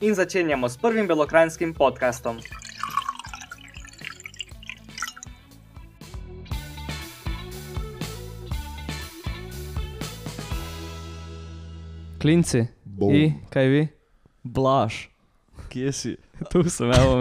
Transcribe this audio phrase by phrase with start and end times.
[0.00, 2.38] in začenjamo s prvim belokrajinskim podkastom.
[12.18, 13.14] Klinci, Bom.
[13.14, 13.82] I, kaj vi?
[14.42, 15.06] Blaž,
[15.68, 16.16] kje si?
[16.50, 17.20] Tu sem, evo.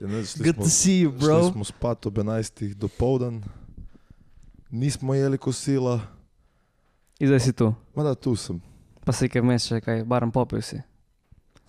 [0.00, 1.50] Ja, ne, Good smo- to see you, Šli bro.
[1.52, 2.74] smo spat ob 11.
[2.74, 3.42] do povdan,
[4.70, 6.00] nismo jeli kosila,
[7.20, 7.74] In zdaj si tu.
[7.94, 8.60] mada tu sem.
[9.04, 10.80] Pa si kaj vmes še kaj, barem popil si.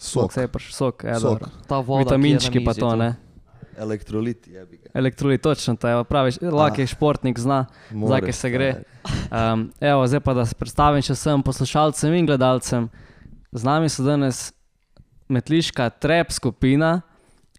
[0.04, 0.34] Sok.
[0.34, 1.40] Se je pač sok, ja, Sok.
[1.40, 1.48] dobro.
[1.64, 3.14] Ta voda, Vitaminčki pa to, ne.
[3.76, 4.92] Elektrolit, jebi ga.
[4.94, 6.86] Elektrolit, točno, to je pravi, laki Ah.
[6.86, 7.66] športnik zna.
[7.90, 8.68] Zakaj se gre?
[9.32, 12.90] Um, evo, zdaj pa da se predstavim še vsem poslušalcem in gledalcem.
[13.52, 14.52] Z nami so danes
[15.28, 17.02] metliška trep skupina,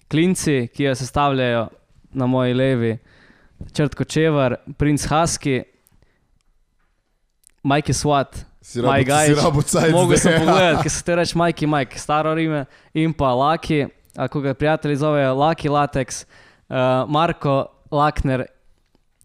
[0.07, 1.65] klinci, ki jo sestavljajo
[2.13, 2.93] na moji levi,
[3.73, 5.65] Črtko Čevar, Prince Husky,
[7.65, 10.41] Mikey Swat, Si rabo, guys, si rabo cajt Mogoče sem zdaj.
[10.41, 12.63] pogledati, ker se te reče Mikey Mike, staro Rime
[12.97, 13.83] in pa Laki,
[14.17, 16.77] ako ga prijatelji zovejo Laki Latex, uh,
[17.09, 18.47] Marko Lakner,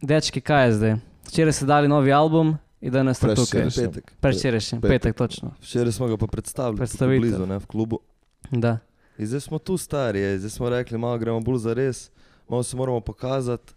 [0.01, 0.95] dečki, kaj je zdaj?
[1.29, 3.69] Včeraj ste dali novi album in danes ste tukaj.
[3.71, 4.11] Petek.
[4.19, 4.91] Prečerajšnji, Petek.
[4.91, 5.53] petek, točno.
[5.61, 7.21] Včeraj smo ga pa predstavili, tukaj Predstavitev.
[7.21, 7.99] blizu, ne, v klubu.
[8.51, 8.77] Da.
[9.17, 12.09] In zdaj smo tu stari, zdaj smo rekli, malo gremo bolj za res,
[12.49, 13.71] malo se moramo pokazati.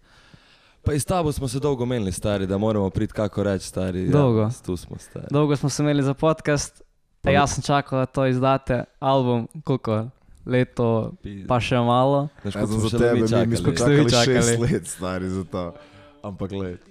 [0.83, 4.07] Pa iz tabo smo se dolgo menili, stari, da moramo priti, kako reči, stari.
[4.07, 4.39] Dolgo.
[4.41, 5.25] Ja, tu smo stari.
[5.31, 6.81] Dolgo smo se imeli za podcast,
[7.21, 10.09] Pa jaz sem čakal, da to izdate, album, koliko?
[10.45, 11.13] Leto,
[11.47, 12.27] pa še malo.
[12.41, 14.09] Znaš, Ja, sem smo za tebe, mi mi, mi smo čakali.
[14.09, 14.57] čakali šest čakali?
[14.65, 15.73] let, stari, za to.
[16.21, 16.81] Ampak let.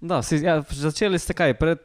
[0.00, 1.78] Da, si, ja, začeli ste kaj, pred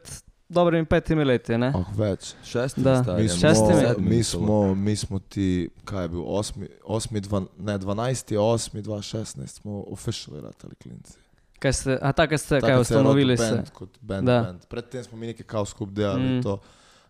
[0.52, 1.72] dobrimi petimi leti, ne?
[1.72, 2.34] Oh, več.
[2.44, 3.02] Šesti, Da.
[3.02, 3.22] stari.
[3.22, 3.80] Mi smo, Šestimi?
[3.80, 5.46] sedmi mi, smo, mi smo ti,
[5.84, 8.36] kaj je bil, osmi, osmi dvan, ne, 12.
[8.36, 8.82] 8.
[8.82, 11.18] 2016 smo officially ratali klinci.
[11.58, 14.40] Kaj ste, a tako ste, Tako kaj se ustanovili band Kot band, Da.
[14.42, 14.60] band.
[14.66, 16.42] Predtem smo mi nekaj kao skup delali Mm.
[16.42, 16.58] to,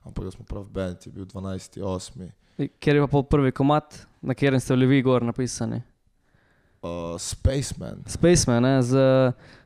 [0.05, 1.81] ampak da smo prav band, je bil 12.
[1.81, 2.31] 8.
[2.79, 3.85] Kjer je pa pol prvi komat,
[4.23, 5.83] na katerem ste bili vi gor napisani?
[6.83, 6.89] Uh,
[7.19, 8.03] Spaceman.
[8.07, 8.97] Spaceman, ne, z,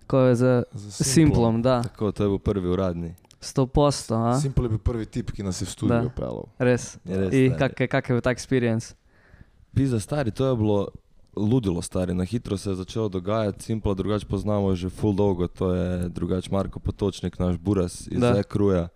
[0.06, 3.14] ko je z Za Simplom, da, Tako, to je bil prvi uradni.
[3.46, 4.34] Sto posto, a?
[4.40, 6.48] Simple je bil prvi tip, ki nas je v studio pelal.
[6.58, 6.98] Res.
[7.04, 8.94] Je res, In kak, kak je bil ta experience?
[9.74, 10.88] Pizza stari, to je bilo
[11.36, 15.74] ludilo stari, na hitro se je začelo dogajati, Simpla drugače poznamo že full dolgo, to
[15.74, 18.22] je drugače Marko Potočnik, naš buras iz.
[18.22, 18.88] Ekruja.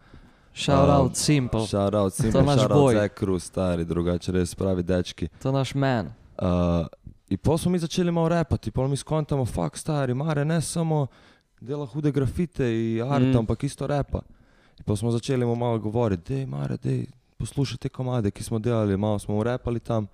[0.54, 1.66] Shout Um, out, simple.
[1.66, 5.28] Shout out, To Simple, naš shout out Ekru, stari, drugače res pravi dečki.
[5.42, 6.06] To je naš man.
[6.38, 6.86] Uh,
[7.28, 11.06] in pa smo mi začeli malo repati, pa mi skontamo, fuck stari, mare ne samo
[11.60, 13.36] dela hude grafite in art, mm.
[13.38, 14.20] ampak isto repa.
[14.80, 17.04] In pa smo začeli mu malo govoriti, dej mare, dej,
[17.36, 20.08] poslušaj te komade, ki smo delali, malo smo mu repali tam.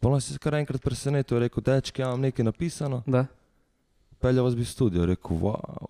[0.00, 3.24] Pa nas je kar enkrat presenetil, je rekel, dečki, ja imam nekaj napisano, Da,
[4.20, 5.88] pelja vas bi v studio, rekel, wow,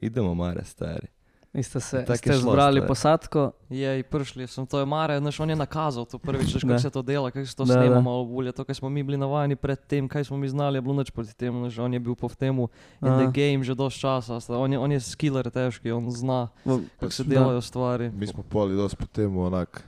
[0.00, 1.06] idemo mare, stari.
[1.54, 2.88] In ste se Tako ste šlo, zbrali stari.
[2.88, 6.60] posadko, Je, prišli sem, to je Mare, znaš, on je nakazal to prvič, Da.
[6.60, 8.00] kako se to dela, kako se to Da, snema da.
[8.00, 10.82] malo bolje, to, kar smo mi bili navajeni pred tem, kaj smo mi znali, je
[10.82, 12.68] bilo nič proti temu, znaš, on je bil po temu
[12.98, 13.18] in Aha.
[13.18, 16.48] the game že dosti časa, sta- on je, on je skiller težki, on zna,
[16.96, 17.30] kako se Da.
[17.30, 18.10] delajo stvari.
[18.10, 19.84] Mi smo poli dosti po temu onak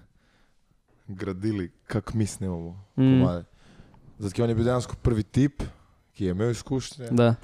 [1.09, 3.23] gradili, kako mi snemamo Mm.
[4.19, 5.63] Zato ker on je bil dejansko prvi tip,
[6.13, 7.35] ki je imel izkušnje, da,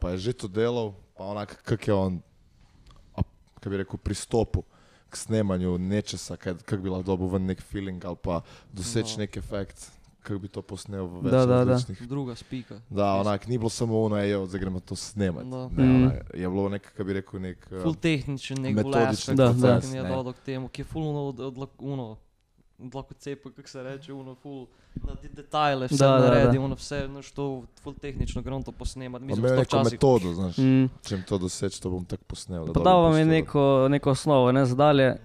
[0.00, 2.18] pa je že to delal, pa onak, kak je on,
[3.66, 4.62] kako bi rekel, pristopil
[5.08, 8.40] k snemanju nečesa, kako bi lahko dobil ven nek feeling ali pa
[8.72, 9.18] doseči No.
[9.18, 9.90] nek efekt,
[10.20, 11.64] kako bi to posnel v več Da, da, da.
[11.66, 12.08] različnih.
[12.08, 12.78] Druga spika.
[12.90, 15.48] Da, onak, ni bilo samo ono, ejo, zdaj gremo to snemati.
[15.48, 15.68] Da.
[15.68, 16.02] Ne, Mm.
[16.02, 17.58] onak, je bilo nek, kako bi rekel, nek...
[17.68, 19.80] uh, Full tehničen, nek metodični metodičen Da, da.
[19.80, 22.25] ki je dodal k temu, ki je full ono od, od, uno, dlako
[23.18, 26.26] cepa, kako se reče, uno full, na de detajle, vse Da, da, da.
[26.28, 29.24] naredi, uno vse, znaš, to full tehnično gremo to posnemati.
[29.24, 30.84] Mi On smo neko včasih metodo, znaš, mm.
[31.02, 32.66] če jim to doseči, to bom tako posnel.
[32.66, 35.16] da pa da vam je neko, neko osnovo, ne, zadalje,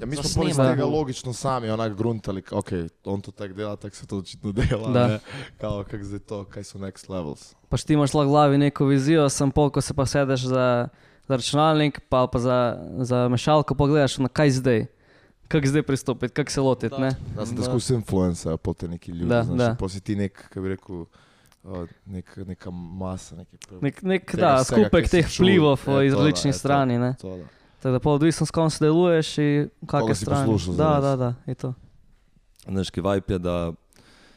[0.00, 2.68] Ja, mi smo iz tega logično sami onak gruntali, ok,
[3.04, 5.06] on to tako dela, tako se to očitno dela, Da.
[5.08, 5.18] ne,
[5.58, 7.54] kao, kak zdaj to, kaj so next levels.
[7.68, 10.88] pa ti imaš lahko v glavi neko vizijo, sem pol, ko se pa sedeš za,
[11.28, 14.86] za računalnik, pa, pa za, za mešalko, pogledaš, na kaj zdaj,
[15.54, 16.98] kako zdaj pristopiti, kako se lotiti, Da.
[16.98, 17.10] ne?
[17.36, 17.62] Da sem Da.
[17.62, 19.88] tako vse influencer, pa te neki ljudi, Da, znaš, da.
[19.88, 21.08] si ti nek, kako bi rekel, uh,
[22.06, 23.56] nek, neka masa, neki.
[23.80, 26.58] Nek, nek Tega da, vsega, skupek teh vplivov je iz to, da, različnih to.
[26.58, 27.14] strani, ne?
[27.20, 27.44] To, da.
[27.78, 30.46] Tako da pa odvisno, s kom sodeluješ in kakšne strani.
[30.46, 31.74] poslušal Da, da, da, je to.
[32.64, 33.72] Znaš, ki vibe je, da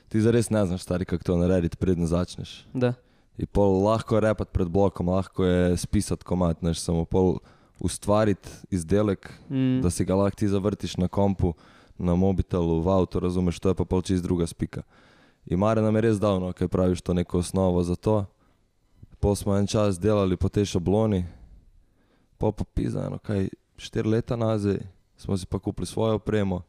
[0.09, 2.67] ti zares ne znaš, stari, kako to narediti, predno začneš.
[2.73, 2.93] Da.
[3.37, 7.37] In pol lahko je repati pred blokom, lahko je spisati komat, neš samo pol
[7.79, 9.81] ustvariti izdelek, Mm.
[9.81, 11.53] da si ga lahko ti zavrtiš na kompu,
[11.97, 14.81] na mobitelu, v avtu, razumeš, to je pa pol čist druga spika.
[15.45, 18.25] In Mare nam je res dal, no, kaj praviš, to neko osnovo za to.
[19.17, 21.25] Pol smo en čas delali po tej šabloni,
[22.37, 24.77] pol pa pisa, no, kaj štiri leta nazaj,
[25.15, 26.61] smo si pa kupili svojo opremo,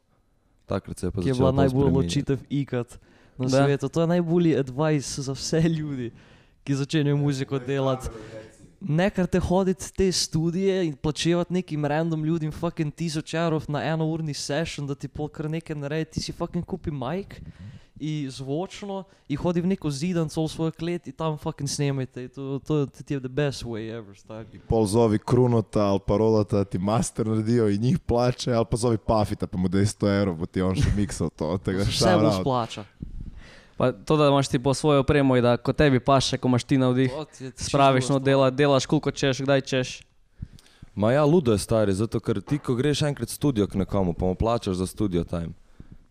[0.66, 2.98] takrat se je pa Ki je začelo bila najbolj odločitev ikat
[3.36, 3.64] na Da.
[3.64, 3.88] svetu.
[3.88, 6.10] To je najbolj advice za vse ljudi,
[6.64, 8.08] ki začenjajo muziko delati.
[8.80, 13.82] Ne kar te hoditi te studije in plačevati nekim random ljudem fucking tisoč evrov na
[13.84, 17.40] enourni session, da ti pol kar nekaj naredi, ti si fucking kupi mic
[18.00, 22.22] in zvočno in hodi v neko zidanco v svojo klet in tam fucking snemajte.
[22.22, 24.60] In To, to, to ti je the best way ever, stari.
[24.68, 28.98] Pol zovi krunota ali pa rodata ti master naredijo in njih plače, ali pa zovi
[28.98, 31.58] pafita, pa mu 200 evrov, bo ti on še miksal to.
[31.66, 32.40] Vse shout bo out.
[32.40, 32.84] splača.
[33.78, 36.64] Pa to, da imaš ti po svojo opremo in da ko tebi paše, ko imaš
[36.64, 37.08] ti je
[37.50, 40.02] čisto spraviš no dela, delaš koliko češ, kdaj češ.
[40.94, 44.12] Ma ja, ludo je stari, zato ker ti, ko greš enkrat v studio k nekomu,
[44.12, 45.54] pa mu plačaš za studio time,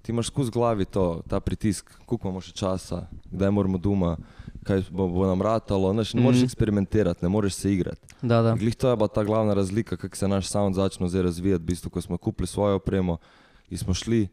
[0.02, 4.16] ti imaš skozi glavi to, ta pritisk, koliko imamo še časa, kdaj moramo doma,
[4.63, 6.46] kaj bo, bo nam ratalo, znaš, ne moreš Mhm.
[6.46, 8.00] eksperimentirati, ne moreš se igrati.
[8.22, 8.56] Da, da.
[8.56, 11.68] Glih to je bila ta glavna razlika, kako se naš sound začne zdaj razvijati, v
[11.68, 13.18] bistvu, ko smo kupili svojo opremo
[13.70, 14.28] in smo šli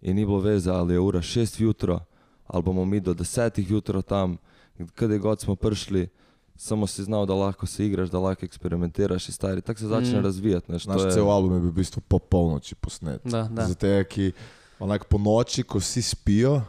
[0.00, 2.00] in ni bilo veze, ali je ura šest jutro,
[2.50, 4.36] ali bomo mi do desetih jutro tam,
[4.78, 6.08] kdaj god smo prišli,
[6.56, 10.18] samo si znal, da lahko se igraš, da lahko eksperimentiraš in stari, tako se začne
[10.18, 10.22] Mm.
[10.22, 10.72] razvijati.
[10.72, 13.20] Naš je- cel album je bil v bistvu po polnoči posnet.
[13.24, 13.66] Da, da.
[13.66, 14.32] Zato, ki
[14.78, 16.62] onak po noči, ko vsi spijo,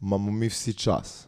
[0.00, 1.24] imamo mi vsi čas.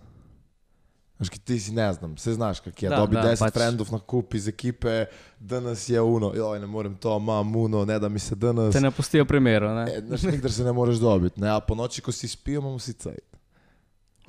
[1.18, 2.88] Veš, ki ti si ne znam, vse znaš, kak je.
[2.88, 3.52] Da, Dobi da, 10 pač.
[3.52, 5.04] frendov na kup iz ekipe,
[5.38, 8.72] danes je uno, joj, ne morem to, imam uno, ne da mi se danes.
[8.72, 9.84] Te ne pustijo primeru, ne?
[9.90, 12.76] E, Znaš, nikdar se ne moreš dobiti, ne, a po noči, ko si spijo, imamo
[12.76, 13.29] vsi cajt.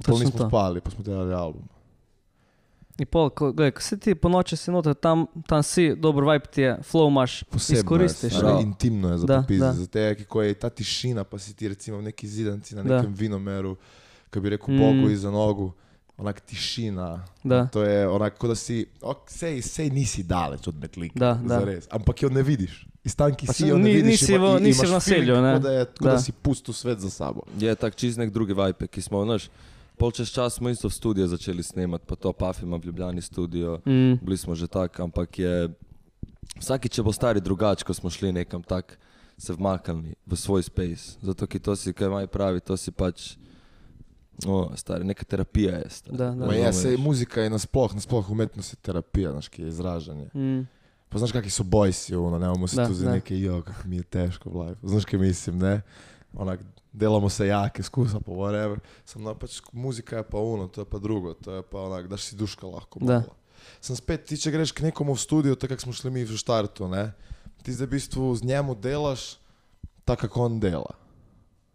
[0.03, 0.47] Pol nismo to.
[0.47, 1.63] spali, pa smo delali album.
[2.97, 6.21] In pol, ko, gledaj, ko si ti po noči si noter, tam, tam si, dober
[6.23, 8.29] vibe ti je, flow imaš, Posebno izkoristiš.
[8.29, 9.71] je, stari, intimno je za Da, popis, da.
[9.73, 12.97] zato je, ko je ta tišina, pa si ti recimo v neki zidanci na Da.
[12.97, 13.75] nekem vinomeru,
[14.29, 14.77] ki bi rekel Mm.
[14.77, 15.71] Bogu iza nogu,
[16.15, 17.23] onak tišina.
[17.43, 17.65] Da.
[17.67, 21.57] To je onako, da si, ok, sej, sej nisi daleč od metlika, Da, da.
[21.57, 22.85] zares, ampak jo ne vidiš.
[23.03, 25.33] Iz tam, ki Pa si jo ne ni- vidiš, nisi ima- nisi v naselju.
[25.33, 26.11] Kot da, je, kot da.
[26.11, 26.19] Da.
[26.19, 27.41] si pustil svet za sabo.
[27.57, 29.49] Je tak čist nek drugi vibe, ki smo, znaš,
[30.01, 33.21] pol čez čas smo isto v studio začeli snemati, pa to Paf ima v Ljubljani
[33.21, 34.17] studio, Mm.
[34.17, 35.69] bili smo že tak, ampak je
[36.57, 38.97] vsakič je bo stari drugač, ko smo šli nekam tak,
[39.37, 41.21] se vmaknili v svoj space.
[41.21, 43.37] Zato, ki to si, kaj maj pravi, to si pač,
[44.39, 45.89] no, stari, neka terapija je.
[45.91, 46.35] Stari, Da, da.
[46.39, 46.75] Ma razumeš?
[46.75, 50.27] sej muzika je nasploh, nasploh umetnost je terapija, znaš, ki je izražanje.
[50.33, 50.65] Mm.
[51.09, 53.11] Pa znaš, kakšni so bojsi, ono, ne bomo se tu za da.
[53.11, 54.79] neke, jo, kako mi je težko v life.
[54.83, 55.81] Znaš, kaj mislim, ne?
[56.33, 56.59] Onak,
[56.91, 58.79] delamo se jake, skusa pa whatever.
[59.05, 62.07] Sam no, pač muzika je pa uno, to je pa drugo, to je pa onak,
[62.07, 63.23] daš si duška lahko Da.
[63.81, 66.37] Sam spet, ti če greš k nekomu v studio, tako kako smo šli mi v
[66.37, 67.11] štartu, ne?
[67.63, 69.37] Ti zdaj v bistvu z njemu delaš
[70.05, 70.93] tako, kako on dela.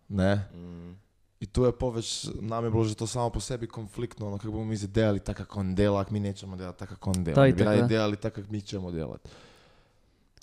[0.08, 0.34] Ne?
[0.54, 0.94] Mm.
[1.40, 4.52] I tu je poveć, nam je bilo že to samo po sebi konfliktno, ono kako
[4.52, 7.24] bomo mi zdaj delali tako, kako on dela, ako mi nećemo delati tako, kako on
[7.24, 7.42] dela.
[7.44, 7.86] Mi bi da.
[7.86, 9.30] delali tako, kako mi ćemo delati.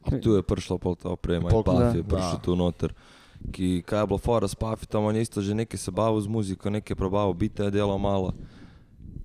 [0.04, 1.98] A tu je prišla pol ta oprema, Pol- in Paf da.
[1.98, 2.42] je prišel Da.
[2.44, 2.94] tu noter.
[3.52, 6.70] Ki, je bilo fora s Pafitom, on je isto že nekaj se bavil z muziko,
[6.70, 8.34] nekaj probal, bite je delal malo.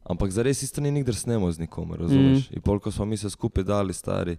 [0.05, 2.51] Ampak zares isto ni nikdar snemal z nikomer, razumeš?
[2.51, 2.57] Mm.
[2.57, 4.37] In pol, ko smo mi se skupaj dali, stari,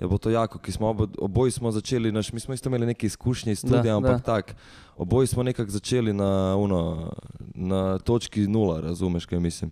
[0.00, 2.86] je bilo to jako, ki smo obo, oboji smo začeli, naš, mi smo isto imeli
[2.86, 4.18] neke izkušnje iz studia, Da, ampak da.
[4.18, 4.56] tak,
[4.96, 7.12] oboji smo nekako začeli na, uno,
[7.54, 9.70] na točki nula, razumeš, kaj mislim.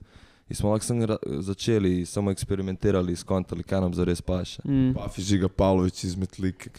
[0.49, 4.63] In smo lahko začeli, samo eksperimentirali, skontali, kaj nam zares paše.
[4.65, 4.95] Mm.
[4.95, 6.71] Pafi Žiga Pavlović iz Metlike,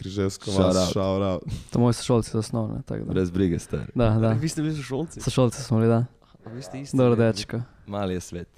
[0.46, 0.92] out.
[0.92, 1.42] shout out.
[1.70, 3.12] To moji sošolci osnovne, tako da.
[3.12, 3.92] Brez brige, stari.
[3.94, 4.32] Da, da.
[4.32, 5.20] Vi ste bili sošolci?
[5.20, 6.04] Sošolci smo bili, da.
[6.46, 6.96] A vi ste isti?
[6.96, 7.60] Dobro, dečko.
[7.86, 8.48] Mali je svet.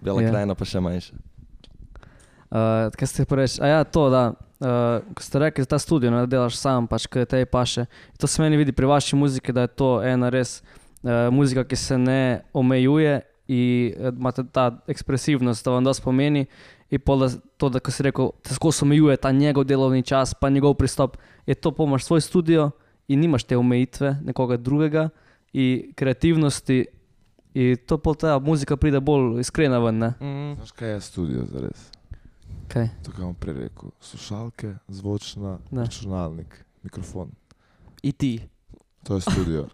[0.00, 0.26] Bela Ja.
[0.26, 0.30] yeah.
[0.30, 1.14] krajina pa še manjša.
[2.50, 3.58] Uh, kaj ste pa reči?
[3.62, 4.32] A ja, to, da.
[4.60, 7.86] Uh, ko ste rekli, da ta studio ne da delaš sam, pač kaj te paše.
[8.18, 10.60] To se meni vidi pri vaši muziki, da je to ena res
[11.02, 16.46] uh, muzika, ki se ne omejuje in eh, imate ta ekspresivnost, da vam dosti pomeni.
[16.90, 20.34] In pol, da, to, da ko si rekel, te skozi omejuje ta njegov delovni čas,
[20.34, 21.16] pa njegov pristop,
[21.46, 22.70] je to pomaš svoj studio
[23.08, 25.08] in nimaš te omejitve nekoga drugega
[25.52, 26.86] in kreativnosti.
[27.52, 30.10] In to pol ta muzika pride bolj iskrena ven, ne?
[30.20, 30.54] Mm.
[30.56, 31.80] Znaš kaj je studio za res?
[32.68, 32.88] Kaj?
[33.02, 33.90] To, kar vam prej rekel.
[34.00, 35.82] Slušalke, zvočna, Da.
[35.82, 37.30] računalnik, mikrofon.
[38.02, 38.40] I ti.
[39.04, 39.66] To je studio.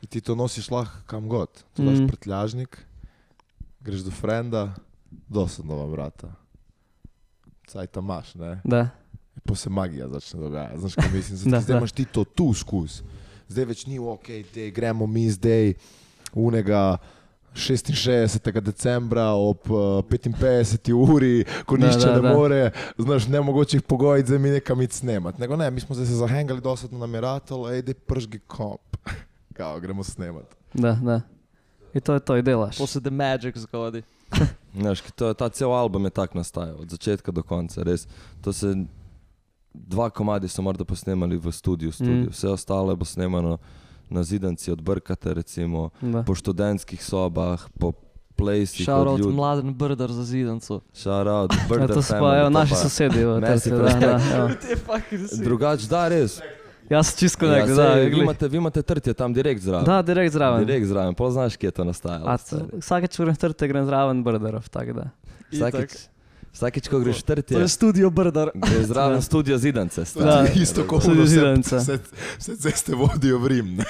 [0.00, 1.48] In ti to nosiš lahko kam god.
[1.74, 2.06] To daš Mhm.
[2.06, 2.80] prtljažnik,
[3.84, 4.74] greš do frenda,
[5.28, 6.32] dosadno vam vrata.
[7.66, 8.60] Caj tam imaš, ne?
[8.64, 8.80] Da.
[9.34, 10.80] In pa se magija začne dogajati.
[10.80, 11.36] Znaš, kaj mislim?
[11.36, 11.78] Zato Da, zdaj da.
[11.78, 13.02] imaš ti to tu skus.
[13.48, 15.74] Zdaj več ni ok, dej, gremo mi zdaj
[16.32, 16.96] unega
[17.54, 18.60] 66.
[18.60, 20.92] decembra ob uh, 55.
[20.92, 22.32] uri, ko Da, nišče da, ne da.
[22.32, 25.38] more, znaš, nemogočih pogojih, da mi nekam id snemat.
[25.38, 28.96] Nego ne, mi smo zdaj se zahengali dosadno na Miratel, ej, dej pržgi komp.
[29.56, 30.56] Kao, gremo snemat.
[30.74, 31.20] Da, da.
[31.94, 32.76] I to je to, i delaš.
[32.76, 34.02] To se The Magic zgodi.
[34.80, 38.08] Znaš, to, ta cel album je tak nastajal, od začetka do konca, res.
[38.42, 38.74] To se
[39.74, 42.26] dva komadi so morda posnemali v studiu, studiu.
[42.26, 42.30] Mm.
[42.30, 43.58] Vse ostalo je bilo snemano
[44.10, 46.22] na zidanci od Brkate, recimo, Da.
[46.22, 47.92] po študentskih sobah, po
[48.36, 48.86] plesih.
[48.86, 49.32] Shout out ljudi.
[49.32, 50.80] Mladen Brdar za zidanco.
[50.94, 54.20] Shout out, Ja, Brda to so pa evo, naši sosedi v Messi Terce, da, da,
[54.36, 54.48] evo.
[55.46, 56.40] Drugač, da, res.
[56.84, 59.84] Jaz čisto Ja, nek, da, sej, vi, imate, vi imate trtje tam direkt zraven.
[59.84, 60.60] Da, direkt zraven.
[60.60, 62.36] Direkt zraven, pa znaš, kje je to nastajalo.
[62.74, 65.04] Vsakeč grem v trte, grem zraven brderov, tako da.
[65.48, 65.94] Vsakič,
[66.52, 68.50] vsakič, ko greš To trtje, je studio Brdar.
[68.54, 70.04] greš zraven studio zidance.
[70.04, 70.26] stari.
[70.26, 70.60] Da.
[70.60, 71.76] Isto kot Tudi vse, zidanice.
[71.76, 71.98] vse,
[72.38, 73.68] vse ceste vodijo v Rim.
[73.76, 73.84] Ne?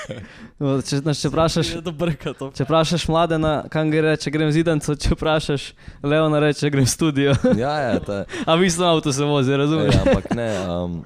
[0.59, 2.53] No, Če, znaš, če vprašaš, Je to brkato.
[2.53, 7.35] če vprašaš mladena, kam gre reče, grem zidanco, če vprašaš Leona reče, grem v studio.
[7.55, 9.93] Ja, ja, ta, A v istem avtu se vozi, razumeš?
[9.93, 10.49] Ej, ampak ne.
[10.63, 11.03] Um,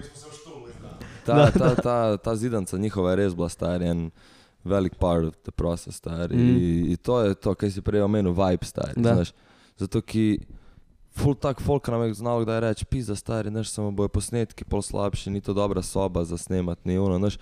[1.28, 4.08] ta, ta, ta, ta zidanca njihova je res bila star en
[4.64, 6.32] velik part of the process star.
[6.32, 6.40] Mm.
[6.40, 6.90] Mm.
[6.90, 8.92] In to je to, kar si prej omenil, vibe star.
[8.96, 9.32] Znaš,
[9.78, 10.40] zato ki
[11.18, 14.64] ful tak folk nam je znal, da je reč, pizza stari, znaš, samo bojo posnetki
[14.64, 17.38] pol slabši, ni to dobra soba za snemat, ni ono, znaš.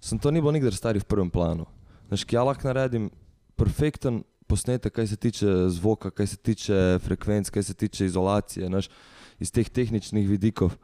[0.00, 1.66] Sem to ni bilo nikdar stari v prvem planu.
[2.08, 3.10] Znaš, ki ja lahko naredim
[3.56, 8.88] perfekten posnetek, kaj se tiče zvoka, kaj se tiče frekvenc, kaj se tiče izolacije, znaš,
[9.42, 10.76] iz teh tehničnih vidikov,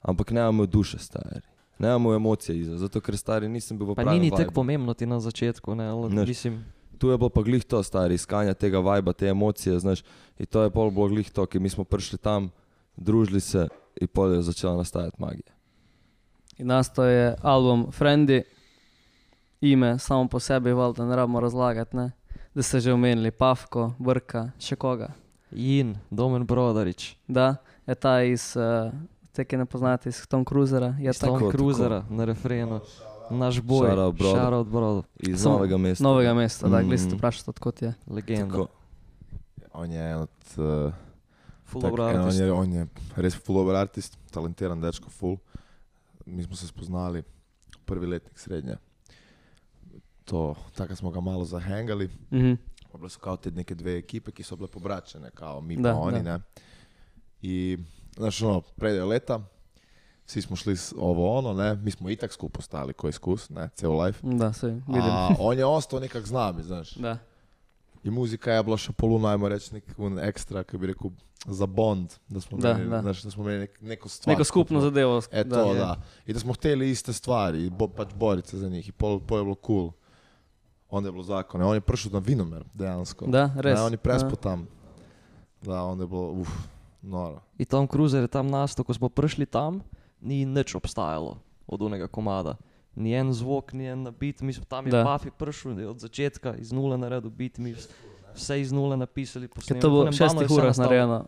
[0.00, 1.42] ampak nemamo duše stari.
[1.78, 4.94] Nemamo emocije iza, zato ker stari nisem bil v Pa pravem ni ni tako pomembno
[4.94, 6.64] ti na začetku, ne, ali mislim.
[6.98, 10.02] Tu je bilo pa glih to, stari, iskanja tega viba, te emocije, znaš,
[10.38, 12.50] in to je pol bilo glih to, ki mi smo prišli tam,
[12.96, 13.68] družili se
[14.00, 15.54] in pol je začela nastajati magija.
[16.58, 18.42] In nastao je album Friendly,
[19.60, 22.10] ime samo po sebi, valjda ne rabimo razlagati, ne?
[22.54, 25.12] da ste že omenili Pavko, Brka, še koga.
[25.54, 27.12] In Domen Brodarič.
[27.30, 28.90] Da, je ta iz, uh,
[29.38, 30.94] te, ki ne poznate, iz Tom Cruisera.
[30.98, 31.52] Je Iz Tom tako.
[31.52, 32.80] Cruisera na refrenu.
[33.30, 33.86] Naš boj.
[33.86, 34.40] Shout out, brother.
[34.40, 35.04] Shout out, brother.
[35.20, 36.02] Iz Samo novega mesta.
[36.02, 36.86] novega mesta, da, Mm.
[36.86, 37.94] glej, ste vprašali, odkot je.
[38.08, 38.50] Legenda.
[38.50, 38.66] Tako.
[39.72, 40.30] On je en od...
[40.56, 40.92] Uh,
[41.64, 42.40] Full Tak, dobro en, on, artist.
[42.40, 45.36] je, on je res full over artist, talentiran dečko, full.
[46.26, 47.22] Mi smo se spoznali
[47.84, 48.76] prvi letnik srednje.
[50.24, 52.08] To, tako smo ga malo zahengali.
[52.32, 52.52] Mhm.
[52.88, 55.92] Pa bile so kao te neke dve ekipe, ki so bile pobračene, kao mi Da,
[55.92, 56.22] pa oni, da.
[56.30, 56.44] ne.
[57.42, 57.78] I,
[58.18, 59.40] znaš, ono, predajo leta,
[60.26, 63.68] svi smo šli s ovo ono, ne, mi smo itak skupo stali ko iskus, ne,
[63.74, 64.18] ceo life.
[64.22, 65.02] Da, se vidim.
[65.02, 66.94] A on je ostao nekak z nami, znaš.
[66.94, 67.18] Da.
[68.04, 71.10] I muzika je bila še polu, najmo reći, nek un ekstra, kako bi rekel,
[71.46, 73.00] za bond, da smo Da, imeli, da.
[73.02, 74.32] Znaš, da smo imeli nek, neko stvar.
[74.32, 75.22] Neko skupno zadevo.
[75.30, 75.96] E to, da.
[76.26, 78.88] I da smo htjeli iste stvari, i bo, pač boriti se za njih.
[78.88, 79.90] I pol, pol je bilo cool.
[80.90, 81.64] Onda je bilo zakone.
[81.64, 83.26] On je pršao na vinomer, dejansko.
[83.26, 83.78] Da, res.
[83.78, 84.02] Da, on je Da.
[84.02, 84.66] prespo tam.
[85.62, 86.48] Da, onda je bilo, uf,
[87.00, 87.40] noro.
[87.56, 89.80] In Tom Cruiser je tam nastao, ko smo prišli tam,
[90.20, 92.56] ni nič obstajalo od unega komada.
[92.94, 94.92] Ni en zvok, ni en beat, mi smo tam je.
[94.92, 97.86] Buffy prišel je od začetka, iz nule naredil beat, mi vs-
[98.34, 99.78] vse iz nule napisali, posneli.
[99.78, 101.18] to bo V je šestih urah narejeno.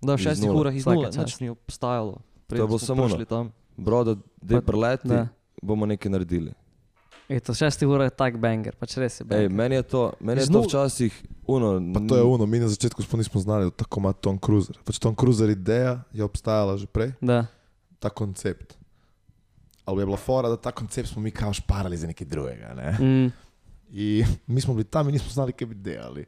[0.00, 0.60] Da, v šestih nule.
[0.60, 2.12] urah iz nule, nič ni obstajalo.
[2.12, 3.52] je Preden bilo smo samo prišli tam.
[3.76, 5.28] Bro, da dej Pa- preleti, Da.
[5.60, 6.52] bomo nekaj naredili.
[7.26, 9.50] E, to šestih urah je tak banger, pač res je Ej, banger.
[9.50, 11.12] meni je to, meni je Iz to včasih
[11.46, 11.80] uno.
[11.94, 14.76] Pa to je ono, mi na začetku smo nismo znali, tako ima Tom Cruiser.
[14.84, 17.46] Pač Tom Cruiser ideja je obstajala že prej, Da.
[17.98, 18.76] ta koncept.
[19.84, 22.90] Ali je bila fora, da ta koncept smo mi kao šparali za nekaj drugega, ne?
[22.98, 23.32] Mm.
[23.90, 26.24] I mi smo bili tam i nismo znali kaj bi delali.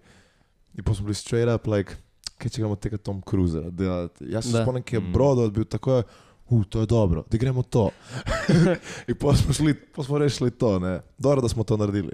[0.74, 1.94] I pa smo bili straight up like,
[2.38, 4.24] kaj će gremo tega Tom Cruisera delati.
[4.26, 4.62] Ja se Da.
[4.62, 5.12] spomnim kaj je Mm.
[5.12, 6.02] Brodo bil tako je,
[6.50, 7.90] u, to je dobro, da gremo to.
[9.08, 11.00] I pa smo šli, pa smo rešili to, ne.
[11.18, 12.12] Dobro da smo to naredili.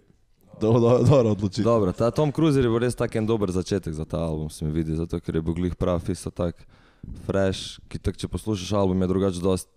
[0.60, 1.64] Dobro, dobro, dobro odločitev.
[1.64, 4.64] Dobro, ta Tom Cruiser je bil res tak en dober začetek za ta album, se
[4.64, 6.66] mi vidi, zato ker je bil glih prav, isto tak
[7.26, 9.68] fresh, ki tak, če poslušaš album, je drugače dost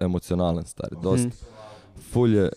[0.00, 2.02] emocionalen, stari, dost Mm.
[2.12, 2.48] fulje,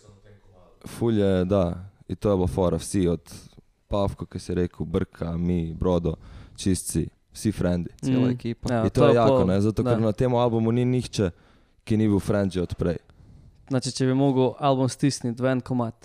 [0.86, 3.34] fulje, da, in to je bilo fora, vsi od
[3.88, 6.16] Pavko, ki si rekel, Brka, mi, Brodo,
[6.56, 7.90] čistci, vsi frendi.
[8.00, 8.30] Cela Mm.
[8.30, 8.74] ekipa.
[8.74, 10.00] Ja, in to je jako, pol- ne, zato ker da.
[10.02, 11.32] na tem albumu ni nihče,
[11.84, 12.98] ki ni bil friend že odprej.
[13.68, 15.96] Znači, če bi mogel album stisniti v en komat,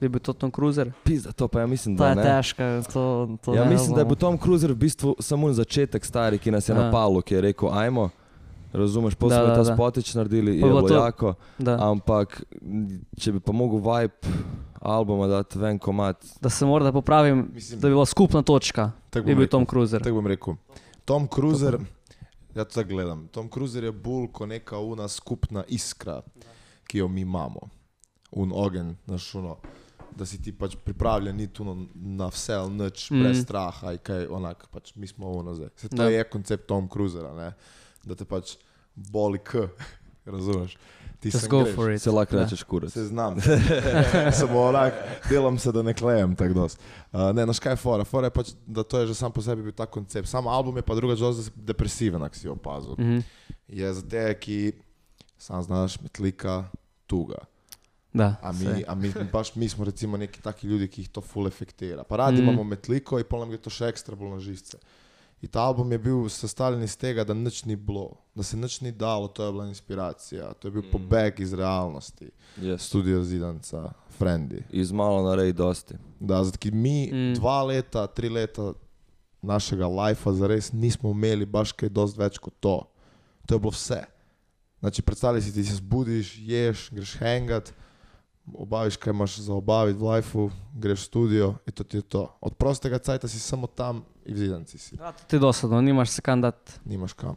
[0.00, 0.92] bi bil to Tom Cruiser.
[1.04, 2.22] Pizda, to pa ja mislim, da je ne.
[2.22, 3.02] težka, to,
[3.42, 6.50] to Ja, ne mislim, da je bil Tom Cruiser v bistvu samo začetek stari, ki
[6.50, 6.78] nas je Ja.
[6.80, 8.10] napalo, ki je rekel, ajmo,
[8.72, 11.76] razumeš, pa smo ta spotič naredili, je Pa je bilo jako, Da.
[11.82, 12.42] ampak
[13.16, 14.14] če bi pa mogel vibe
[14.80, 19.26] albuma dati ven komat, da se morda popravim, Mislim, da bi bila skupna točka, tako
[19.26, 19.50] bi bom bil rekel.
[19.50, 20.02] Tom Cruiser.
[20.02, 20.54] Tako bom rekel.
[21.04, 21.78] Tom Cruiser,
[22.54, 26.22] ja to tako gledam, Tom Cruiser je bolj kot neka una skupna iskra,
[26.84, 27.60] ki jo mi imamo.
[28.30, 29.56] Un ogen, znaš, ono,
[30.10, 33.20] da si ti pač pripravljen ni tu na, vse nič, Mm.
[33.20, 35.68] brez straha, in kaj onak, pač mi smo ovo nazaj.
[35.76, 36.04] Se to da.
[36.04, 37.52] je koncept Tom Cruisera, ne?
[38.08, 38.56] Da te pač
[38.94, 39.68] boli k,
[40.26, 40.76] razumeš?
[41.18, 41.74] Ti Just sem go greš.
[41.74, 41.98] for it.
[41.98, 42.44] Se lahko Ja.
[42.44, 42.92] rečeš kurac.
[42.92, 43.40] Se znam.
[44.38, 44.94] Samo onak,
[45.26, 46.78] delam se, da ne klejem tako dosti.
[47.12, 48.04] Uh, ne, naš kaj je fora?
[48.04, 50.28] Fora je pač, da to je že sam po sebi bil ta koncept.
[50.28, 52.94] Sam album je pa druga dosti depresiven, ako si opazil.
[52.94, 53.18] Mhm.
[53.68, 54.72] Je za te, ki,
[55.38, 56.64] sam znaš, metlika,
[57.04, 57.42] tuga.
[58.10, 58.84] Da, A mi, saj.
[58.86, 62.04] a mi, baš mi smo recimo neki taki ljudi, ki jih to full efektira.
[62.04, 62.38] Pa radi Mm.
[62.38, 62.42] mm.
[62.44, 64.78] imamo metliko in pol nam je to še ekstra bolj na živce.
[65.42, 68.80] In ta album je bil sestavljen iz tega, da nič ni bilo, da se nič
[68.80, 70.90] ni dalo, to je bila inspiracija, to je bil mm.
[70.92, 72.30] pobeg iz realnosti.
[72.58, 72.78] Yes.
[72.78, 74.64] Studio Zidanca, Frendi.
[74.70, 75.94] Iz malo narej dosti.
[76.20, 77.34] Da, zato ki mi Mm.
[77.34, 78.72] dva leta, tri leta
[79.42, 82.82] našega lajfa zares nismo imeli baš kaj dosti več kot to.
[83.46, 84.02] To je bilo vse.
[84.80, 87.72] Znači, predstavljaj si, ti se zbudiš, ješ, greš hangat,
[88.54, 92.38] obaviš, kaj imaš za obaviti v lajfu, greš v studio in to ti je to.
[92.40, 94.94] Od prostega cajta si samo tam in v zidanci si.
[94.94, 96.72] Ja, to ti dosadno, nimaš se kam dati.
[96.84, 97.36] Nimaš kam.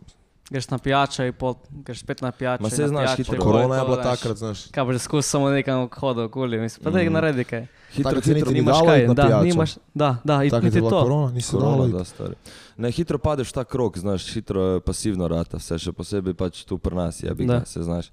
[0.50, 2.60] Greš na pijačo in pol, greš spet na pijačo.
[2.60, 4.66] Ma na znaš, pijačo hitro Korona je bila takrat, znaš.
[4.68, 7.14] Kaj boš skozi samo nekam hodil okoli, mislim, pa da je Mm.
[7.14, 7.68] naredi kaj.
[7.94, 9.44] Hitro, se hitro, Nimaš kaj, da, pijačo.
[9.44, 11.02] nimaš, da, da, in Takrat niti je bila to.
[11.02, 11.94] korona, nisi dalo Korona, iti.
[11.94, 12.36] da, stari.
[12.78, 16.78] Ne, hitro padeš ta krok, znaš, hitro je pasivno rata, vse še posebej pač tu
[16.78, 17.60] pri nas je, bi Da.
[17.60, 18.12] ga se znaš.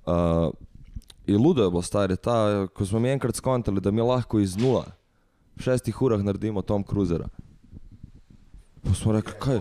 [0.00, 0.54] Uh,
[1.26, 2.36] in ludo je bilo stari, ta,
[2.68, 4.86] ko smo mi enkrat skontali, da mi lahko iz nula
[5.56, 7.26] v šestih urah naredimo Tom Cruisera.
[8.82, 9.60] Pa smo rekli, kaj?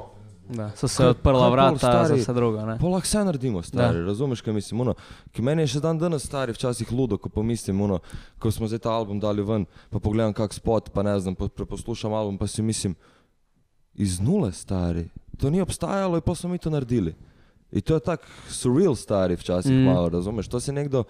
[0.50, 2.22] Da, so se Kaj- odprla kaj vrata za stari?
[2.22, 2.66] vse drugo.
[2.66, 2.78] Ne?
[2.82, 4.82] Pa lahko vse naredimo, stari, razumeš, kaj mislim?
[4.82, 4.94] Ono,
[5.32, 8.00] ki meni je še dan danes stari, včasih ludo, ko pomislim, ono,
[8.40, 11.48] ko smo zdaj ta album dali ven, pa pogledam kak spot, pa ne znam, pa
[11.48, 12.96] preposlušam album, pa si mislim,
[13.94, 17.14] iz nule stari, to ni obstajalo in pa smo mi to naredili.
[17.72, 19.86] In to je tak surreal stari včasih mm.
[19.86, 21.04] malo, razumeš, to si nekdo,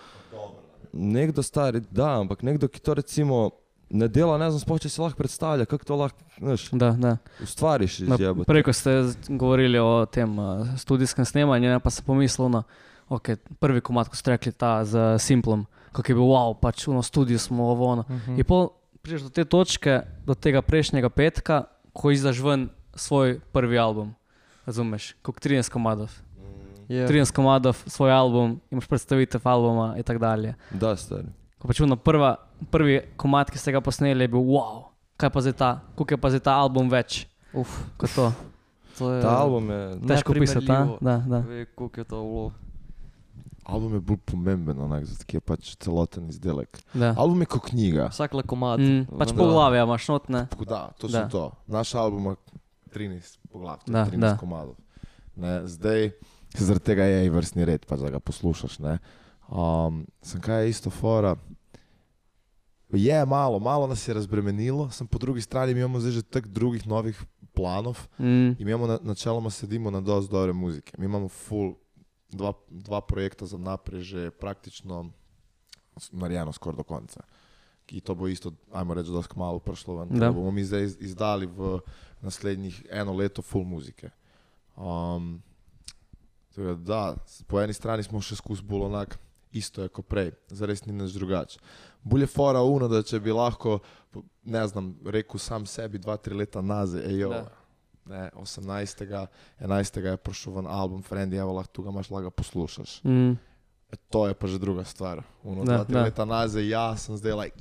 [0.94, 3.52] nekdo stari, da, ampak nekdo, ki to recimo
[3.90, 7.18] ne dela, ne znam sploh, če si lahko predstavlja, kako to lahko, znaš, Da, da.
[7.44, 8.48] ustvariš iz Ma, jebote.
[8.48, 8.92] Prej, ko ste
[9.28, 12.64] govorili o tem uh, studijskem snemanju, ne, pa sem pomislil na
[13.10, 17.02] okay, prvi komat, ko ste rekli ta z Simplom, kako je bil wow, pač v
[17.04, 17.88] studiu smo ovo.
[17.98, 18.06] Ono.
[18.10, 18.38] Mhm.
[18.38, 18.70] In pol
[19.02, 24.14] prideš do te točke, do tega prejšnjega petka, ko izdaš ven svoj prvi album.
[24.70, 26.14] Razumeš, kot 13 komadov.
[26.90, 27.08] Je.
[27.08, 30.56] 13 komadov, svoj album, imaš predstavitev albuma in tako dalje.
[30.72, 31.30] Da, stari.
[31.60, 32.36] Ko pač ono prva,
[32.70, 36.20] prvi komad, ki ste ga posneli, je bil wow, kaj pa zdaj ta, koliko je
[36.20, 37.68] pa zdaj ta album več Uf,
[37.98, 38.30] kot to.
[38.96, 40.70] to je Ta album je, Težko pisati,
[41.02, 41.40] da, da.
[41.42, 42.48] Ve, koliko je to bilo.
[43.66, 46.80] Album je bolj pomemben, onak, zato ker je pač celoten izdelek.
[46.92, 47.12] da.
[47.14, 48.08] Album je kot knjiga.
[48.10, 48.80] Vsak le komad.
[48.80, 50.48] Mm, pač poglavja imaš not, ne?
[50.48, 51.20] Tako Da, to Da.
[51.20, 51.44] je to.
[51.68, 52.36] Naš album ima
[52.90, 54.38] 13 poglavij, to je Da, 13 da.
[54.38, 54.76] komadov.
[55.36, 56.12] Ne, zdaj,
[56.56, 58.80] zaradi tega je i vrstni red, pač, da ga poslušaš.
[58.80, 58.98] Ne.
[59.50, 61.36] Um, sem kaj je isto fora.
[62.90, 66.88] Je malo, malo nas je razbremenilo, sem po drugi strani imamo zdaj že tak drugih
[66.88, 67.18] novih
[67.52, 70.94] planov Mm, imamo na, načeloma sedimo na dosti dobre muzike.
[70.98, 71.74] Mi imamo full,
[72.30, 75.12] dva, dva projekta za naprej že praktično
[76.12, 77.22] narejeno skoraj do konca.
[77.86, 80.10] Ki to bo isto, ajmo reči, dosti malo prišlo ven.
[80.10, 80.20] Da.
[80.20, 81.80] Da bomo mi zdaj iz- izdali v
[82.22, 84.10] naslednjih eno leto full muzike.
[84.76, 85.42] Um,
[86.50, 87.16] tako da, da,
[87.48, 89.18] po eni strani smo še skus bolj onak,
[89.52, 91.60] isto je kot prej, zares ni nič drugače.
[92.02, 93.80] Bolje fora uno, da če bi lahko,
[94.44, 97.46] ne znam, rekel sam sebi dva, tri leta nazaj, ejo, Da.
[98.08, 99.28] ne, 18.
[99.60, 100.00] 11.
[100.02, 103.04] je prišel ven album Friend, evo lahko tu ga imaš, lahko poslušaš.
[103.04, 103.32] mm.
[103.90, 105.24] E, to je pa že druga stvar.
[105.44, 106.04] Uno, Da, dva, tri da.
[106.04, 107.58] leta nazaj, ja, sem zdaj like,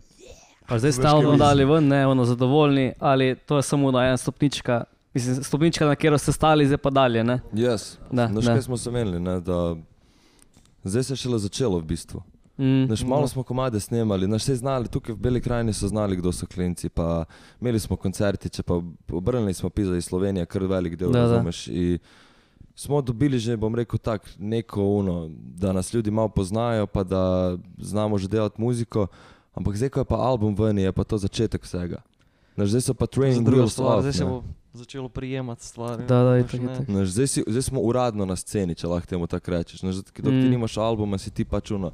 [0.66, 4.16] Pa zdaj ste album dali ven, ne, ono zadovoljni, ali to je samo na ena
[4.16, 7.40] stopnička, mislim, stopnička, na katero ste stali, zdaj pa dalje, ne?
[7.52, 7.96] Yes.
[8.12, 8.52] Da, Znaš, da.
[8.52, 9.76] kaj smo se menili, ne, da
[10.84, 12.22] zdaj se je šele začelo v bistvu.
[12.58, 16.16] Mm, Znaš, malo smo komade snemali, znaš, vse znali, tukaj v Beli krajini so znali,
[16.16, 17.24] kdo so klinci, pa
[17.60, 18.80] imeli smo koncertiče, pa
[19.12, 21.32] obrnili smo pisa iz Slovenije, kar velik del, Da, da.
[21.32, 21.68] razumeš.
[21.68, 21.98] I
[22.74, 27.56] smo dobili že, bom rekel tak, neko uno, da nas ljudi malo poznajo, pa da
[27.78, 29.06] znamo že delati muziko,
[29.54, 32.02] ampak zdaj, ko je pa album ven, je pa to začetek vsega.
[32.54, 36.02] Znaš, zdaj so pa training druga stvar, zdaj se bo začelo prijemati stvari.
[36.04, 36.40] Da, da, ne.
[36.40, 36.84] itak.
[36.84, 39.80] Znaš, zdaj, si, zdaj smo uradno na sceni, če lahko temu tako rečeš.
[39.80, 40.50] Znaš, dok ti Mm.
[40.50, 41.92] nimaš albuma, si ti pač uno,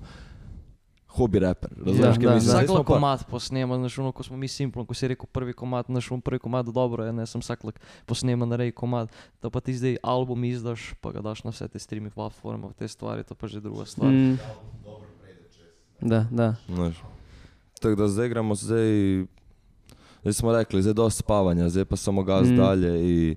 [1.08, 1.70] hobi raper.
[1.70, 2.14] Ja, Razumeš.
[2.16, 5.26] Zdaj Vsak smo le pa- posnema, znaš, ono, ko smo mi simplom, ko si rekel
[5.26, 9.08] prvi komad, znaš, on prvi komad dobro je, ne, sem vsak le posnema, narej komad,
[9.42, 12.88] da pa ti zdaj album izdaš, pa ga daš na vse te streaming platforme, te
[12.88, 14.10] stvari, to pa že druga stvar.
[14.10, 14.38] Mm.
[16.00, 16.54] Da, da.
[16.66, 16.96] Znaš.
[17.80, 19.24] Tako da zdaj gremo, zdaj,
[20.24, 22.56] zdaj smo rekli, zdaj dosti spavanja, zdaj pa samo gaz Mm.
[22.56, 23.37] dalje in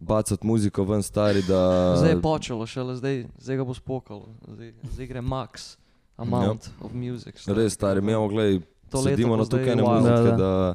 [0.00, 1.92] bacati muziko ven stari, da...
[1.96, 5.76] Zdaj je počelo, šele zdaj, zdaj ga bo spokalo, zdaj, zdaj gre max
[6.16, 7.36] amount of music.
[7.38, 7.62] stari.
[7.62, 8.60] Res stari, mi imamo, gledaj,
[8.90, 10.00] to sedimo na tukaj ene wow.
[10.00, 10.74] muzike, Da, da.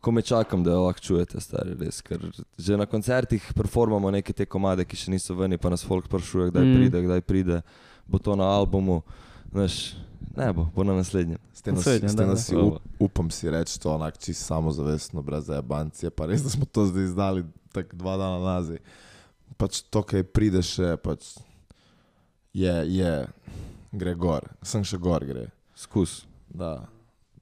[0.00, 2.00] ko me čakam, da jo lahko čujete, stari res.
[2.02, 2.18] Ker
[2.58, 6.50] že na koncertih performamo neke te komade, ki še niso ven, pa nas folk sprašuje,
[6.50, 6.74] kdaj mm.
[6.76, 7.62] pride, kdaj pride,
[8.06, 9.02] bo to na albumu.
[9.52, 9.94] Znaš,
[10.36, 11.38] ne bo, bo na naslednjem.
[11.54, 12.44] Ste nas, Naslednja, ste da, nas da.
[12.44, 16.10] si, up, upam si reči to onak čisto samozavestno, brez zajebancije.
[16.10, 18.78] Pa res, da smo to zdaj izdali tako dva dana nazaj.
[19.56, 21.34] Pač to, kaj pride še, pač
[22.52, 23.12] je, je,
[23.92, 25.48] gre gor, sem še gor gre.
[25.76, 26.24] Skus.
[26.48, 26.86] Da.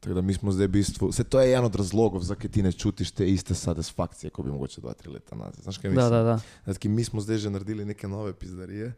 [0.01, 2.63] Tako da mi smo zdaj v bistvu, se to je en od razlogov, zakaj ti
[2.63, 5.63] ne čutiš te iste satisfakcije, kot bi mogoče dva, tri leta nazaj.
[5.63, 6.11] Znaš, kaj Da, mislim?
[6.11, 6.73] da, da.
[6.73, 8.93] Zdaj, mi smo zdaj že naredili neke nove pizdarije,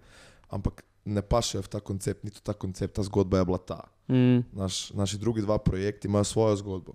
[0.50, 3.80] ampak ne pašejo v ta koncept, niti ta koncept, ta zgodba je bila ta.
[4.06, 4.42] Mm.
[4.52, 6.92] Naš, naši drugi dva projekti imajo svojo zgodbo.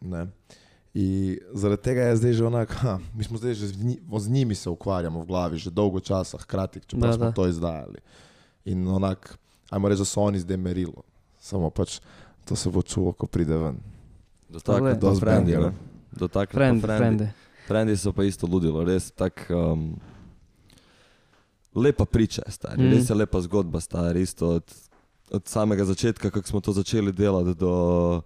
[0.00, 0.26] Ne?
[0.94, 4.28] In zaradi tega je zdaj že onako, ha, mi smo zdaj že z, nji, z
[4.28, 7.32] njimi se ukvarjamo v glavi, že dolgo časa, hkrati, čeprav Da, smo da.
[7.32, 7.98] to izdajali.
[8.64, 9.36] In onako,
[9.70, 11.02] ajmo reči, da so oni zdaj merilo.
[11.38, 12.00] Samo pač
[12.44, 13.76] to se bo čulo, ko pride ven.
[14.64, 15.52] Pa Dosti frendi.
[15.52, 15.60] banger.
[15.62, 15.72] ne.
[16.12, 16.98] Dotakniti pa Friend, frendi.
[17.18, 17.26] frendi.
[17.66, 19.54] Frendi so pa isto ludilo, res tako.
[19.54, 19.96] Um,
[21.76, 22.86] lepa priča, stari, Mm.
[22.86, 22.92] mm.
[22.92, 24.74] res je lepa zgodba, stari, isto od,
[25.30, 28.22] od samega začetka, kako smo to začeli delati, do,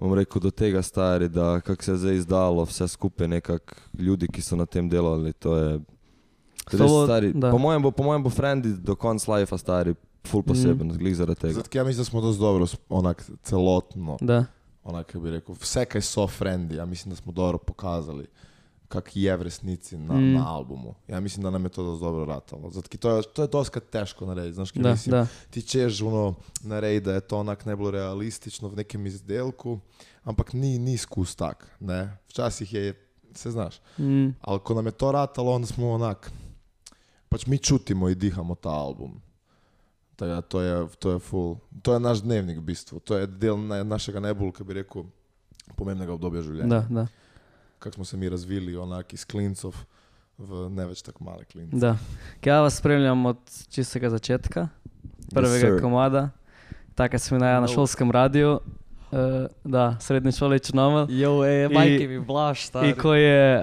[0.00, 4.28] bom rekel, do tega, stari, da kako se je zdaj izdalo, vse skupaj nekako ljudi,
[4.28, 5.32] ki so na tem delali.
[5.34, 5.80] To je,
[6.66, 7.50] res, Slovo- stari, da.
[7.50, 10.96] po mojem bo, po mojem bo Frendi do konca life, stari, full poseben, mm.
[10.96, 11.54] glih zaradi tega.
[11.54, 14.44] Zato ja mislim, da smo dosti dobro, onak celotno, Da.
[14.84, 18.26] onak bi rekel, vse, kaj so frendi, ja mislim, da smo dobro pokazali.
[18.88, 20.32] Kak je v resnici na, Mm.
[20.32, 20.94] na albumu.
[21.08, 22.70] Ja, mislim, da nam je to dosti dobro ratalo.
[22.70, 24.54] Zato, to je, to je dosti težko narediti.
[24.54, 25.26] Znaš, Da, mislim, da.
[25.50, 29.78] ti češ ono naredi, da je to onak najbolj realistično v nekem izdelku,
[30.22, 31.66] ampak ni, ni skus tak.
[31.80, 32.18] Ne?
[32.28, 32.94] Včasih je,
[33.32, 33.80] se znaš.
[33.98, 34.28] Mm.
[34.40, 36.30] Ali ko nam je to ratalo, onda smo onak,
[37.28, 39.20] pač mi čutimo in dihamo ta album.
[40.18, 43.58] Da to je, to je full, to je naš dnevnik v bistvu, to je del
[43.58, 45.04] na, našega najbolj, kako bi rekel,
[45.76, 46.68] pomembnega obdobja življenja.
[46.70, 47.06] Da, da.
[47.86, 49.74] Kako smo se mi razvili onak iz klincov
[50.38, 51.76] v ne več tako male klince.
[51.76, 51.96] da.
[52.40, 53.36] Kaj ja vas spremljam od
[53.70, 54.68] čistega začetka,
[55.30, 55.70] prvega sir.
[55.70, 56.30] yes, komada,
[56.94, 57.68] tako sem na, na No.
[57.68, 59.18] šolskem radiju, uh,
[59.64, 61.14] da, srednji šoli Črnomelj.
[61.16, 62.88] Jo, ej, majke mi blaš, stari.
[62.88, 63.62] In ko je,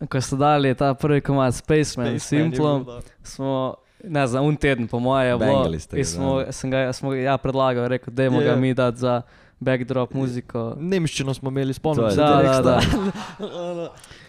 [0.00, 2.86] uh, ko so dali ta prvi komad Spaceman, Spaceman je Simplom,
[3.22, 3.74] smo,
[4.04, 5.78] ne znam, un teden po moje je bilo.
[5.78, 8.56] Ste smo, ga, smo ga ja predlagal, rekel, da Ja, ga ja.
[8.56, 9.22] mi dati za
[9.60, 10.74] backdrop muziko.
[10.78, 12.16] Nemščino smo imeli, spomnim je se.
[12.16, 12.80] Da, da, da.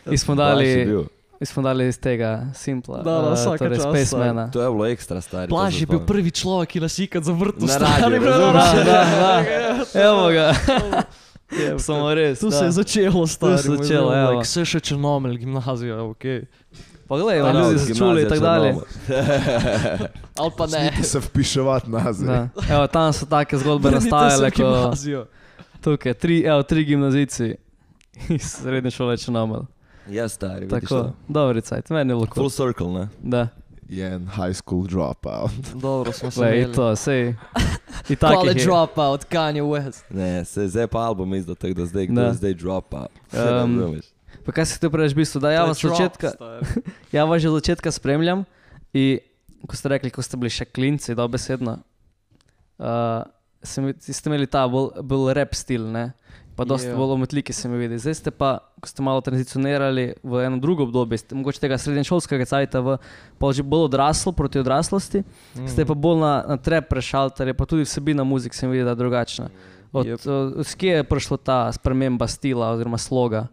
[0.12, 0.70] In smo je dali,
[1.40, 4.52] in smo dali iz tega Simpla, Da, da, vsaka torej Spacemana.
[4.52, 5.52] To je bilo ekstra, stari.
[5.72, 7.68] se je bil prvi človek, ki nas ikad zavrtel.
[7.68, 8.22] Na stari, radiju?
[8.22, 9.06] Da, da,
[9.94, 10.02] da.
[10.08, 10.54] Evo ga.
[11.52, 12.40] Je, Samo res.
[12.40, 12.58] Tu da.
[12.58, 13.58] se je začelo, stari.
[13.58, 14.42] se začelo, evo.
[14.42, 16.26] Vse še črnomelj, gimnazija, ok.
[17.10, 18.76] Pa gledaj, Ja, ljudi so čuli in tako dalje.
[20.40, 20.70] Ali pa ne.
[20.88, 22.48] Smete se vpiševati nazaj.
[22.70, 25.26] Evo, tam so take zgodbe nastajale, v ko gimnazijo.
[25.82, 27.56] tukaj, tri, evo, tri gimnazijci
[28.30, 29.62] iz srednje šole Črnomelj.
[30.08, 31.14] Ja, stari, Tako, to.
[31.28, 33.08] dobri cajt, meni je bilo Full circle, ne?
[33.20, 33.48] Da,
[33.88, 35.52] Je en high school dropout.
[35.76, 36.74] Dobro smo se imeli.
[36.74, 37.34] to, sej.
[38.10, 38.66] I takih College je.
[38.66, 40.04] dropout, Kanye West.
[40.10, 42.22] Ne, se zdaj pa album izdal, tako da zdaj, Da.
[42.22, 43.06] je zdaj dropa.
[43.34, 43.96] Um, Um,
[44.50, 46.82] Pa kaj si ti preveč v bistvu, da ja vas začetka, stari.
[47.22, 48.50] ja vas že od začetka spremljam
[48.98, 49.22] in
[49.70, 51.76] ko ste rekli, ko ste bili še klinci, dobesedno,
[52.82, 53.22] uh,
[53.62, 56.18] sem, ste imeli ta bolj, bolj rap stil, ne?
[56.58, 56.98] Pa dosta Ja.
[56.98, 58.02] bolj umetliki se mi vidi.
[58.02, 62.50] Zdaj ste pa, ko ste malo tranzicionirali v eno drugo obdobje, ste, mogoče tega srednješolskega
[62.50, 62.98] cajta v
[63.54, 65.70] že bolj odraslo, proti odraslosti, mm.
[65.70, 68.98] ste pa bolj na, na trap prešaltali, pa tudi vsebina muzik se mi vidi, da
[68.98, 69.54] je drugačna.
[69.94, 70.26] Od, Jep.
[70.26, 73.48] od, od kje je prišla ta sprememba stila oziroma sloga?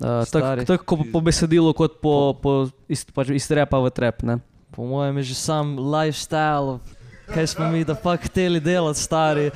[0.00, 4.26] Uh, tako tak, po, po besedilu, kot po, po iz, pač iz trepa v trep.
[4.26, 4.42] Ne?
[4.74, 6.82] Po mojem je že sam lifestyle,
[7.30, 9.54] kaj smo mi da pa hteli delati, stari.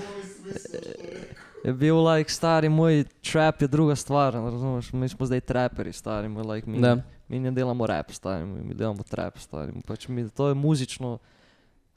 [1.67, 4.93] Je bil like stari, moj trap je druga stvar, razumeš?
[4.95, 6.79] Mi smo zdaj traperi, stari, moj like mi.
[7.29, 9.75] Mi ne delamo rap, stari, mi, mi delamo trap, stari.
[9.83, 11.19] Pač mi, to je muzično,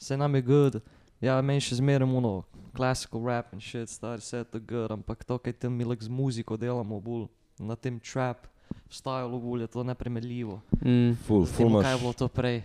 [0.02, 0.82] se nam je good.
[1.22, 2.42] Ja, meni še zmeraj uno,
[2.74, 6.02] classical rap and shit, stari, vse je to good, ampak to, kaj tam mi like
[6.02, 7.30] z muziko delamo, bolj
[7.62, 8.48] na tem trap,
[8.90, 10.62] stylu bolj je to nepremeljivo.
[10.82, 11.14] Mm.
[11.22, 12.64] Full, S full tem, imaš, kaj je bilo to prej.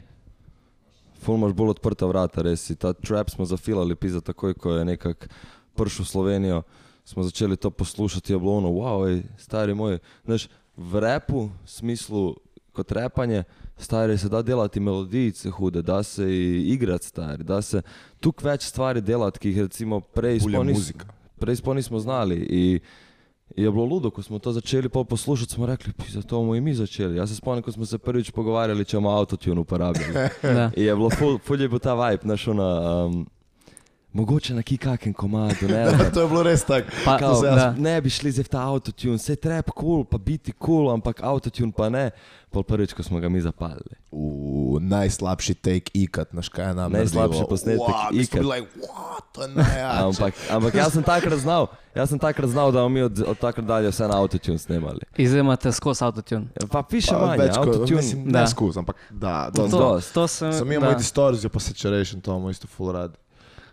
[1.17, 2.67] ful imaš bolj odprta vrata, res.
[2.75, 5.27] Ta trap smo zafilali, pisa takoj, ko je nekako
[5.75, 6.63] prišel v Slovenijo.
[7.05, 9.99] Smo začeli to poslušati, je bilo ono, wow, ej, stari moj.
[10.25, 12.35] Znaš, v repu, v smislu
[12.73, 13.45] kot repanje,
[13.77, 16.27] stari se da delati melodijice hude, da se
[16.59, 17.83] igrati stari, da se
[18.21, 21.07] tukaj več stvari delati, ki jih recimo prej sploh nis- muzika.
[21.39, 22.37] prej sploh nismo znali.
[22.37, 22.81] I, I
[23.57, 26.75] je bilo ludo, ko smo to začeli poslušati, smo rekli, za to bomo i mi
[26.75, 27.17] začeli.
[27.17, 30.13] Jaz se spomnim, ko smo se prvič pogovarjali, če bomo autotune uporabljali.
[30.43, 30.71] Da.
[30.77, 32.69] Je bilo ful, ful je bil ta vibe, znaš, ona,
[33.07, 33.27] um,
[34.17, 36.09] mogoče na kikakem komadu, ne Ja, vem.
[36.11, 36.89] to je bilo res tako.
[37.05, 37.75] Pa, Kao, da.
[37.75, 40.91] ne bi šli zdaj v ta autotune, vse trap kul, cool, pa biti kul, cool,
[40.91, 42.11] ampak autotune pa ne.
[42.49, 43.93] Pol prvič, ko smo ga mi zapalili.
[44.11, 47.49] V najslabši take ikat, naš kaj je nam Najslabši naredilo.
[47.49, 48.69] posnetek Wow, bili like,
[49.33, 49.49] to je.
[50.07, 53.37] Ampak, ampak jaz sem takrat znal, jaz sem takrat znal, da bomo mi od, od
[53.37, 55.01] takrat dalje vse na autotune snemali.
[55.17, 56.47] Izjemate skozi autotune.
[56.71, 57.97] Pa piše manj, več kot- autotune.
[57.97, 58.41] mislim, Da.
[58.41, 59.51] Ne skozi, ampak da.
[59.51, 59.77] To, dosti.
[59.79, 60.15] dosti.
[60.15, 60.53] to sem.
[60.55, 63.13] Sam imamo i distorzijo, pa saturation, to imamo isto full rad.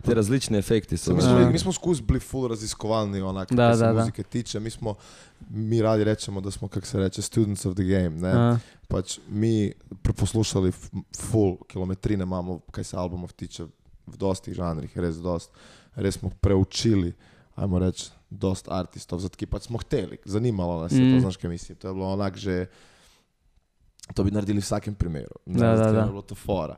[0.04, 1.14] Te različni efekti so.
[1.14, 4.00] Mi smo, mi smo skozi bili full raziskovalni, onak, Da, kar se da, da.
[4.00, 4.60] muzike tiče.
[4.60, 4.94] Mi smo,
[5.48, 8.10] mi radi rečemo, da smo, kako se reče, students of the game.
[8.12, 8.30] Ne?
[8.30, 13.64] A, Pač mi preposlušali f- full kilometrine imamo, kaj se albumov tiče,
[14.06, 15.50] v dostih žanrih, res dost.
[15.94, 17.14] Res smo preučili,
[17.54, 21.14] ajmo reči, dost artistov, zato ki pač smo hteli, zanimalo nas je Mm.
[21.14, 21.76] to, znaš kaj mislim.
[21.76, 22.66] To je bilo onak že,
[24.10, 25.38] to bi naredili v vsakem primeru.
[25.46, 26.06] Ne, Da, da, zato je da.
[26.06, 26.76] bilo to fora.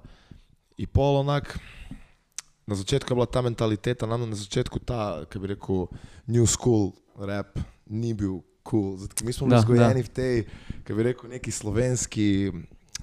[0.77, 1.59] In pol onak,
[2.67, 5.87] na začetku je bila ta mentaliteta, nam na začetku ta, kaj bi rekel,
[6.27, 8.43] new school rap ni bil.
[8.67, 8.99] Cool.
[9.23, 10.37] Mi smo bili Da, vzgojeni v tej,
[10.83, 12.51] kaj bi rekel, neki slovenski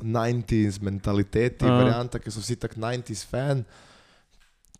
[0.03, 1.77] 90s mentaliteti, Aha.
[1.79, 3.63] varianta, ki so vsi tak 90s fan,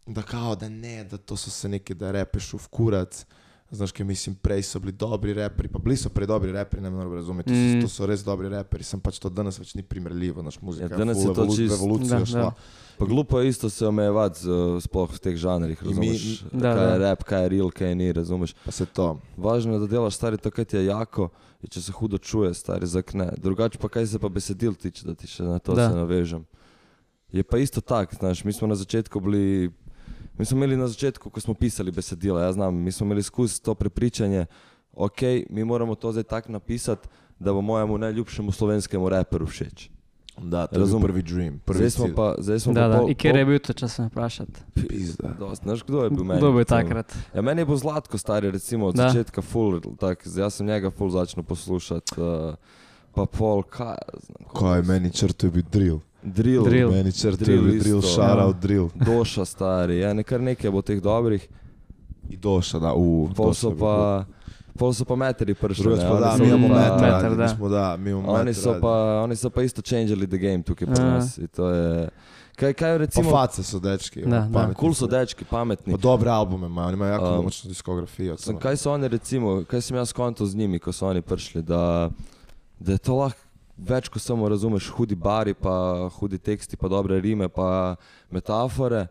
[0.03, 3.23] da kao, da ne, da to so se neki, da repeš v kurac.
[3.73, 6.89] Znaš, kaj mislim, prej so bili dobri reperi, pa bili so prej dobri reperi, ne
[6.91, 7.73] morem razumeti, to, Mm.
[7.73, 10.86] so, to so res dobri reperi, sem pač to danes več ni primerljivo, naš muzika.
[10.86, 12.41] Ja, danes je full to evolu- v čist- evolucijo Da, šla.
[12.41, 12.53] da.
[12.95, 14.39] Pa glupo je isto se omejevati
[14.79, 16.13] sploh v teh žanrih, In mi-?
[16.53, 16.97] Da, kaj je da.
[16.99, 18.53] rap, kaj je real, kaj ni, razumeš?
[18.63, 19.07] Pa se to.
[19.36, 22.53] Važno je, da delaš stari to, kaj ti je jako, in če se hudo čuje,
[22.53, 23.33] stari zakne.
[23.36, 25.89] Drugače pa kaj se pa besedil tiče, da ti še na to Da.
[25.89, 26.45] se navežem.
[27.31, 29.71] Je pa isto tako, znaš, mi smo na začetku bili,
[30.37, 33.61] mi smo imeli na začetku, ko smo pisali besedila, jaz znam, mi smo imeli skozi
[33.61, 34.45] to prepričanje,
[34.93, 35.19] ok,
[35.49, 37.07] mi moramo to zdaj tako napisati,
[37.39, 39.89] da bo mojemu najljubšemu slovenskemu raperu všeč.
[40.35, 41.03] Da, to je bil Razumem.
[41.03, 42.15] prvi dream, prvi Zdaj smo cilj.
[42.15, 42.97] pa, zdaj smo Da, pa da.
[42.97, 44.59] pol- In kjer je pol- bil to, če se me vprašate?
[44.73, 45.29] Pizda.
[45.39, 46.39] Dost, Znaš, kdo je bil meni?
[46.39, 46.77] Kdo bi recimo?
[46.79, 47.13] takrat?
[47.33, 49.09] Ja, meni je bil Zlatko stari, recimo od Da.
[49.09, 52.11] začetka full, tak, jaz sem njega full začel poslušati.
[52.17, 52.55] Uh,
[53.11, 55.99] pa pol, kaj, znam, Kaj je meni črto je bil drill.
[56.25, 56.91] Drill, Drill.
[56.91, 58.09] Meni črto je Drill drill, isto.
[58.12, 58.53] šarao Ja.
[58.53, 58.89] drill.
[58.95, 61.47] doša stari, ja, nekar nekaj bo teh dobrih,
[62.29, 63.29] I doša, da, u.
[63.29, 64.25] pol so pa,
[64.73, 65.83] pol so pa meteri prišli.
[65.83, 67.43] Drugač pa da, mi imamo pa- meter, Meter, da.
[67.43, 70.63] mi smo da, mi imamo Oni so, pa, oni so pa isto changeli the game
[70.63, 71.09] tukaj pri Ja.
[71.12, 71.38] nas.
[71.38, 72.09] in to je-
[72.55, 74.49] Kaj, kaj Pa recimo, face so dečki, Da, da.
[74.53, 75.07] pametni kul so so.
[75.07, 75.91] dečki, pametni.
[75.91, 78.38] Pa dobre albume imajo, oni imajo jako Um, močno diskografijo.
[78.38, 81.62] Sem, kaj so oni, recimo, kaj sem jaz konto z njimi, ko so oni prišli,
[81.63, 82.09] da,
[82.79, 83.39] da je to lahko
[83.77, 85.73] več, kot samo razumeš, hudi bari, pa
[86.12, 87.95] hudi teksti, pa dobre rime, pa
[88.29, 89.07] metafore,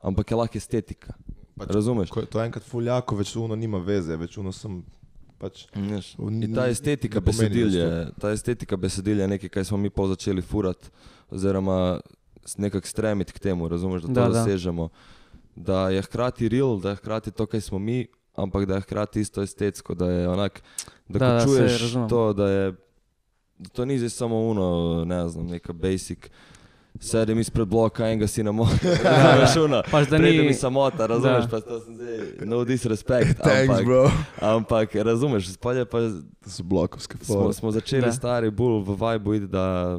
[0.00, 1.14] ampak je lahko estetika.
[1.54, 2.08] Pač, Razumeš?
[2.08, 4.80] ko je to enkrat fuljako, več uno nima veze, več uno sem
[5.38, 5.66] pač...
[5.74, 9.48] Veš, N- In ta estetika ne pomeni besedil več je, ta estetika besedil je nekaj,
[9.50, 10.88] kar smo mi pol začeli furati,
[11.28, 12.00] oziroma
[12.56, 14.38] nekako stremiti k temu, razumeš, da to Da, da, da.
[14.40, 14.88] dosežemo.
[15.54, 19.20] Da je hkrati real, da je hkrati to, kar smo mi, ampak da je hkrati
[19.20, 20.62] isto estetsko, da je onak,
[21.06, 22.72] da, Da, da čuješ to, da je,
[23.64, 24.66] to ni zdaj samo uno,
[25.04, 26.18] ne znam, neka basic.
[27.00, 29.82] Sedim izpred bloka, enega si na moto, razumeš, uno.
[29.90, 30.38] Pač da ni...
[30.38, 31.50] mi samota, razumeš, Da.
[31.50, 34.10] pa to sem zdaj, no disrespect, Thanks, ampak, bro.
[34.38, 37.52] ampak razumeš, spolje pa To so blokovske smo, fore.
[37.54, 38.12] smo začeli Da.
[38.12, 39.98] stari bolj v vibu iti, da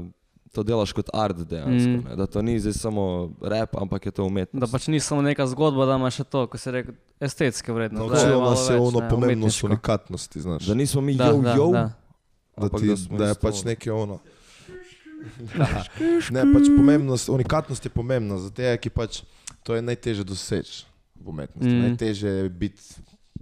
[0.51, 2.05] to delaš kot art dejansko, Mm.
[2.05, 2.15] mm.
[2.15, 3.03] da to ni zdaj samo
[3.41, 4.61] rap, ampak je to umetnost.
[4.61, 8.05] Da pač ni samo neka zgodba, da ima še to, ko se reče, estetske vrednosti.
[8.05, 9.67] da je Naučilo malo nas je več, ono ne, pomembnost umetniško.
[9.67, 10.61] unikatnosti, znaš.
[10.63, 11.71] da nismo mi Da, jo, da, jo,
[12.55, 12.61] da.
[12.61, 13.69] da, ampak ti, da da je pač ono.
[13.69, 14.19] nekaj ono.
[16.35, 19.21] ne, pač pomembnost, unikatnost je pomembna, zato je, ki pač
[19.63, 20.83] to je najtežje doseči
[21.15, 21.69] v umetnosti.
[21.69, 21.81] Mm.
[21.87, 22.83] Najtežje je biti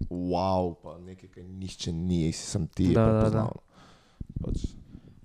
[0.10, 3.19] wow, pa nekaj, kar nišče ni, si sem ti Da, da, da.
[3.19, 3.54] prepoznal.
[4.41, 4.67] Pač,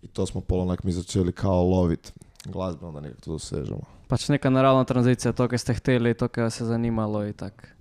[0.02, 2.12] in to smo polonak mi začeli kao loviti
[2.46, 3.84] glasbeno, da nekako to dosežemo.
[4.08, 7.74] Pač neka naravna tranzicija, to, kar ste hteli, to, kar vas je zanimalo in tako.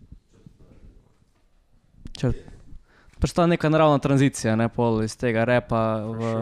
[2.16, 2.55] Črt.
[3.26, 6.34] Pač ta neka naravna tranzicija, ne pol iz tega repa v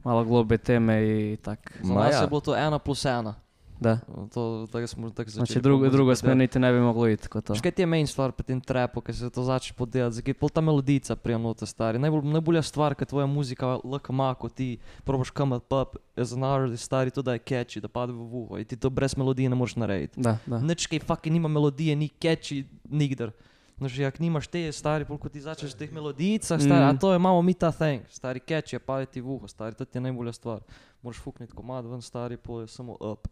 [0.00, 1.74] malo globe teme in tako.
[1.82, 2.22] Za nas ja.
[2.22, 3.34] je bilo to ena plus ena.
[3.80, 3.98] Da.
[4.32, 5.46] To, tako smo tako začeli.
[5.46, 7.54] Znači drugo, drugo smer niti ne bi moglo iti kot to.
[7.54, 10.48] Škaj ti je main stvar pri tem trapu, ki se to začne podelati, zakaj pol
[10.48, 12.00] ta melodica prijemnota stari.
[12.00, 17.12] Najbolj, najbolja stvar, ki tvoja muzika lahko ima, ko ti probaš kamat pop, artist stari,
[17.12, 19.76] to da je catchy, da pade v uho in ti to brez melodije ne moreš
[19.76, 20.20] narediti.
[20.20, 20.62] Da, da.
[20.64, 23.36] Nič kaj fucking nima melodije, ni catchy nikdar.
[23.76, 26.96] No, že jak nimaš te, stari, koliko ti začneš teh melodijicah, stari, mm.
[26.96, 29.98] a to imamo mi ta thing, stari catch je paliti v uho, stari, to ti
[29.98, 30.64] je najbolja stvar.
[31.02, 33.28] Moraš fukniti komad ven, stari, pol je samo up.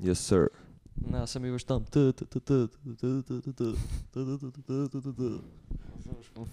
[0.00, 0.48] Yes, sir.
[1.12, 1.84] Ja, sem bil tam.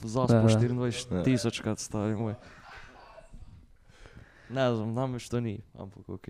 [0.04, 2.36] Zaspo 24 tisočkrat, stari moj.
[4.50, 6.28] Ne znam, nam več to ni, ampak ok.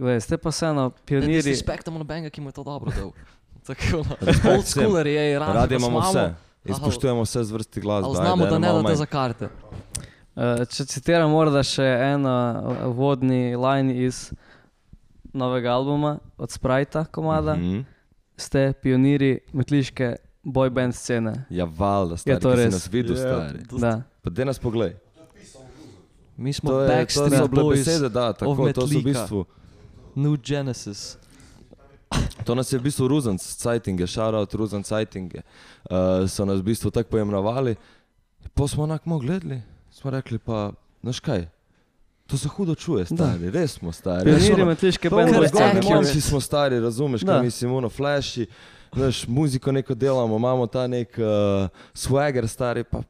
[0.00, 1.52] Glej, ste pa vseeno pionirji.
[1.52, 3.12] Ne, spektam nobenega, ki mu je to dobro dal.
[3.66, 4.16] Tako, no.
[4.50, 4.82] Old vsem.
[4.82, 6.34] schooleri, ej, radi, imamo vse.
[6.64, 8.14] In spoštujemo vse zvrsti glasbe.
[8.14, 9.48] Znamo, da ne date za karte.
[10.34, 14.32] Uh, če citiram morda še ena uh, vodni line iz
[15.32, 17.74] novega albuma od Sprite, komada, mm -hmm.
[17.74, 17.82] Mhm.
[18.36, 21.44] ste pionirji metliške boy band scene.
[21.50, 22.74] Ja, valjda, stari, to ki si res?
[22.74, 23.58] nas videl, Ja, stari.
[23.80, 24.02] Da.
[24.22, 24.96] Pa de nas poglej.
[26.36, 29.44] Mi smo To, je, to so bile besede, da, tako, to so v bistvu.
[30.14, 31.18] New Genesis.
[32.44, 35.40] To nas je v bistvu Ruzenc Citinge, shoutout Ruzenc Citinge.
[35.84, 37.76] Uh, so nas v bistvu tako pojemnovali.
[38.54, 41.46] Pa smo onak mo gledali, smo rekli pa, znaš kaj,
[42.26, 44.30] to se hudo čuje, stari, res smo stari.
[44.30, 45.44] Zgornji scene.
[45.44, 45.94] accurate.
[45.94, 47.32] momci smo stari, razumeš, Da.
[47.32, 48.46] kaj mislim, ono flashi,
[48.94, 51.24] znaš, muziko neko delamo, imamo ta nek uh,
[51.94, 53.02] swagger stari, pa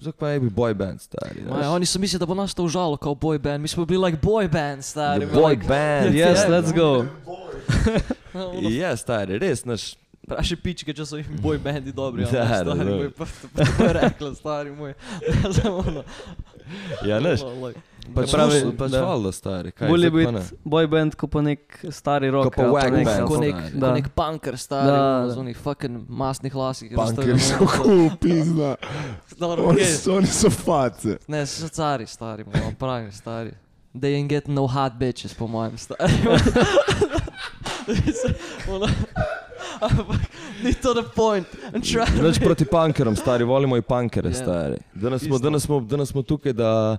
[0.00, 1.42] zakaj pa ne bi boy band stari.
[1.42, 1.66] Maj, veš.
[1.66, 3.62] oni so mislili, da bo nas to užalo kao boy band.
[3.62, 5.26] Mi smo bili like boy band, stari.
[5.26, 6.14] Boy like, band.
[6.14, 6.48] Yes, Ja.
[6.50, 7.04] let's go.
[8.62, 9.94] Je, stari, res, znaš,
[10.26, 12.24] Praši pičke, če so jim boy bandi dobri.
[12.24, 12.88] Da, ono, stari razumem.
[12.88, 14.94] moj, pa pa to je rekla, stari moj.
[15.86, 16.02] Ono.
[17.04, 17.78] ja, like,
[18.10, 19.02] pač pravi, pravi, pač da.
[19.04, 22.56] valjda stari, kaj, Bolje pa biti boy band, kot pa nek stari rock.
[22.56, 23.28] pa ali wag nek- band.
[23.28, 23.92] Ko nek, ko Da.
[23.94, 25.30] nek punker stari, Da, da.
[25.30, 26.90] z onih fucking masnih lasih.
[26.90, 28.10] Punkeri so cool.
[29.38, 31.20] Dobro, Oni so, oni so face.
[31.28, 33.54] Ne, so cari stari, malo pravi stari.
[33.94, 36.10] They ain't getting no hot bitches, po mojem stari.
[38.68, 38.88] Ono-
[39.80, 40.20] Ampak,
[40.62, 41.46] ni to the point.
[41.72, 44.34] Be- proti punkerom, stari, volimo i punkere, Ja.
[44.34, 44.76] stari.
[44.94, 46.96] Danes smo, danes, smo, danes smo tukaj, da,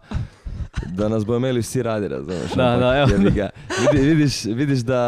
[0.85, 2.51] da nas bodo imeli vsi radi, razumeš?
[2.51, 3.09] Da, da, evo.
[3.11, 3.49] jebi ga.
[3.81, 5.01] Vidi, vidiš, vidiš, da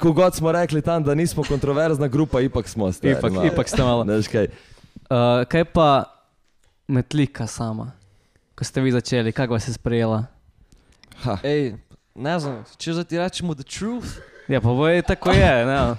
[0.00, 3.12] ko god smo rekli tam, da nismo kontroverzna grupa, ipak smo stari.
[3.12, 3.46] Ipak, malo.
[3.46, 4.04] ipak ste malo.
[4.04, 4.46] Znaš kaj,
[5.04, 6.04] Uh, kaj pa
[6.88, 7.90] metlika sama?
[8.54, 10.24] Ko ste vi začeli, kako vas je sprejela?
[11.22, 11.74] ha, Ej,
[12.14, 14.06] ne znam, če zdaj ti rečemo the truth.
[14.48, 15.66] Ja, pa boj, tako je.
[15.66, 15.94] Ne?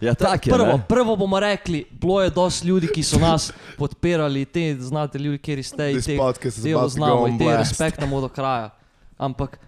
[0.00, 0.82] ja tak je, prvo, ne?
[0.88, 5.64] prvo bomo rekli, bilo je dosti ljudi, ki so nas podpirali, te znate ljudi, kjer
[5.64, 8.70] ste, te, podcast is te about to go znamo in te respektamo do kraja.
[9.18, 9.58] Ampak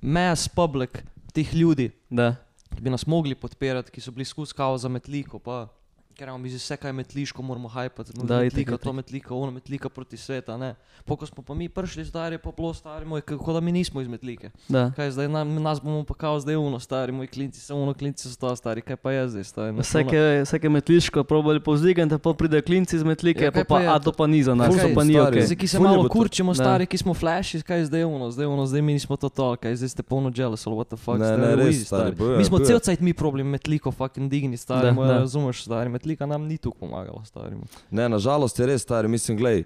[0.00, 0.98] mass public
[1.32, 2.34] teh ljudi, Da.
[2.74, 5.68] ki bi nas mogli podpirati, ki so bili skozi kao za metliko, pa
[6.14, 8.92] ker imamo mi že vse, kaj je metliško, moramo hajpati, no, Da, itak, metlika, to
[8.92, 10.74] metlika, ono metlika proti sveta, ne.
[11.04, 13.72] Pa ko smo pa mi prišli zdaj, je pa bilo stari moj, kako da mi
[13.72, 14.50] nismo iz metlike.
[14.68, 14.92] da.
[14.92, 18.28] Kaj zdaj, nam, nas bomo pa kao zdaj uno, stari moj klinci, samo uno klinci
[18.28, 19.72] so to stari, kaj pa je zdaj, stari.
[19.74, 21.84] Vse, ki je- je metliško, probali povzdigati,
[22.16, 24.12] pa pride klinci iz metlike, Ja, pa, pa, je a to?
[24.12, 25.44] pa ni za nas, Kaj, to pa ni stari, ok.
[25.44, 26.54] Zdaj, ki se Ful je malo kurčimo, Da.
[26.56, 29.56] stari, ki smo flashi, kaj je zdaj uno, zdaj uno, zdaj mi nismo to to,
[29.56, 32.26] kaj zdaj ste polno jealous, what the fuck, Ne, stari, ne, res, easy, stari, bil
[32.28, 32.68] je- Mi smo bil je.
[32.68, 35.18] cel cajt mi problem metliko fucking digni, stari, Da, moj, da.
[35.18, 37.56] razumeš, stari, metlika nam ni tu pomagala, stari.
[37.90, 39.64] Ne, nažalost je res stari, mislim, glej,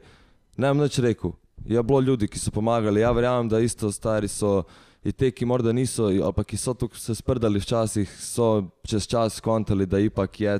[0.57, 1.33] ne bom nič rekel.
[1.67, 4.63] Je bilo ljudi, ki so pomagali, ja verjamem, da isto stari so
[5.03, 9.07] in te, ki morda niso, ali pa ki so tukaj se sprdali včasih, so čez
[9.07, 10.59] čas skontali, da ipak je,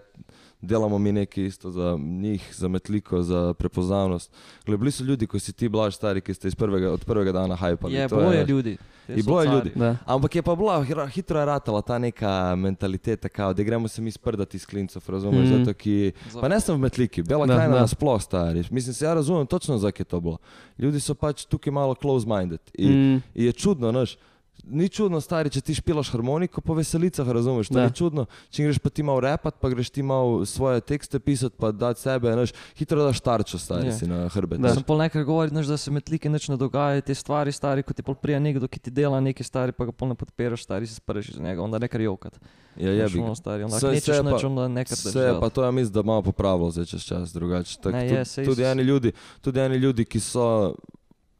[0.61, 4.33] delamo mi nekaj isto za njih, za metliko, za prepoznavnost.
[4.67, 7.33] Glej, bili so ljudi, ko si ti blaž stari, ki ste iz prvega, od prvega
[7.33, 7.95] dana hajpali.
[7.95, 8.77] Je, to bilo je ljudi.
[9.09, 9.73] so bilo je ljudi.
[9.75, 9.97] Da.
[10.07, 14.11] Ampak je pa bila hitro je ratala ta neka mentaliteta, kao, da gremo se mi
[14.11, 15.59] sprdati s klincov, razumeš, mm.
[15.59, 16.13] zato ki...
[16.41, 18.65] Pa ne sem v Metliki, Bela Da, krajina nasploh stari.
[18.71, 20.39] Mislim, se ja razumem točno, zakaj je to bilo.
[20.79, 22.61] Ljudi so pač tukaj malo close-minded.
[22.75, 24.17] In, Mm, in je čudno, znaš.
[24.65, 27.69] Ni čudno, stari, če ti špilaš harmoniko po veselicah, razumeš?
[27.69, 27.85] To Da.
[27.85, 28.27] ni čudno.
[28.51, 32.01] Če greš pa ti malo repat, pa greš ti malo svoje tekste pisati, pa dati
[32.01, 33.93] sebe, znaš, hitro daš tarčo, stari Je.
[33.95, 34.61] si na hrbet.
[34.61, 34.75] Da.
[34.75, 37.95] Sem pol nekaj govoril, znaš, da se metlike nič ne dogaja, te stvari stari, ko
[37.95, 40.85] ti pol prija nekdo, ki ti dela nekaj stari, pa ga pol ne podpiraš, stari
[40.85, 42.37] si sprši z njega, onda nekaj jokat.
[42.77, 46.23] Ja, stari, onda Se- je nič, pa- Se je pa to ja mislim, da malo
[46.23, 47.79] popravilo zdaj čez čas drugače.
[47.79, 50.75] Tak, Ne, tudi, je, tudi, eni ljudi, tudi eni ljudi, ki so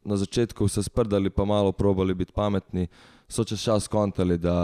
[0.09, 2.87] na začetku se sprdali, pa malo probali biti pametni,
[3.29, 4.57] so čez čas skontali, da,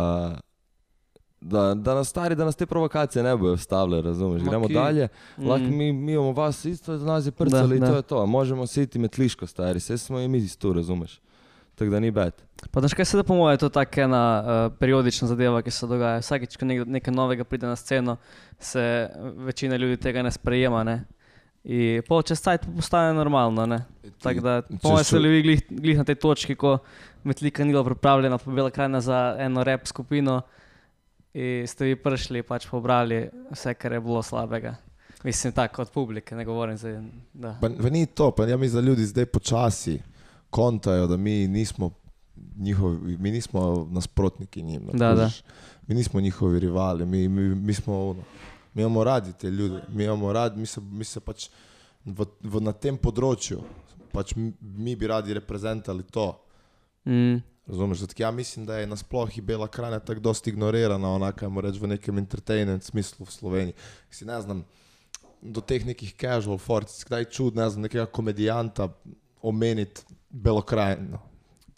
[1.41, 4.43] da, da nas stari, da nas te provokacije ne bojo stavile, razumeš?
[4.43, 5.49] Gremo ki- dalje, mm.
[5.49, 7.99] lahko mi, mi imamo vas isto, da nas je prcali in Da, to da.
[7.99, 8.27] je to.
[8.27, 11.21] Možemo se iti metliško, stari, vse smo i mi iz tu, razumeš?
[11.75, 12.33] Tako da ni bed.
[12.71, 15.71] Pa znaš, kaj se da po mojem, to je tako ena uh, periodična zadeva, ki
[15.71, 16.19] se dogaja.
[16.19, 18.17] Vsakič, ko nekdo, nekaj novega pride na sceno,
[18.59, 20.85] se večina ljudi tega ne sprejema.
[20.85, 21.05] Ne?
[21.65, 23.67] In pol čez cajt pa postane normalno.
[23.67, 23.85] Ne?
[24.21, 26.79] Tako da, po mojem, so- so bili glih, glih na tej točki, ko
[27.25, 30.43] Metlika ni bila pripravljena, pa bila krajna za eno rep skupino
[31.35, 34.75] in ste vi prišli, pač pobrali vse, kar je bilo slabega.
[35.25, 37.01] Mislim, tako od publike, ne govorim zdaj.
[37.33, 37.57] da.
[37.61, 40.01] Pa, ni to, pa ja mislim, da ljudi zdaj počasi
[40.51, 41.91] kontajo, da mi nismo
[42.57, 44.83] njihovi, mi nismo nasprotniki njim.
[44.93, 45.31] Da, da.
[45.87, 48.23] Mi nismo njihovi rivali, mi, mi, mi smo ono,
[48.75, 51.49] mi imamo radi te ljudi, mi imamo radi, mi se, mi se pač
[52.05, 53.63] v, v, na tem področju,
[54.13, 56.29] pač mi, mi bi radi reprezentali to.
[57.09, 61.49] Mm, Razumeš, zato ja mislim, da je nasploh i Bela krajina tako dosta ignorirana, onaka,
[61.63, 63.75] reći, v nekem entertainment smislu v Sloveniji.
[64.11, 64.65] Si ne znam,
[65.41, 68.89] do teh nekih casual forc, kdaj čud, ne znam, nekega komedijanta
[69.43, 71.23] omeniti Belo krajino.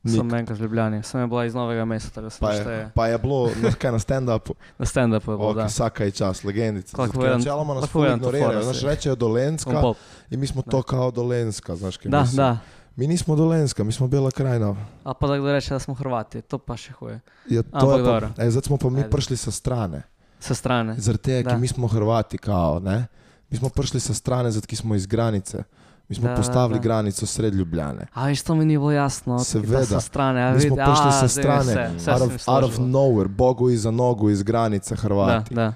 [0.09, 3.19] Sem enkrat v Ljubljani, sem je bila iz novega mesta, da Pa je, pa je
[3.19, 5.65] bilo na, kaj, na stand-upu, Na stand-upu je bilo, okay, da.
[5.65, 6.97] vsaka je čas, legendica.
[6.97, 9.83] Načeloma nas lahko ful povedam to ignorirajo, znaš, rečejo Dolenska
[10.31, 12.37] in mi smo to kao Dolenska, znaš, kaj Da, mislim.
[12.37, 12.59] da.
[12.97, 14.77] Mi nismo Dolenska, mi smo Bela krajina.
[15.05, 17.21] A pa da kdo reče, da smo Hrvati, to pa še huje.
[17.49, 18.31] Ja, to Ampak je pa, dobro.
[18.39, 19.11] e, zdaj smo pa mi Ajde.
[19.11, 20.03] prišli sa strane.
[20.41, 20.95] Sa strane.
[20.99, 21.51] Zaradi tega, Da.
[21.51, 23.07] ker mi smo Hrvati, kao, ne?
[23.51, 25.63] Mi smo prišli sa strane, zato smo iz granice.
[26.09, 26.83] Mi smo Da, da, postavili da.
[26.83, 28.07] granico sred Ljubljane.
[28.13, 29.39] A veš, to mi ni bilo jasno.
[29.39, 30.01] Seveda.
[30.01, 33.29] Strane, a Mi smo prišli sa strane, Vse, vse out se of, out of nowhere,
[33.29, 35.55] Bogu iza nogu iz granice Da, Hrvati.
[35.55, 35.73] da.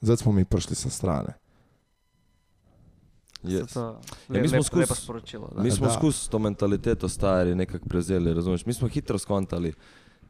[0.00, 1.28] Zdaj smo mi prišli sa strane.
[3.44, 3.74] Yes.
[3.74, 5.50] To, Ja, mi smo skozi- lepo sporočilo.
[5.56, 5.62] Da.
[5.62, 5.92] Mi smo Da.
[5.92, 8.66] skozi to mentaliteto stari nekako prevzeli, razumeš?
[8.66, 9.72] Mi smo hitro skontali,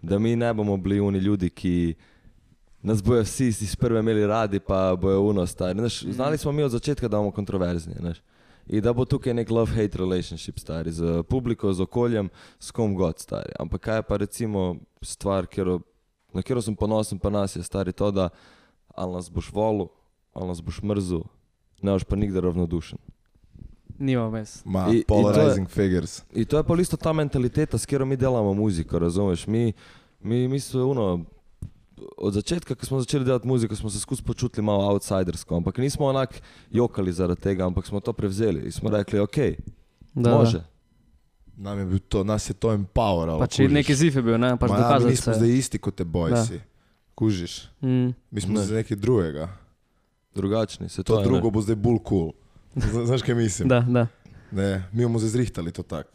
[0.02, 1.94] da mi ne bomo bili oni ljudi, ki
[2.82, 5.78] nas bojo vsi iz prve imeli radi, pa bojo uno stari.
[5.78, 7.94] Znaš, znali smo mi od začetka, da bomo kontroverzni.
[7.94, 8.18] Znaš?
[8.66, 13.18] In da bo tukaj nek love-hate relationship stari, z publiko, z okoljem, s kom god
[13.18, 13.52] stari.
[13.58, 15.80] Ampak kaj je pa recimo stvar, kjero,
[16.34, 18.28] na katero sem ponosen pa nas je stari to, da
[18.88, 19.86] ali nas boš volil,
[20.32, 21.22] ali nas boš mrzil,
[21.82, 22.98] ne boš pa nikdar ravnodušen.
[23.98, 24.62] Nima vmes.
[24.64, 26.22] Ma, I- i to je- polarizing figures.
[26.34, 29.46] I to je pa isto ta mentaliteta, s katero mi delamo muziko, razumeš?
[29.46, 29.72] Mi,
[30.20, 31.24] mi, mi smo ono,
[32.16, 36.06] od začetka, ko smo začeli delati muziko, smo se skozi počutili malo outsidersko, ampak nismo
[36.06, 36.40] onak
[36.70, 39.36] jokali zaradi tega, ampak smo to prevzeli in smo rekli, ok,
[40.14, 40.58] Da, može.
[40.58, 40.64] Da.
[41.58, 43.38] Nam je bil to, nas je to empoweralo.
[43.38, 44.56] Pač neki zif je bil, ne?
[44.56, 45.36] Pač Ma, ja, mi dokazati nismo se.
[45.36, 46.10] zdaj isti kot te Da.
[46.10, 46.60] bojsi.
[47.14, 47.68] Kužiš.
[47.80, 48.12] Mm.
[48.30, 48.60] Mi smo Ne.
[48.62, 49.48] zdaj nekaj drugega.
[50.34, 51.24] Drugačni se to, To je, ne.
[51.26, 52.32] drugo bo zdaj bolj cool.
[52.74, 53.68] Zna- Znaš, kaj mislim?
[53.68, 54.06] Da, da.
[54.50, 56.12] Ne, mi bomo zdaj zrihtali to tako.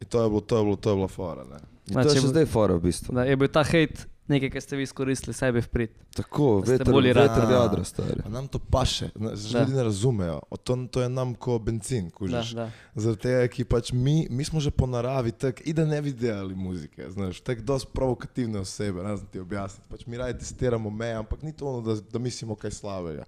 [0.00, 1.44] In to je bilo, to je bilo, to je bila fora.
[1.44, 1.58] Ne.
[1.84, 3.14] In to je Znači, še zdaj fora v bistvu.
[3.14, 3.22] da.
[3.24, 5.90] Je bil ta hate nekaj, kar ste vi izkoristili sebi v prid.
[6.16, 8.20] Tako, veter, bolj veter v jadra, stari.
[8.24, 9.10] A nam to paše,
[9.54, 10.40] ljudi ne razumejo.
[10.50, 12.54] O, To, to je nam kot benzin, Da, kužiš.
[12.94, 16.12] Zaradi tega, ki pač mi, mi smo že po naravi tako, i da ne bi
[16.12, 19.86] delali muzike, znaš, tako dosti provokativne osebe, ne znam ti objasniti.
[19.88, 23.24] Pač mi raje testiramo meje, ampak ni to ono, da, da mislimo kaj slabega.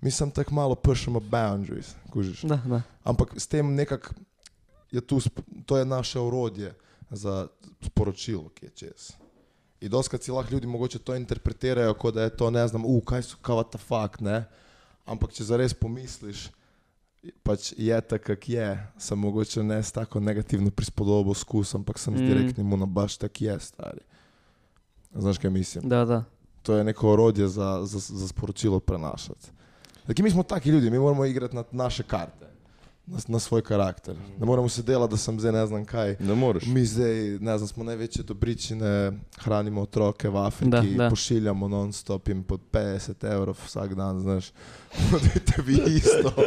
[0.00, 2.42] Mi sem tako malo pushamo boundaries, kužiš.
[2.42, 2.82] da, da.
[3.04, 4.14] Ampak s tem nekako
[4.90, 5.20] je tu,
[5.66, 6.74] to je naše orodje
[7.10, 7.46] za
[7.82, 9.12] sporočilo, ki je čez.
[9.80, 13.04] In doskrat si lahko ljudi mogoče to interpretirajo, kot da je to, ne znam, uh,
[13.04, 14.44] kaj so kava ta fakt, ne.
[15.06, 16.50] Ampak če zares pomisliš,
[17.42, 18.66] pač je tako, kak je,
[18.98, 22.26] sem mogoče ne s tako negativno prispodobo skus, ampak sem z Mm.
[22.26, 24.04] direktnim mu na baš tak je, stari.
[25.14, 25.88] Znaš, kaj mislim?
[25.88, 26.24] da, da.
[26.62, 29.48] To je neko orodje za, za, za sporočilo prenašati.
[30.06, 32.46] Dakle, mi smo taki ljudi, mi moramo igrati na naše karte,
[33.10, 34.14] na, na svoj karakter.
[34.38, 36.16] Ne moramo se delati, da sem zdaj ne znam kaj.
[36.20, 36.66] Ne moreš.
[36.66, 41.10] Mi zdaj, ne znam, smo največje dobričine, hranimo otroke v Afriki, Da, da, da.
[41.10, 44.50] pošiljamo non-stop in po 50 evrov vsak dan, znaš.
[45.14, 46.32] Odite vi isto.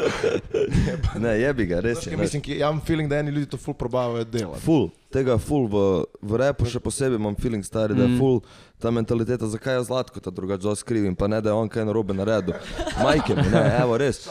[1.16, 2.12] Ne, jebi ga, res Znaš, je.
[2.12, 2.18] ne.
[2.18, 4.62] mislim, ki, ja imam feeling, da eni ljudi to ful probavajo delati.
[4.62, 5.84] Ful, tega ful v,
[6.22, 8.18] v repu še posebej imam feeling stari, da je Mm.
[8.18, 8.40] ful
[8.80, 12.14] ta mentaliteta, zakaj je zlatko ta drugače skrivim, pa ne da je on kaj narobe
[12.14, 12.54] naredil.
[12.98, 14.26] Majke mi, ne, evo res.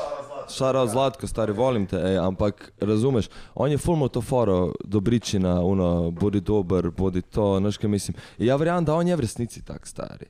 [0.51, 5.61] Šara zlatko, stari, volim te, ej, ampak razumeš, on je ful imel to foro, dobričina,
[5.61, 8.17] uno, bodi dober, bodi to, znaš kaj mislim.
[8.39, 10.27] In ja verjamem, da on je v resnici tak stari.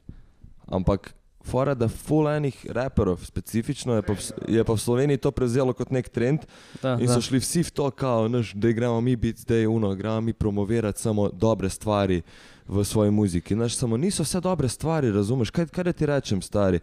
[0.66, 5.30] Ampak fora, da ful enih raperov specifično je pa, v, je pa v Sloveniji to
[5.30, 6.46] prevzelo kot nek trend,
[6.82, 7.14] da, In da.
[7.14, 10.32] so šli vsi v to, kao, naš, da gremo mi biti zdaj uno, gremo mi
[10.32, 12.22] promovirati samo dobre stvari
[12.68, 13.54] v svoji muziki.
[13.54, 15.50] Naš, samo niso vse dobre stvari, razumeš?
[15.50, 16.80] Kaj, kaj ti rečem, stari?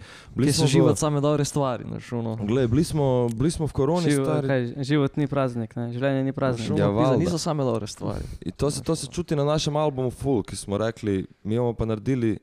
[0.53, 2.35] So v- živeti same dobre stvari, znaš, ono.
[2.35, 4.47] Glej, bili smo, bili smo v koroni, Živ, stari.
[4.47, 5.91] kaj, život ni praznik, ne?
[5.93, 6.77] življenje ni praznik.
[6.77, 7.17] Ja, valjda.
[7.17, 8.25] niso same dobre stvari.
[8.41, 11.73] In to se, to se čuti na našem albumu Full, ki smo rekli, mi bomo
[11.73, 12.37] pa naredili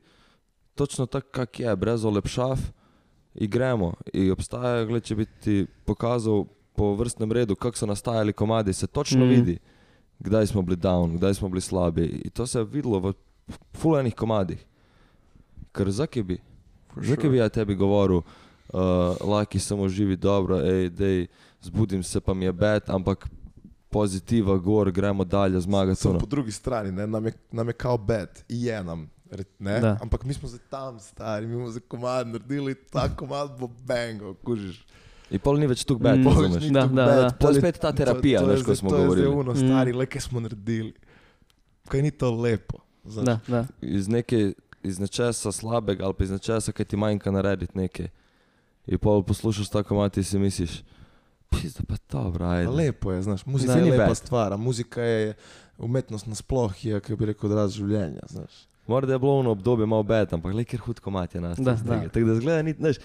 [0.75, 2.57] točno tako, kak je, brez olepšav
[3.35, 3.93] in gremo.
[4.13, 6.45] In obstaja, gled, če bi ti pokazal
[6.77, 9.29] po vrstnem redu, kako so nastajali komadi, se točno mm.
[9.29, 9.57] vidi,
[10.19, 12.05] kdaj smo bili down, kdaj smo bili slabi.
[12.05, 13.13] In to se je videlo v
[13.73, 14.65] fulejnih komadih.
[15.71, 16.37] Ker zakaj bi?
[16.97, 18.79] Zakaj bi ja tebi govoril, uh,
[19.21, 21.27] laki samo živi dobro, ej, dej,
[21.61, 23.27] zbudim se pa mi je bed, ampak
[23.89, 26.01] pozitiva, gor, gremo dalje, zmagati.
[26.01, 26.19] Samo ono.
[26.19, 29.09] po drugi strani, ne, nam, je, nam je kao bed, i je nam.
[30.01, 34.33] Ampak mi smo zdaj tam stari, mi bomo za komad naredili, ta komad bo bango,
[34.33, 34.85] kužiš.
[35.29, 36.27] In pol ni več tukaj bed, Mm.
[36.27, 36.63] Razumeš?
[36.63, 37.29] Da, tu da, da.
[37.29, 39.27] To je spet ta terapija, veš, ko smo to je govorili.
[39.27, 39.55] Uno, Mm.
[39.57, 40.93] stari, le kaj smo naredili.
[41.87, 42.79] Kaj ni to lepo.
[43.07, 43.25] Znaš.
[43.25, 43.65] Da, da.
[43.81, 44.53] Iz, neke,
[44.83, 48.07] iz nečesa slabega ali pa iz nečesa, kaj ti manjka narediti nekaj.
[48.87, 50.83] In pol poslušaš tako mati in si misliš,
[51.51, 52.65] Pizda pa to, braj.
[52.65, 54.17] Lepo je, znaš, muzika Da, je lepa bad.
[54.17, 55.33] stvar, a muzika je
[55.77, 58.51] umetnost nasploh, je, kako bi rekel, odraz življenja, znaš.
[58.87, 61.57] Morda je bilo ono obdobje malo bed, ampak le kjer hud komat je nas.
[61.57, 62.01] Da, Da.
[62.03, 62.95] Tako da zgleda, ni, znaš,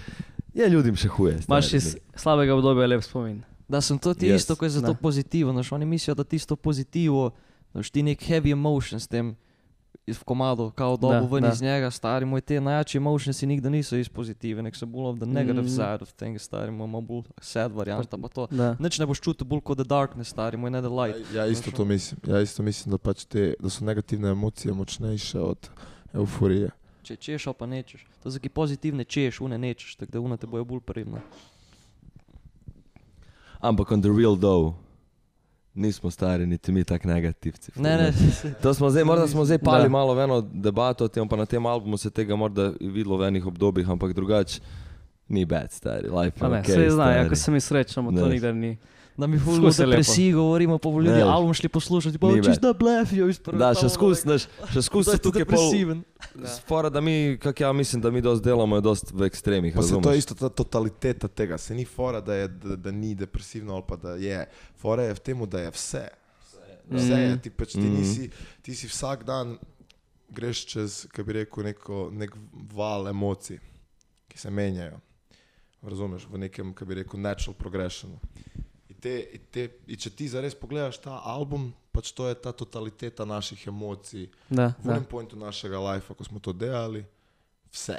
[0.54, 1.38] je ljudim še huje.
[1.48, 3.42] Imaš iz slabega obdobja lep spomin.
[3.68, 4.34] Da sem to ti Yes.
[4.34, 4.94] isto, ko je za to Da.
[4.94, 5.52] pozitivo.
[5.52, 7.30] Znaš, oni mislijo, da tisto pozitivo,
[7.72, 9.36] znaš, ti nek heavy emotion s tem
[10.08, 11.48] v komadu, kao dobo Da, ven da.
[11.48, 15.18] iz njega, stari moj, te najjači emotionsi nikdar niso iz pozitive, nek so bolj of
[15.18, 15.68] the negative Mm.
[15.68, 18.46] side of things, stari moj, bolj sad varianta, pa to.
[18.50, 18.76] Da.
[18.78, 21.34] Nič ne boš čutil bolj kot the darkness, stari moj, ne the light.
[21.34, 22.20] Ja, isto to mislim.
[22.26, 25.70] Ja, isto mislim, da, pač te, da so negativne emocije močnejše od
[26.12, 26.70] euforije.
[27.02, 28.06] Če češ, pa nečeš.
[28.22, 31.22] To so ki pozitivne češ, une nečeš, tako da une te bojo bolj pridne.
[33.60, 34.74] Ampak on the real dough.
[35.74, 37.72] Nismo stari, niti mi tak negativci.
[37.76, 38.12] Ne, ne,
[38.62, 39.88] To smo zdaj, morda smo zdaj pali Da.
[39.88, 43.22] malo v eno debato o tem, pa na tem albumu se tega morda videlo v
[43.24, 44.60] enih obdobjih, ampak drugače
[45.28, 46.08] ni bad, stari.
[46.10, 47.26] Life je ne, okay, vse znajo, stari.
[47.26, 48.76] ako se mi srečamo, to nikdar ni.
[49.14, 49.90] Da mi ful Skus je o lepo.
[49.92, 51.30] depresiji govorimo, pa bodo ljudje Ne.
[51.30, 53.64] album šli poslušati, pa čist da blefijo iz prvega.
[53.64, 55.56] Da, še skus, znaš, še skus se tukaj pol.
[55.58, 56.02] depresiven.
[56.46, 59.74] Spora, da mi, kak ja mislim, da mi dosti delamo, je dosti v ekstremih.
[59.74, 62.90] Pa se to je isto ta totaliteta tega, se ni fora, da, je, da, da
[62.92, 64.46] ni depresivno ali pa da je.
[64.74, 66.08] Fora je v tem, da je vse.
[66.88, 67.94] Vse je, ti, pač, ti, Mhm.
[67.94, 69.58] nisi, ti si vsak dan
[70.30, 72.32] greš čez, kako bi rekel, neko, nek
[72.70, 73.58] val emocij,
[74.28, 74.98] ki se menjajo.
[75.82, 78.18] Razumeš, v nekem, kako bi rekel, natural progressionu.
[79.02, 79.66] Te, in te,
[79.98, 84.92] če ti zares pogledaš ta album, pač to je ta totaliteta naših emocij, Da, v
[84.94, 87.02] enem pointu našega lajfa, ko smo to delali,
[87.72, 87.98] vse.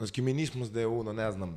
[0.00, 1.54] Znači, mi nismo zdaj uno, ne znam.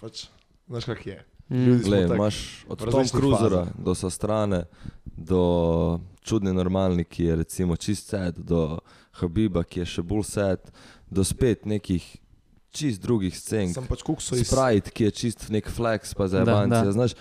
[0.00, 0.24] Pač,
[0.68, 1.18] znaš, kak je.
[1.48, 1.78] Mm.
[1.84, 4.64] Glej, tak- imaš od Tom Cruisera do Sastrane,
[5.04, 8.78] do čudne normalni, ki je recimo čist sad, do
[9.12, 10.72] Habiba, ki je še bolj sad,
[11.10, 12.16] do spet nekih
[12.72, 13.74] čist drugih scen.
[13.74, 14.48] Sem pač kukso iz...
[14.48, 16.64] Sprite, ki je čist nek flex, pa za da.
[16.92, 17.14] znaš.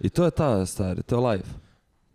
[0.00, 1.48] In to je ta stari, to je life.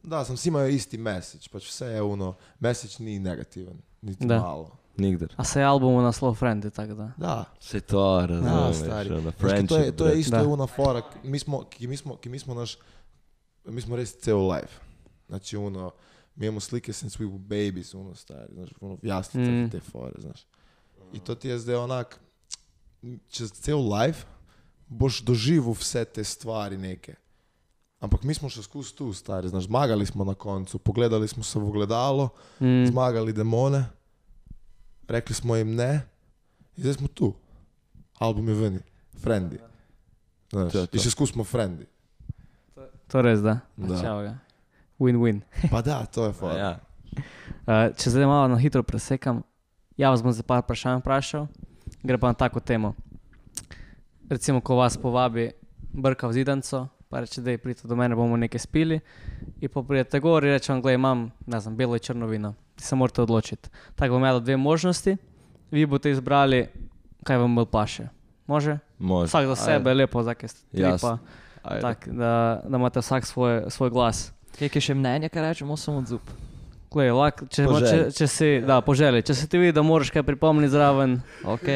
[0.04, 4.40] Da, sem si imel isti message, pač vse je uno, message ni negativen, niti Da.
[4.40, 4.72] malo.
[4.98, 5.34] Nikdar.
[5.38, 7.12] A se je album naslov Friend, tako da.
[7.18, 9.10] Da, Vse to razumeš, stari.
[9.12, 9.32] ono,
[9.68, 12.40] to, je, to je isto una fora, ki mi smo, ki mi smo, ki mi
[12.40, 12.78] smo naš,
[13.66, 14.80] mi smo res cel life.
[15.28, 15.92] Znači, uno,
[16.36, 18.70] mi imamo slike since we were babies, uno stari, znaš,
[19.02, 19.64] jaslicah Mm.
[19.64, 19.70] mm.
[19.70, 20.46] te fore, znaš.
[21.14, 22.20] I to ti je zdaj onak,
[23.28, 24.26] čez cel life
[24.88, 27.16] boš doživel vse te stvari neke.
[27.98, 31.58] Ampak mi smo še skozi tu, stari, znaš, zmagali smo na koncu, pogledali smo se
[31.58, 32.30] v ogledalo,
[32.60, 32.86] Mm.
[32.86, 33.86] zmagali demone,
[35.06, 36.06] rekli smo jim ne,
[36.76, 37.34] in zdaj smo tu.
[38.16, 38.80] Album je veni,
[39.16, 39.58] frendi.
[40.50, 40.94] Znaš, To to.
[40.94, 41.86] in še skozi smo frendi.
[43.08, 43.60] To res, da.
[43.76, 44.02] Da.
[44.22, 44.34] Ga.
[45.00, 45.42] Win-win.
[45.72, 46.58] Pa da, to je fajn.
[46.58, 46.72] Ja.
[47.66, 49.42] Uh, če zdaj malo na hitro presekam,
[49.96, 51.48] ja vas bom za par vprašanj vprašal,
[52.06, 52.94] gre pa na tako temo.
[54.30, 55.52] Recimo, ko vas povabi
[55.94, 59.00] brka v zidanco, pa reče, da je pridite do mene, bomo nekaj spili.
[59.62, 62.54] In pa pridete gor in reče vam, gledaj, imam, ne znam, belo in črno vino,
[62.76, 63.70] ti se morate odločiti.
[63.96, 65.18] Tako bom imel dve možnosti,
[65.72, 66.68] vi boste izbrali,
[67.24, 68.08] kaj vam bolj paše.
[68.48, 68.78] Može?
[69.00, 69.28] Može.
[69.28, 71.18] Vsak za sebe, lepo, zakaj ste tri, Jasno.
[71.64, 71.82] pa Ajde.
[71.82, 74.32] tak, da, da imate vsak svoj, svoj glas.
[74.60, 76.22] Kaj je še mnenje, kaj rečemo, samo odzub.
[76.92, 79.82] Glej, lak, če, mo- če, če si, da, po želji, če se ti vidi, da
[79.82, 81.68] moraš kaj pripomniti zraven, Ok,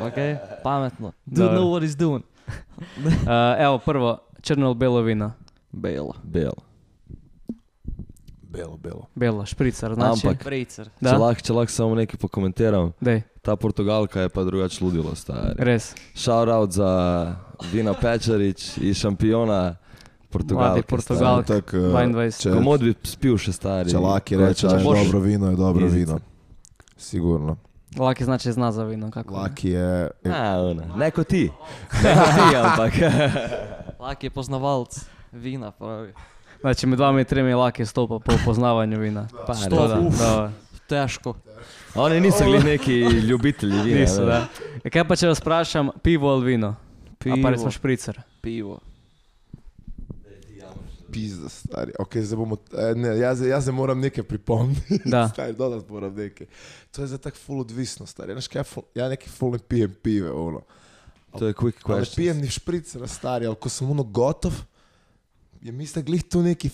[0.00, 0.18] ok,
[0.64, 1.12] pametno.
[1.26, 2.24] Dude know what he's doing.
[2.46, 5.32] uh, evo, prvo, črno ali belo vino,
[5.72, 6.14] Bela.
[6.24, 6.52] Bel.
[8.48, 9.06] Belo, belo.
[9.14, 10.26] belo, špricer, znači.
[10.26, 10.44] Ampak-.
[10.70, 15.12] Če da, lahko če lahko samo nekaj pokomentiram, dej, ta Portugalka je pa drugače ludilo,
[15.14, 15.58] stari.
[15.58, 17.36] res, Shout out za
[17.72, 19.76] Vina Pečarič in šampiona
[20.36, 20.68] Portugalke.
[20.68, 21.42] Mladi Portugal.
[21.42, 22.38] Stari, tak, eh, 22.
[22.38, 23.90] če- Komod bi spil še stari.
[23.90, 25.98] Če laki reče, če da je boš- dobro vino, je dobro Izice.
[25.98, 26.18] vino.
[26.98, 27.56] Sigurno.
[27.96, 29.34] laki znači zna za vino, kako.
[29.34, 29.40] ne.
[29.40, 30.96] Laki je, A, ona.
[30.96, 31.50] Ne kot ti.
[32.04, 32.92] Ne kot ti, ampak.
[34.00, 34.92] Lak je poznavalc
[35.32, 36.12] vina, pravi.
[36.60, 39.28] Znači, med vami tremi laki stopa po poznavanju vina.
[39.46, 40.18] Pa, Sto, To da, uf.
[40.18, 40.50] da,
[40.86, 41.34] Težko.
[41.94, 44.00] Oni niso bili neki ljubitelji vina.
[44.00, 44.26] niso, ne.
[44.26, 44.46] da.
[44.84, 46.74] E, Kaj pa če vas vprašam, pivo ali vino?
[47.18, 47.34] Pivo.
[47.34, 48.20] A pa recimo špricer.
[48.40, 48.78] Pivo.
[51.16, 51.92] Pizda, stari.
[51.98, 55.00] Okay, zdaj bomo, eh, ne, jaz, jaz zdaj moram nekaj pripomniti.
[55.04, 55.28] Da.
[55.32, 56.46] stari, dodat moram nekaj.
[56.92, 58.36] To je zdaj tako full odvisno, stari.
[58.36, 60.60] Znaš kaj, ful, ja neki full ne pijem pive, ono.
[61.38, 62.16] To je quick Ali ne question.
[62.16, 64.52] pijem ni špricera, stari, ali ko sem ono gotov,
[65.62, 66.70] je mislim, glih tu neki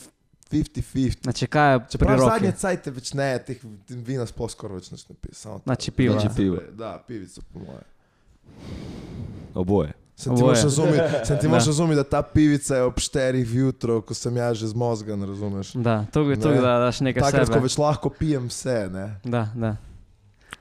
[0.51, 1.23] 50-50.
[1.23, 2.31] Znači, kaj je pri Čeprav roki?
[2.31, 5.63] zadnje cajte več ne, teh vina sploh skoraj več ne pijem.
[5.65, 6.19] Znači, pivo.
[6.21, 6.59] Znači, pivo.
[6.77, 7.83] Da, pivico po moje.
[9.55, 10.02] Oboje.
[10.23, 11.49] Sem ti moraš razumeti, sem ti Da.
[11.49, 15.73] moraš razumeti, da ta pivica je ob šterih jutro, ko sem jaz že zmozgan, razumeš?
[15.75, 16.55] Da, to je to, Ne.
[16.57, 17.55] da daš nekaj Takrat, sebe.
[17.55, 19.07] ko več lahko pijem vse, ne?
[19.25, 19.77] Da, da,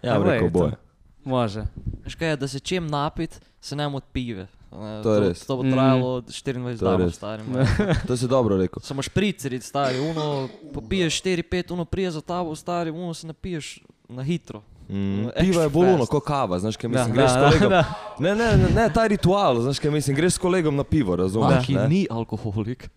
[0.01, 0.73] Ja, rekel to- oboje.
[1.23, 1.63] može.
[2.03, 3.29] Veš kaj je, da se čem napit,
[3.61, 4.47] se nam od pive.
[4.71, 5.45] Ne, To je res.
[5.45, 5.71] To bo Mm.
[5.71, 7.15] trajalo 24 To je dni, res.
[7.15, 7.43] stari.
[8.07, 8.79] To si dobro rekel.
[8.81, 14.23] Samo špriceri, stari, uno, popiješ 4-5, uno prije za tabo, stari, uno se napiješ na
[14.23, 14.61] hitro.
[14.91, 17.69] Mm, pivo je bolj ono, kot kava, znaš, kaj mislim, Da, greš da, s kolegom.
[17.69, 17.83] da.
[18.19, 21.65] Ne, ne, ne, ne, ta ritual, znaš, kaj mislim, greš s kolegom na pivo, razumeš?
[21.65, 22.89] ki ni alkoholik.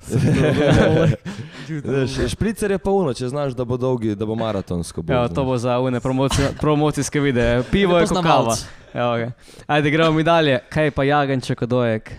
[1.84, 5.02] Veš, Špricer je pa uno, če znaš, da bo dolgi, da bo maratonsko.
[5.02, 7.62] Bo, Evo, to bo za une promoci- promocijske videe.
[7.72, 8.56] Pivo je kot kava.
[8.94, 9.30] Evo ga.
[9.68, 10.58] Ajde, gremo mi dalje.
[10.68, 12.10] Kaj pa jaganček od dojek?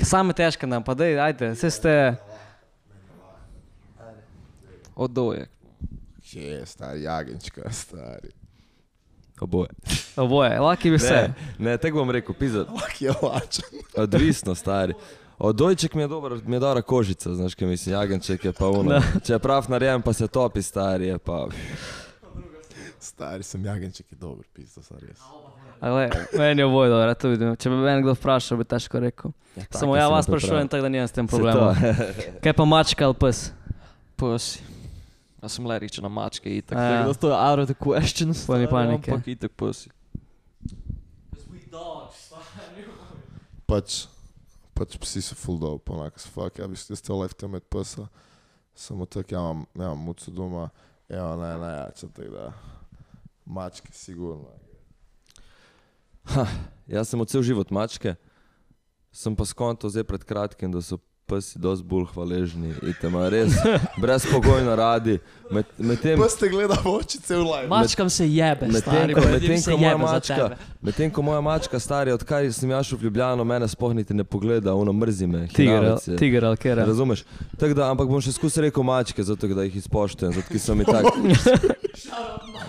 [0.00, 2.14] Same težke nam, pa dej, ajde, vse ste.
[4.96, 5.48] Odojek.
[6.32, 8.28] Je, stari jagenčka, stari.
[9.40, 9.68] Oboje.
[10.16, 11.14] Oboje, laki bi vse.
[11.14, 12.58] Ne, ne, tako bom rekel, pizza.
[12.58, 13.78] Lak je lačen.
[14.04, 14.94] Odvisno, stari.
[15.38, 18.68] Od dojček mi je dober, mi je dobra kožica, znaš, kaj mislim, jagenček je pa
[18.68, 18.90] uno.
[18.90, 19.02] Da.
[19.24, 21.46] Če je prav narejen, pa se topi, stari je pa.
[23.00, 25.20] Stari sem jagenček je dober, pisa, sad res.
[25.80, 27.56] Ale, meni je oboje dobro, to vidim.
[27.56, 29.30] Če bi me kdo vprašal, bi težko rekel.
[29.70, 31.76] Samo ja vas sprašujem, tako da nimam s tem problema.
[32.42, 33.50] Kaj pa mačka ali pes?
[34.16, 34.75] Pussy.
[35.42, 36.78] Jaz sem leričen na mačke itak.
[36.78, 36.98] A ja.
[37.02, 38.32] Tako da to je out of the question.
[38.46, 39.10] Pol ni stari, panike.
[39.12, 39.90] Ampak itak pussy.
[43.66, 44.06] Pač,
[44.78, 48.06] pač psi so full dope, onako so fuck, ja bi jaz te lefte med psa.
[48.76, 50.68] Samo tako, ja imam, ja imam mucu doma,
[51.10, 52.46] ja ne, ne, ja, če tako da.
[53.46, 54.52] Mačke, sigurno.
[56.94, 58.14] Jaz sem cel život mačke,
[59.10, 63.30] sem pa skonto zdaj pred kratkim, da so psi dosti bolj hvaležni in te imajo
[63.30, 63.52] res
[63.98, 65.18] brezpogojno radi.
[65.50, 67.66] Med, med tem, Pa ste gledali v oči cel live.
[67.68, 69.14] Mačkam se jebe, medtem stari.
[69.14, 70.56] ko- medtem se ko moja mačka- tebe.
[70.82, 74.24] Medtem ko moja mačka stara, odkar sem jaz šel v Ljubljano, mene sploh niti ne
[74.24, 75.46] pogleda, ono mrzi me.
[75.48, 76.16] Tiger, je.
[76.16, 76.84] tiger ali kera.
[76.84, 77.24] Razumeš?
[77.58, 80.74] Tako da, ampak bom še skozi rekel mačke, zato da jih izpoštujem, zato ker so
[80.74, 81.10] mi tako.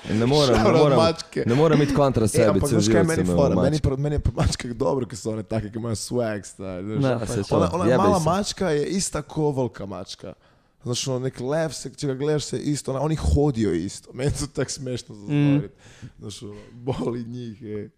[0.10, 1.00] Ne morem, ne morem,
[1.46, 3.56] ne morem biti kontra E, sebi, ampak cel veš kaj meni fora?
[3.58, 6.96] Meni, meni je pa mačke dobro, ker so one take, ki imajo swag, stari.
[6.96, 7.18] Da, Ja,
[7.52, 8.26] Ona, ona jebej mala se.
[8.48, 10.34] Mačka je ista kot velika mačka.
[10.84, 14.14] Znaš, ono, nek lev, se, če ga gledaš, se isto, ona, oni hodijo isto.
[14.14, 15.64] Meni to tako smešno za Mm.
[16.20, 17.62] Znaš, ono, boli njih.
[17.62, 17.90] Je.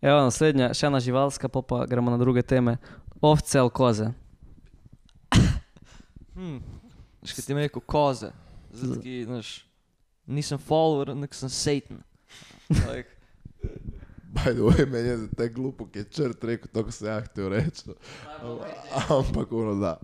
[0.00, 2.76] Evo, naslednja, še ena živalska, pa, pa gremo na druge teme.
[3.20, 4.12] Ovce ali koze?
[6.34, 6.56] Hm.
[7.20, 8.32] Veš, kaj ti mi rekel, koze.
[8.72, 9.66] Zato, ki, znaš,
[10.26, 12.00] nisem follower, nek sem Satan.
[12.70, 13.12] Like,
[14.34, 17.06] By the way, meni je za te glupo, ki je črt rekel to, ko se
[17.06, 17.82] ja htio reči.
[19.08, 19.96] Ampak ono da.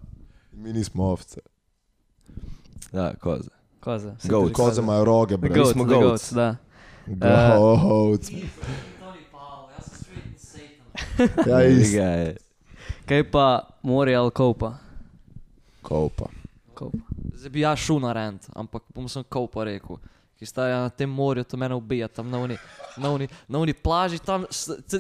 [0.53, 1.41] Mi nismo ovce.
[2.93, 3.51] Ja, koze.
[3.81, 4.15] Koze.
[4.29, 4.53] Goat.
[4.53, 5.55] Koze imajo roge, bre.
[5.55, 6.05] Goat, smo the goats.
[6.05, 6.57] goats, da.
[7.07, 8.31] Goats.
[11.47, 11.99] Ja, isto.
[13.07, 14.75] Kaj pa morje ali kopa?
[15.83, 16.27] Kopa.
[16.75, 16.99] Kopa.
[17.35, 19.97] zdaj bi jaz šel na rent, ampak bom sem kaupa rekel.
[20.37, 22.59] Ki sta na tem morju, to mene ubija, tam na uni,
[23.01, 24.45] na uni, na uni plaži, tam,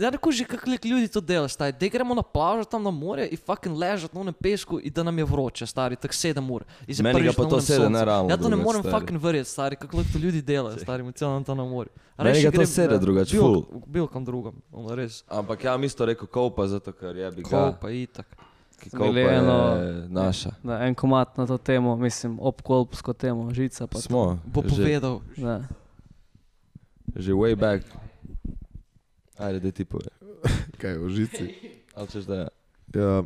[0.01, 3.29] ja ne kuži, kako ljudi to delajo, stari, da gremo na plažo tam na morje
[3.29, 6.65] in fucking ležati na unem pesku in da nam je vroče, stari, tako sedem ur.
[7.03, 7.93] Meni ga pa to onem sede soncu.
[7.93, 8.97] nerealno Ja to ne morem stari.
[8.97, 11.93] fucking verjeti, stari, kako to ljudi delajo, stari, mu celo tam na morju.
[12.17, 13.63] A Meni ga to grem, sede ja, drugače, bil-.
[13.87, 15.21] Bil kam drugam, ono res.
[15.29, 17.51] Ampak ja, mi to rekel kopa, zato ker je bi ga.
[17.51, 18.37] Kaupa, itak.
[18.77, 20.51] Ki je eno- naša.
[20.63, 23.99] Da, en komat na to temo, mislim, obkolpsko temo, žica pa.
[23.99, 24.39] Smo.
[24.45, 25.21] Bo že- povedal.
[25.37, 25.63] Da.
[27.17, 27.85] Že way back.
[29.39, 30.09] Ajde, da ti pove.
[30.79, 31.55] Kaj, v žici.
[31.95, 32.49] Ali češ da je?
[32.95, 33.23] Ja,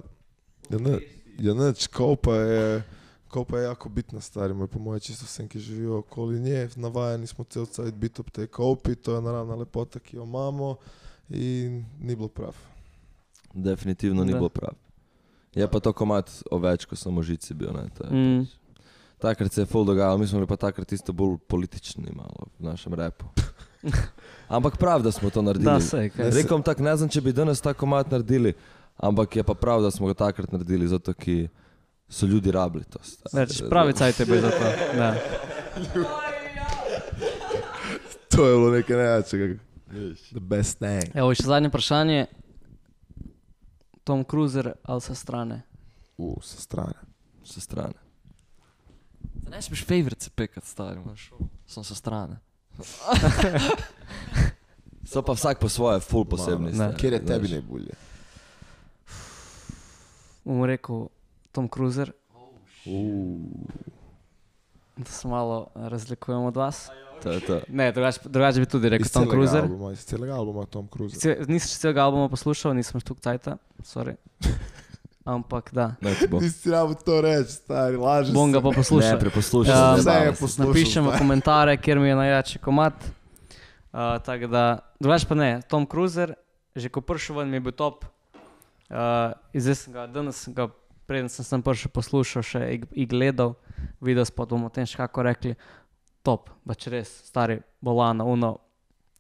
[0.71, 0.99] ja, ne,
[1.39, 2.83] ja neč, kopa je,
[3.29, 7.27] kopa je jako bitna stvar, moj po moje čisto vsem, ki živijo okoli nje, navajeni
[7.27, 10.77] smo cel cajt biti ob tej kopi, to je naravna lepota, ki jo imamo
[11.29, 12.55] in ni bilo prav.
[13.55, 14.39] Definitivno ni Da.
[14.39, 14.75] bilo prav.
[15.55, 17.73] Je pa to komat o več, ko sem v žici bil.
[17.75, 18.47] Ne, to je Mm.
[19.21, 22.65] Takrat se je full dogajalo, mi smo bili pa takrat isto bolj politični malo v
[22.65, 23.27] našem repu.
[24.49, 25.69] Ampak prav, da smo to naredili.
[25.69, 26.31] Da, sej, kaj.
[26.31, 28.55] Rekom tako, ne znam, če bi danes ta komat naredili,
[28.97, 31.51] ampak je pa prav, da smo ga takrat naredili, zato ker
[32.09, 32.99] so ljudi rabili to.
[33.33, 34.73] Več, pravi cajt je bil za to.
[34.97, 35.15] Da.
[38.31, 39.55] To je bilo nekaj najjačega.
[40.33, 41.11] The best thing.
[41.15, 42.27] Evo, še zadnje vprašanje.
[44.11, 45.63] Tom Cruiser ali sa strane?
[46.19, 46.99] U, sa strane.
[47.47, 47.95] Sa strane.
[49.23, 51.31] Da ne smeš favorice pekat, stari, imaš.
[51.67, 52.41] Sem sa strane.
[55.11, 56.71] So pa vsak po svoje, full posebni.
[56.71, 56.95] Ne.
[56.95, 57.51] Kjer je tebi znaš.
[57.51, 57.95] najbolje?
[60.45, 61.09] Bom rekel
[61.53, 62.13] Tom Cruiser.
[64.97, 66.91] Da se malo razlikujemo od vas.
[67.21, 67.61] To je to.
[67.69, 69.63] Ne, drugače drugač bi tudi rekel Tom Cruiser.
[69.63, 71.17] albuma, iz celega albuma Tom Cruise.
[71.17, 74.17] Ce- Nisem celega albuma poslušal, nisem štuk cajta, sorry.
[75.23, 76.15] Ampak da, Ne.
[76.33, 78.33] Nisi rabo to reči, stari, lažeš.
[78.33, 79.19] bom ga pa Ne, poslušal.
[79.19, 79.71] preposlušaj.
[79.71, 80.67] Ja, se, vse je poslušal.
[80.67, 81.19] Napišem v zdaj.
[81.19, 82.97] komentare, kjer mi je najjači komat.
[83.91, 84.65] Uh, tako da,
[84.97, 86.35] drugače pa ne, Tom Cruiser,
[86.73, 88.05] že ko prišel ven, mi je bil top.
[88.89, 90.67] Uh, zdaj sem ga, danes sem ga,
[91.05, 93.55] preden sem sem prišel poslušal, še in, gledal,
[94.01, 95.53] videl spod bomo o tem še kako rekli,
[96.23, 98.59] top, pač res, stari bolano, uno.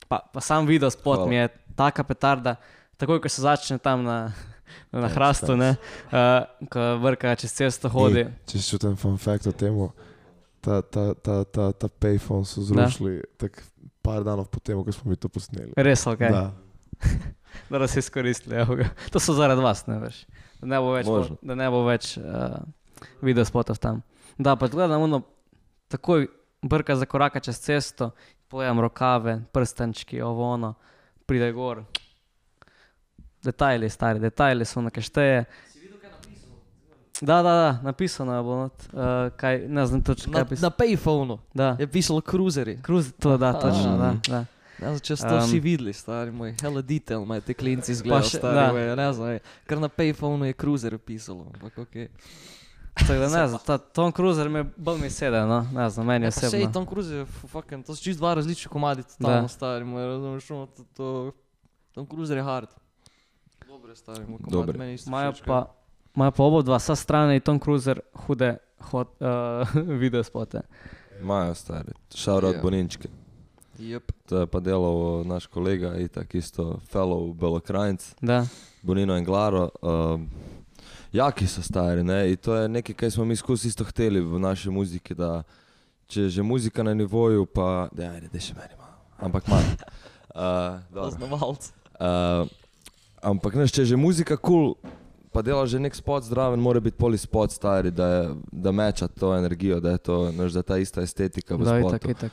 [0.08, 1.26] Pa, pa sam videl Hvala.
[1.26, 1.48] mi je
[1.78, 2.56] taka petarda,
[2.98, 4.32] takoj ko se začne tam na,
[4.92, 5.76] na Thanks, hrastu, ne,
[6.10, 8.26] uh, ko vrka čez cesto hodi.
[8.26, 9.76] Ej, Če si čutim fun fact o tem,
[10.60, 13.64] ta, ta, ta, ta, ta payphone so zrušili tako
[14.02, 15.72] par danov potem, ko smo mi to posneli.
[15.76, 16.20] Res, ok.
[16.20, 16.50] Da.
[17.70, 18.56] da nas izkoristili.
[18.56, 18.90] evo ga.
[19.12, 20.24] To so zaradi vas, ne veš.
[20.60, 21.36] Da ne bo več, Možno.
[21.42, 22.60] da ne bo več uh,
[23.24, 24.02] video spotov tam.
[24.40, 25.22] Da, pa gledam, ono,
[25.88, 26.28] takoj
[26.62, 28.10] brka za koraka čez cesto,
[28.48, 30.74] pojam rokave, prstančki, ovo ono,
[31.26, 31.82] pride gor.
[33.42, 35.44] Detajli, stari, detajli so na kešteje.
[37.20, 39.00] Da, da, da, napisano je bilo, not, uh,
[39.36, 40.66] kaj, ne znam točno, Na, kaj pisano.
[40.66, 42.78] na payphonu Da, je pisalo cruiserji.
[42.86, 44.44] Cruise, to da, točno, da, da.
[44.78, 48.72] Znam, če ste Um, vsi videli, stari moj, hella detail, imajo te klinci izgledajo, stari
[48.72, 51.96] moj, ne znam, kar na payphonu je cruiser pisalo, ampak ok.
[53.00, 56.06] Tako da ne znam, ta Tom Cruiser mi je bolj mi sede, no, ne znam,
[56.06, 56.72] meni Ja, pa sej.
[56.72, 59.08] Tom Cruise je fu- fucking, to so čisto dva različna komadi, Da.
[59.18, 61.32] totalno stari moj, razumeš, ono, to, to,
[61.92, 62.68] Tom Cruise je hard.
[63.68, 64.78] Dobre stari moj komad, Dobre.
[64.78, 65.66] meni isto všeč, pa,
[66.16, 69.28] imajo pa oba dva, sa strane in Tom Cruiser hude hot, uh,
[70.00, 70.60] video spote.
[71.20, 72.62] Imajo stari, šarat Ja.
[72.62, 73.08] Boninčke.
[73.78, 74.12] Jep.
[74.26, 74.92] To je pa delal
[75.24, 78.46] naš kolega, itak isto fellow Belokrajnc, Da,
[78.82, 79.70] Bonino in Glaro.
[79.82, 80.28] Um,
[81.12, 82.30] jaki so stari, ne?
[82.30, 85.42] In to je nekaj, kar smo mi skozi isto hteli v naši muziki, da
[86.06, 88.96] če je že muzika na nivoju, pa da ajde, da še meni malo.
[89.18, 89.64] Ampak malo.
[90.30, 90.78] Uh.
[90.94, 91.72] Poznavalc.
[91.98, 92.46] Uh,
[93.18, 94.92] ampak neš, če je že muzika kul, cool,
[95.34, 98.20] pa dela že nek spot zdraven, mora biti poli spot stari, da, je,
[98.52, 101.74] da meča to energijo, da je to, neš, da je ta ista estetika v da,
[101.74, 101.96] spotu.
[101.98, 102.32] itak, itak.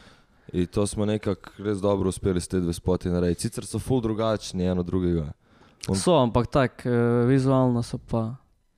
[0.54, 3.50] In to smo nekako res dobro uspeli s te dve spoti narediti.
[3.50, 5.26] Sicer so ful drugačni eno drugega.
[5.90, 8.38] On- So, ampak tako, uh, vizualno so pa,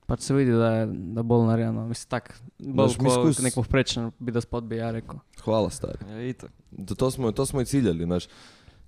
[0.09, 1.85] pač se vidi, da je da bolj narejeno.
[1.85, 5.19] Mislim, tako, bolj Veš, mi kot skozi- nek povprečen video spot bi ja rekel.
[5.39, 5.97] Hvala, stari.
[6.09, 6.51] Ja, itak.
[6.81, 8.27] To, to, smo, to smo i ciljali, znaš.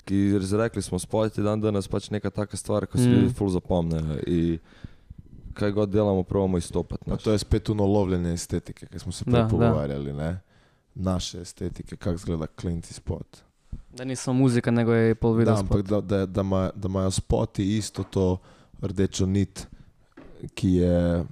[0.04, 0.18] Ki
[0.52, 3.12] rekli smo, spojiti dan danes pač neka taka stvar, ko se Mm.
[3.12, 4.18] ljudi ful zapomnejo.
[4.28, 4.60] I
[5.54, 7.06] kaj god delamo, probamo izstopati.
[7.06, 7.24] Pa znaš.
[7.24, 9.48] to je spet uno lovljenje estetike, ki smo se Da, prej da.
[9.50, 10.40] pogovarjali, ne?
[10.96, 13.38] Naše estetike, kako izgleda klinci spot.
[13.92, 15.90] Da ni samo muzika, nego je pol video Da, ampak spot.
[16.02, 18.38] da, da, da, ima, da imajo spoti isto to
[18.82, 19.68] rdečo nit,
[20.48, 21.24] ki je,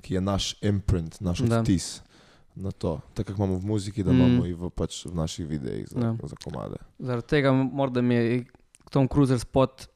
[0.00, 1.58] ki je naš imprint, naš Da.
[1.58, 2.02] odtis
[2.56, 3.00] na to.
[3.14, 4.16] Tako kot imamo v muziki, da Mm.
[4.16, 6.16] imamo i v, pač, v naših videih za, Ja.
[6.22, 6.76] za komade.
[6.98, 8.44] Zaradi tega morda mi je
[8.90, 9.86] Tom Cruiser spot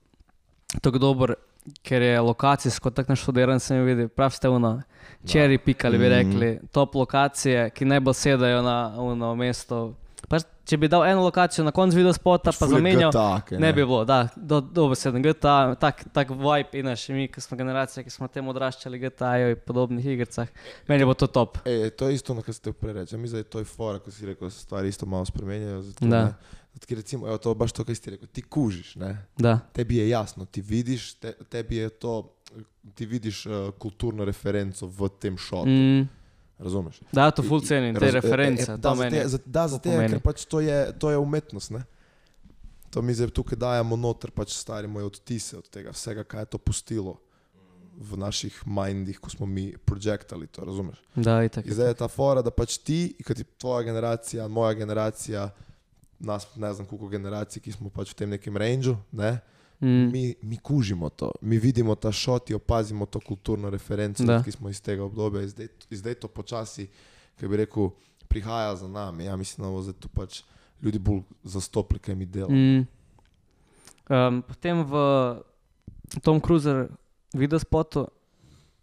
[0.80, 1.34] tako dober,
[1.82, 4.82] ker je lokacijsko tako naštudiran, se mi vidi, prav ste uno,
[5.24, 6.12] cherry pikali bi Mhm.
[6.12, 9.94] rekli, top lokacije, ki najbolj sedajo na uno mesto.
[10.28, 13.70] Pač, če bi dal eno lokacijo na koncu video spota, pa zamenjal, GTA, kaj ne
[13.72, 18.04] bi bilo, da, do, dobesedno GTA, tak, tak vibe in naši mi, ki smo generacija,
[18.04, 20.52] ki smo tem odraščali GTA-ju in podobnih igricah,
[20.90, 21.62] meni bo to top.
[21.64, 23.18] Ej, to je isto, ono, kar ste prej rekli.
[23.18, 25.82] Mi zdaj to je fora, ko si rekel, stvari isto malo spremenjajo.
[25.88, 26.24] Zato, Da.
[26.28, 26.56] ne.
[26.86, 28.28] Ker recimo, evo, to je baš to, kar si rekel.
[28.30, 29.14] Ti kužiš, ne?
[29.38, 32.12] Da, Tebi je jasno, ti vidiš, te, tebi je to,
[32.94, 35.72] ti vidiš uh, kulturno referenco v tem šotu.
[35.72, 36.06] Mm.
[36.58, 37.00] Razumeš?
[37.12, 39.16] da, to full cenim, te Raz- reference, e, e, to da, meni.
[39.16, 40.08] Zato, za, da, zato, pomeni.
[40.08, 41.70] ker pač to je, to je umetnost.
[41.70, 41.84] Ne?
[42.90, 46.46] To mi zdaj tukaj dajemo noter, pač stari moj odtise od tega vsega, kaj je
[46.46, 47.18] to pustilo
[47.98, 50.98] v naših mindih, ko smo mi projektali to, razumeš?
[51.14, 51.66] Da, itak.
[51.66, 55.50] In zdaj je ta fora, da pač ti, kot je tvoja generacija, moja generacija,
[56.18, 59.38] nas ne znam koliko generacij, ki smo pač v tem nekem rangeu, ne?
[59.80, 60.10] Mm.
[60.12, 64.42] mi, mi kužimo to, mi vidimo ta šot opazimo to kulturno referenco, Da.
[64.42, 65.42] ki smo iz tega obdobja.
[65.42, 66.88] In zdaj, zdaj to počasi,
[67.38, 67.90] ki bi rekel,
[68.28, 69.24] prihaja za nami.
[69.24, 70.42] Ja, mislim, da bomo zdaj tu pač
[70.82, 72.54] ljudi bolj zastopili, kaj mi delamo.
[72.54, 72.86] Mm.
[74.08, 74.94] Um, potem v
[76.22, 76.88] Tom Cruiser
[77.34, 78.06] video spotu,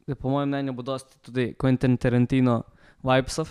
[0.07, 2.63] je po mojem mnenju bo dosti tudi Quentin Tarantino
[3.03, 3.49] vibesov,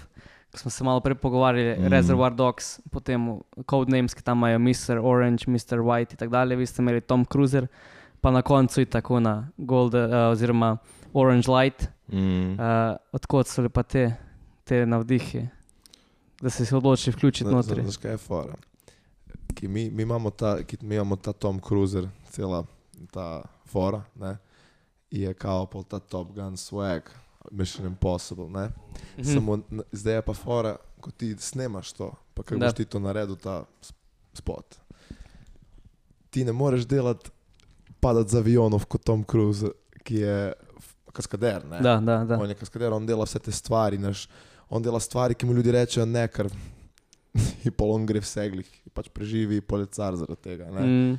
[0.55, 1.87] smo se malo prej pogovarjali, Mm.
[1.87, 4.99] Reservoir Dogs, potem codenames, ki tam imajo Mr.
[4.99, 5.79] Orange, Mr.
[5.79, 7.67] White in tako dalje, vi ste imeli Tom Cruiser,
[8.21, 10.01] pa na koncu je tako na Gold uh,
[10.31, 10.77] oziroma
[11.13, 11.89] Orange Light.
[12.09, 12.53] Mm.
[12.53, 12.59] Uh,
[13.13, 14.15] odkot so pa te,
[14.65, 15.47] te navdihi,
[16.41, 18.55] da si se odločil vključiti zna- Znaš, kaj je fora?
[19.55, 22.65] Ki mi, mi, imamo ta, ki, mi imamo ta Tom Cruiser, cela
[23.11, 24.37] ta fora, ne?
[25.11, 27.01] je kao pol ta Top Gun swag,
[27.51, 28.49] Mission Impossible.
[28.49, 28.71] Ne?
[29.19, 29.35] Mhm.
[29.35, 32.99] Samo n- zdaj je pa fora, ko ti snemaš to, pa kako boš ti to
[32.99, 33.65] naredil, ta
[34.33, 34.79] spot.
[36.31, 37.31] Ti ne moreš delati,
[38.01, 39.71] padati z avionov kot Tom Cruise,
[40.03, 40.53] ki je
[41.13, 41.65] kaskader.
[41.65, 41.81] Ne?
[41.81, 42.39] Da, da, da.
[42.39, 44.27] On je kaskader, on dela vse te stvari, naš,
[44.69, 46.49] on dela stvari, ki mu ljudje rečejo ne, ker
[47.65, 50.71] in pol on gre v seglih, pač preživi policar zaradi tega.
[50.71, 50.83] Ne?
[50.83, 51.15] Mm.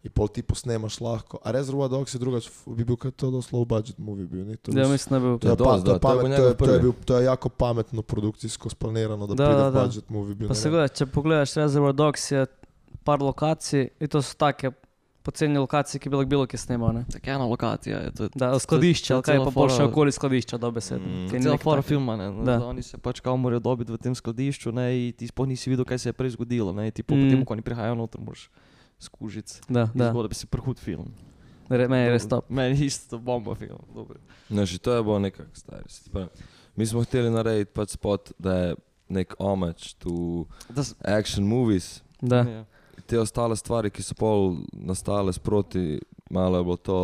[0.00, 1.36] In pol ti posnemaš lahko.
[1.38, 4.42] A Reservoir Dogs je drugač, bi bil kot to dosti low budget movie bil.
[4.42, 4.56] Ni?
[4.56, 5.34] To, Ja, mislim, da je bil.
[5.34, 7.12] to, je je pa, dosti, to, je je pamet, to, je, to, je bil, to
[7.14, 9.80] je jako pametno produkcijsko splanirano, da, Da, pride da, da.
[9.82, 10.48] budget movie bil.
[10.48, 10.72] Pa ne se vem.
[10.72, 12.46] gleda, če pogledaš Reservoir Dogs, je
[13.02, 14.72] par lokacij in to so take
[15.22, 16.94] poceni lokacije, ki bi lahko bilo kje snimal.
[16.94, 17.04] Ne?
[17.06, 18.10] Tako ena lokacija je.
[18.10, 21.04] To je Da, skladišče, je ali kaj cela pa pol še fora- okoli skladišča, dobesedno.
[21.06, 21.28] Mm.
[21.28, 22.56] Je Cela fora filma, ne, Da.
[22.64, 25.84] oni se pač kao morajo dobiti v tem skladišču, ne, in ti sploh nisi videl,
[25.84, 27.28] kaj se je prej zgodilo, ne, ti po Mm.
[27.28, 28.48] tem, ko oni prihajajo noter, moraš
[29.00, 29.52] skužiti.
[29.68, 30.10] Da, da.
[30.10, 31.10] Zgodaj bi si prhut film.
[31.68, 32.50] Re, meni je res top.
[32.50, 33.78] Meni je isto bomba film.
[33.94, 34.18] Dobro.
[34.48, 35.64] No, že to je bilo nekako se
[36.10, 36.28] pravi,
[36.76, 38.74] Mi smo hteli narediti pač spot, da je
[39.08, 42.02] nek homage to Da, s- action movies.
[42.20, 42.36] Da.
[42.38, 42.64] ja.
[43.06, 45.98] Te ostale stvari, ki so pol nastale sproti,
[46.30, 46.98] malo je bilo to.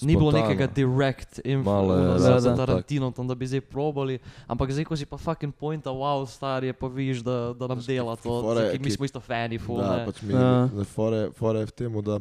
[0.00, 0.48] Ni bilo spontano.
[0.48, 2.54] nekega direct je, influenza no, za.
[2.54, 6.62] Tarantino, tam, da bi zdaj probali, ampak zdaj, ko si pa fucking pointa, wow, star
[6.62, 9.20] je, pa vidiš, da, da nam dela to, fora je, ki mi ki- smo isto
[9.20, 10.04] fani, ful, Da, ne.
[10.04, 10.68] pač mi, Ja.
[10.68, 12.20] da fore, fore je v tem, da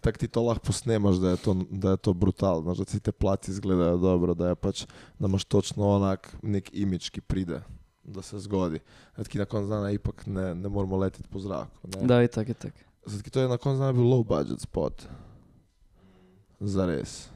[0.00, 3.12] tako ti to lahko posnemaš, da je to, da je to brutalno, da ti te
[3.12, 4.86] plati izgledajo dobro, da, je pač,
[5.18, 7.60] da imaš točno onak nek imič, ki pride,
[8.02, 8.80] da se zgodi.
[9.28, 11.68] Ki na koncu dana ipak ne, ne moramo leteti po zraku.
[11.90, 12.06] Ne?
[12.06, 12.72] Da, itak, itak.
[13.04, 15.04] Zato to je na koncu dana bil low budget spot.
[16.60, 17.28] Zares.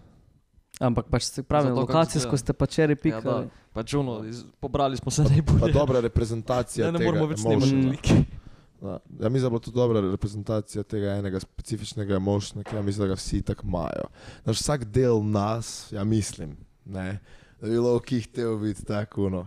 [0.77, 3.25] Ampak pač se pravi, Zato, lokacijsko ste pa čeri Ja, pikali.
[3.47, 5.72] da, pač ono, iz, pobrali smo se Pa najbolje.
[5.72, 8.25] dobra reprezentacija Ne, ne tega moramo več slike.
[8.83, 8.99] Da.
[9.16, 12.18] Ja, mislim, da je bila to dobra reprezentacija tega enega specifičnega
[12.62, 14.09] ki ja mislim, da ga vsi tako imajo.
[14.45, 17.20] Naš vsak del nas, ja mislim, ne,
[17.61, 19.47] da bi bilo ki htel biti tako, no,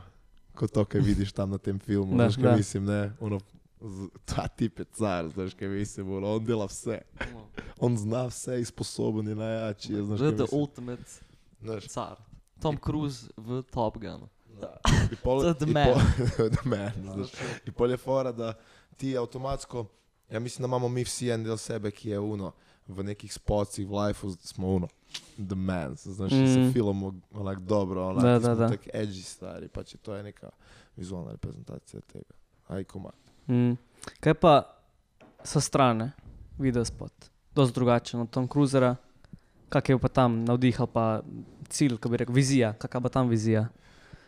[0.56, 2.12] kot to, kar vidiš tam na tem filmu.
[2.12, 3.57] Da, Znaš, kaj mislim, ne, ono, z-
[4.26, 7.02] ta tip je car, znaš, kaj mislim, ono, on dela vse.
[7.80, 9.94] On zna vse, je sposoben in najjači.
[9.94, 11.04] je, Znaš, je the ultimate
[11.62, 12.16] Znaš, car.
[12.62, 14.28] Tom Cruise v Top Gunu.
[14.62, 14.78] Da.
[15.12, 15.86] I pol, To je the man.
[15.86, 16.02] Pol,
[16.56, 17.30] the man znaš.
[17.66, 18.54] I pol je fora, da
[18.98, 19.86] ti avtomatsko,
[20.32, 22.52] ja mislim, da imamo mi vsi en del sebe, ki je uno,
[22.88, 24.88] v nekih spocih, v lifeu smo uno,
[25.38, 26.48] the man, znaš, mm.
[26.48, 26.74] se Mm.
[26.74, 28.70] filmamo onak dobro, onak, Da, da, da, smo da.
[28.70, 30.50] tak edgy stari, pač je to je neka
[30.96, 32.34] vizualna reprezentacija tega.
[32.68, 33.27] Aj komad.
[33.48, 33.78] Mm.
[34.20, 34.54] Kaj pa
[35.42, 36.12] sa strane,
[36.58, 37.12] video spot,
[37.52, 38.96] dosti drugačen od Tom Cruisera,
[39.70, 41.22] kak je pa tam navdih ali pa
[41.70, 43.68] cilj, kako bi rekel, vizija, kakva pa tam vizija,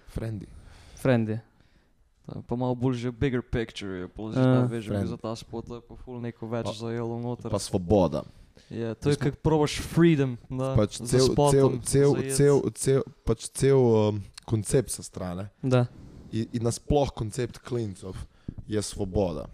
[0.10, 0.48] Friendly.
[0.96, 1.40] frendi.
[2.26, 4.64] To je Pa malo bolj že bigger picture, je pol že Ja.
[4.64, 5.08] uh, veš, Friend.
[5.08, 7.52] za ta spot, to je pa ful neko več Pa- zajelo noter.
[7.52, 8.24] Pa svoboda.
[8.70, 13.50] Je, to je kako probaš freedom, da Pač cel, cel, spotom cel, cel, cel, pač
[13.50, 15.50] cel um, koncept sa strane.
[15.62, 15.88] Da.
[16.32, 18.14] in, in nasploh koncept klincov
[18.68, 19.46] je svoboda.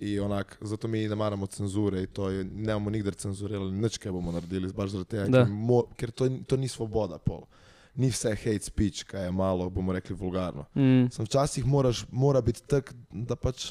[0.00, 4.12] I onak, zato mi ne maramo cenzure i to je, nemamo nigdje cenzurirali nič kaj
[4.12, 7.46] bomo naredili, baš zaradi tega, ker, mo, ker to, to ni svoboda pol.
[7.94, 10.66] Ni vse hate speech, kaj je malo, bomo rekli, vulgarno.
[10.74, 11.06] Mm.
[11.14, 13.70] Sam včasih moraš, mora biti tak, da pač,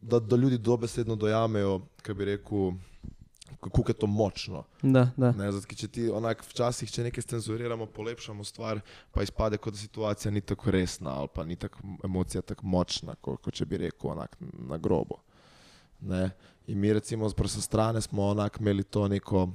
[0.00, 2.74] da, da ljudi dobesedno dojamejo, kaj bi rekel,
[3.60, 4.64] kako je to močno.
[4.82, 5.32] Da, da.
[5.32, 8.80] Ne, zato, če ti onak včasih, če nekaj cenzuriramo, polepšamo stvar,
[9.12, 13.14] pa izpade, kot da situacija ni tako resna ali pa ni tako emocija tako močna,
[13.20, 15.20] kot, kot če bi rekel onak na grobo.
[16.00, 16.30] Ne.
[16.66, 19.48] In mi recimo z prsa strane smo onak imeli to neko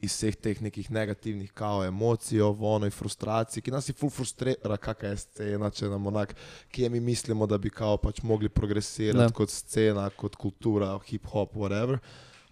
[0.00, 4.76] iz vseh teh nekih negativnih kao emocij, vono in frustracij, ki nas je full frustrira,
[4.80, 6.34] kakšna je scena, če nam onak,
[6.72, 9.36] kje mi mislimo, da bi kao pač mogli progresirati Da.
[9.36, 11.98] kot scena, kot kultura, hip-hop, whatever.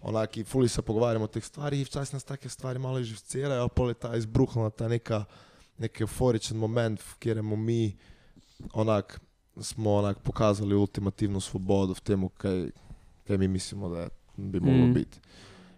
[0.01, 3.93] Onaki, fuli se pogovarjamo o teh stvarih, včasih nas take stvari malo izživcirajo, pa je
[3.93, 5.25] ta izbruhnila ta neka,
[5.77, 7.97] nek euforičen moment, v katerem mi
[8.73, 9.19] onak,
[9.61, 12.69] smo onak pokazali ultimativno svobodo v tem, kaj,
[13.27, 14.93] kaj mi mislimo, da bi moglo Mm.
[14.93, 15.19] biti.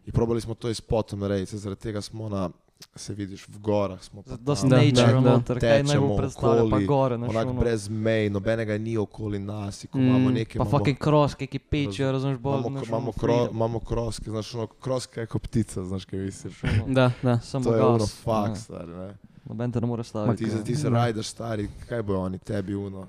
[0.06, 2.50] In probali smo to iz potom narediti, zaradi tega smo na,
[2.96, 5.20] se vidiš, v gorah, smo pa Da tam, Da, nature da, da.
[5.22, 7.60] noter, kaj Tečemo najbolj predstavlja, pa okoli, gore, znaš, onak ono.
[7.60, 11.48] brez mej, nobenega ni okoli nas, in ko Mm, imamo nekaj, Pa imamo- fucking kroske,
[11.48, 13.56] ki pečejo, razumeš, bolj, Imamo, znaš, imamo, ono kro, freedom.
[13.56, 16.64] imamo kroske, znaš, ono, kroska je kot ptica, znaš, kaj misliš.
[16.64, 17.40] Ono, Da, da.
[17.40, 18.16] Samo To je ono gas.
[18.18, 18.56] fakt, ja.
[18.58, 19.14] stari, ne.
[19.46, 20.38] Noben te ne more Ma staviti.
[20.38, 20.50] Ti, ja.
[20.52, 20.96] se- ti se Da.
[20.96, 23.08] rajdeš, stari, kaj bojo oni tebi uno.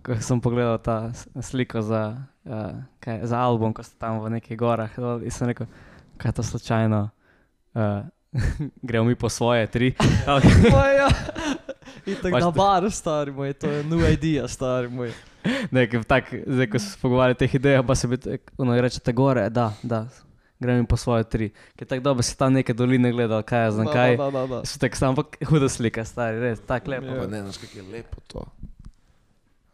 [0.00, 2.52] Ko sem pogledal ta s- sliko za, uh,
[3.00, 5.66] kaj, za album, ko ste tam v nekih gorah, dol, in sem rekel,
[6.16, 7.08] kaj je to slučajno.
[7.74, 7.80] Uh,
[8.88, 9.94] gremo mi po svoje, tri.
[10.70, 11.08] Moja.
[12.06, 15.12] In tako Pač na bar, stari moj, to je new idea, stari moj.
[15.74, 18.08] Nekaj tak, zdaj, ko se pogovarjamo o teh idejah, pa se
[18.58, 20.08] ono, rečete gore, da, da,
[20.60, 21.50] gremo mi po svoje tri.
[21.76, 24.16] Ker tako dobro si tam neke doline gledal, kaj je, znam kaj.
[24.16, 24.64] Da, da, da.
[24.64, 27.06] So tako samo, ampak huda slika, stari, res, tako lepo.
[27.06, 27.20] Ja.
[27.20, 28.44] Pa ne, znaš, kako je lepo to.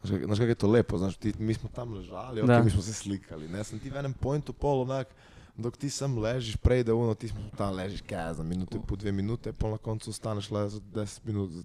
[0.03, 2.71] Znaš, kak- Znaš, kako je to lepo, znaš, ti, mi smo tam ležali, okay, mi
[2.71, 5.09] smo se slikali, ne, sem ti v enem pointu pol, onak,
[5.57, 9.13] dok ti sem ležiš, prej da uno, ti tam ležiš, kaj za minuto, po dve
[9.13, 11.63] minute, pol na koncu ostaneš le za 10 minut, za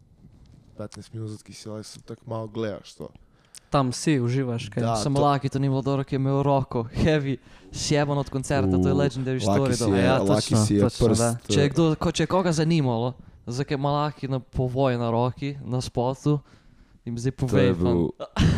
[0.77, 3.09] 15 minut, zato ki si le tako malo gledaš to.
[3.69, 4.69] tam si uživaš.
[4.69, 4.81] Kaj?
[4.81, 7.37] Da, Samo to- Laki to ni bilo dobro, ki je imel roko, heavy,
[7.71, 9.73] sjeban od koncerta, to je legendary story.
[9.73, 9.97] si dobro.
[9.97, 11.19] je, Ja, točno, si je točno, prst.
[11.19, 11.35] da.
[11.45, 13.13] Če je, kdo, ko, če je koga zanimalo,
[13.47, 16.39] zakaj ima Laki na povoj na roki, na spotu,
[17.09, 17.73] jim zdaj To je povej.
[17.73, 18.09] bil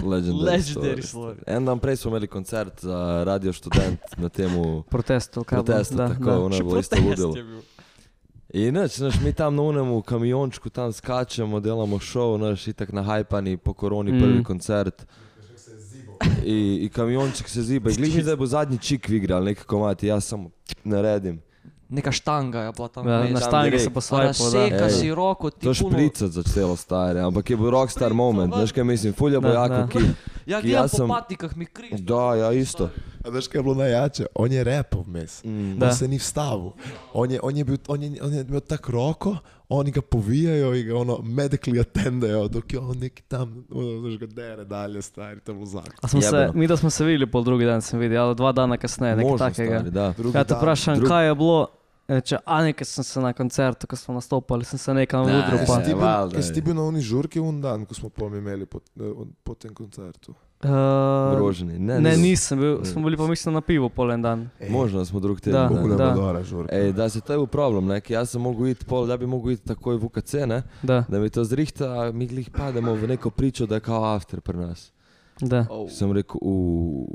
[0.04, 0.64] legendary, Legendary
[0.97, 1.36] story.
[1.36, 1.43] story.
[1.47, 6.08] En dan prej smo imeli koncert za Radio Študent na temu Protestu, kaj protestu, da,
[6.10, 6.39] tako, da.
[6.39, 7.34] ono je bilo isto ludilo.
[8.52, 13.58] In nič, mi tam na unemu kamiončku tam skačemo, delamo šov, naš itak na hajpani
[13.58, 14.20] po koroni Mm.
[14.20, 15.06] prvi koncert.
[16.43, 20.08] I, I kamionček se ziba, in glih mi zdaj bo zadnji čik igral, neki komati,
[20.08, 20.49] jaz samo
[20.84, 21.39] naredim.
[21.92, 23.04] Neka štanga je bila tam.
[23.04, 23.84] Ja, na tam štangi direkt.
[23.84, 27.70] se posvaja po Razseka Ej, si roko, ti To špricati začelo stare, ampak je bil
[27.70, 29.88] rockstar moment, veš kaj mislim, fulja Da, bojako, da.
[29.88, 30.00] ki...
[30.46, 32.00] Ja, ki jaz po sem- patnikah, mi križ.
[32.02, 32.89] Da, ja, isto.
[33.22, 34.26] A veš, kaj je bilo najjače?
[34.36, 35.44] On je repel vmes.
[35.44, 35.78] Mm.
[35.78, 35.86] Da.
[35.86, 36.72] On se ni vstavil.
[37.14, 39.36] On je, on je, bil, on je, on je imel tako roko,
[39.70, 43.66] oni ga povijajo in ga ono medically attendajo, dok je on neki tam,
[44.04, 45.94] veš ga dere dalje, stari, je bilo zakon.
[46.02, 48.52] A smo se, mi da smo se videli pol drugi dan, sem videl, ali dva
[48.52, 49.78] dana kasneje, nekaj takega.
[49.78, 50.14] stari, da.
[50.18, 51.68] Drugi Ja, te vprašam, drug- kaj je bilo.
[52.12, 55.76] Reče, a nekaj sem se na koncertu, ko smo nastopali, sem se nekam Ne, pa.
[55.76, 58.66] si ti bil- si ti bil na oni žurki un dan, ko smo pol imeli
[58.66, 58.80] po,
[59.43, 60.34] po tem koncertu?
[60.62, 60.70] Uh,
[61.34, 61.80] Broženi.
[61.80, 62.59] Ne, ne, nisem.
[62.59, 62.86] bil, Ne.
[62.86, 64.49] smo bili pa mislim na pivo pol en dan.
[64.70, 65.89] Možno smo drug Da, teden.
[65.89, 66.09] Da da.
[66.09, 66.76] bo dobra žurka.
[66.76, 68.01] Ej, da se to je bil problem, ne?
[68.01, 70.62] ki jaz sem mogel iti pol, da bi mogel iti takoj v UKC, ne?
[70.84, 74.41] Da, da mi to zrihta, mi glih pademo v neko pričo, da je kao after
[74.41, 74.91] pri nas.
[75.42, 75.66] Da.
[75.70, 75.89] Oh.
[75.89, 77.08] Sem rekel, "U,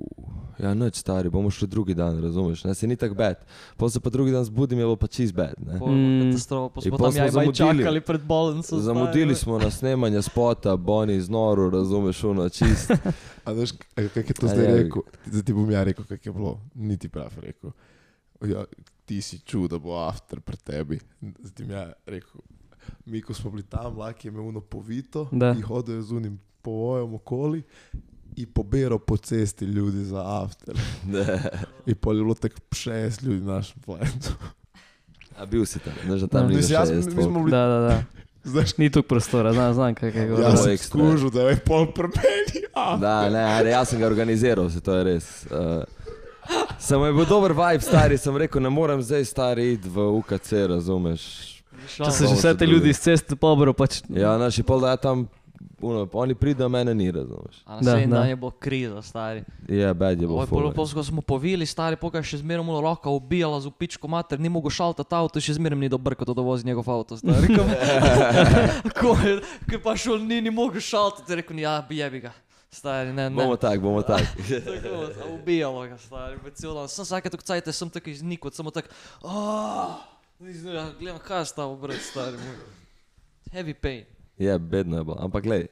[0.59, 3.37] ja, noč stari, bomo šli drugi dan, razumeš, ne, se ni tako bed.
[3.77, 5.55] Pol se pa drugi dan zbudim, je pa čist bed.
[5.59, 5.79] Ne?
[5.79, 6.21] Pol Mm.
[6.23, 7.79] Katastrofa, smo pol tam ja zamudili.
[7.79, 8.79] čakali pred bolnico.
[8.79, 12.91] Zamudili smo na snemanje spota, Boni z noru, razumeš, ono čist.
[13.45, 15.03] A veš, k- kako je to zdaj rekel?
[15.27, 16.61] Zdaj ti bom ja rekel, kako je bilo.
[16.75, 17.71] Niti prav rekel.
[18.43, 18.65] Ja,
[19.05, 20.99] ti si čudo, da bo after pred tebi.
[21.21, 22.41] Zdaj ti mi ja rekel.
[23.05, 25.51] Mi, ko smo bili tam, Laki je imel uno povito Da.
[25.51, 27.63] in hodil je z unim povojem okoli
[28.37, 30.75] in pobiral po cesti ljudi za after.
[31.07, 31.41] Ne.
[31.87, 34.31] In pol je bilo tako 60 ljudi na našem planetu.
[35.37, 36.39] A bil si tam, ne, že Da.
[36.39, 38.03] tam ni Mislim, jaz, šest mi smo bili, Da, da, da.
[38.51, 40.57] znaš, Ni tu prostora, znam, znam kaj je jaz govoril.
[40.57, 40.89] sem ekstra.
[40.91, 42.63] skužil, da je pol premeni.
[43.01, 45.47] Da, ne, ajde, jaz sem ga organiziral, se to je res.
[45.47, 45.85] Uh,
[46.79, 50.53] Samo je bil dober vibe, stari, sem rekel, ne morem zdaj stari iti v UKC,
[50.69, 51.23] razumeš.
[51.89, 54.01] Če se že vse te ljudi iz ceste pobro, pač.
[54.09, 55.27] Ja, naši pol da ja tam,
[55.81, 57.63] uno, pa oni pridejo, mene ni, razumeš.
[57.65, 58.19] A Da, naslednji da.
[58.19, 59.45] dan je bilo kriza, stari.
[59.69, 63.61] Je, bed je bilo pol, ko smo povili, stari, pokaj še zmeraj mu roka ubijala
[63.61, 67.17] z upičko mater, ni mogel šaltati avto, še zmeraj ni dobro, da vozi njegov avto,
[67.17, 67.53] stari.
[67.53, 67.63] Ko,
[69.01, 69.37] ko, je,
[69.71, 72.33] ko pa šel, ni, ni mogel šaltati, rekel, ja, jebi ga.
[72.73, 73.37] Stari, ne, ne.
[73.37, 74.25] Bomo tak, bomo tak.
[74.49, 76.89] Tako, ubijalo ga, stari, cel dan.
[76.89, 78.89] Sem vsake tok cajte, sem tako iznikot, samo tako,
[79.23, 80.03] aaaah,
[80.99, 82.59] gledam, kaj je stavo brat, stari moj.
[83.53, 84.16] Heavy pain.
[84.39, 85.67] Je, bedno je bilo, ampak glej,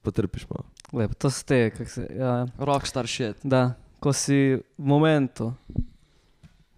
[0.00, 0.64] potrpiš malo.
[0.94, 3.36] Lep, to so te, kak se, ja, Rockstar shit.
[3.44, 5.52] da, ko si v momentu,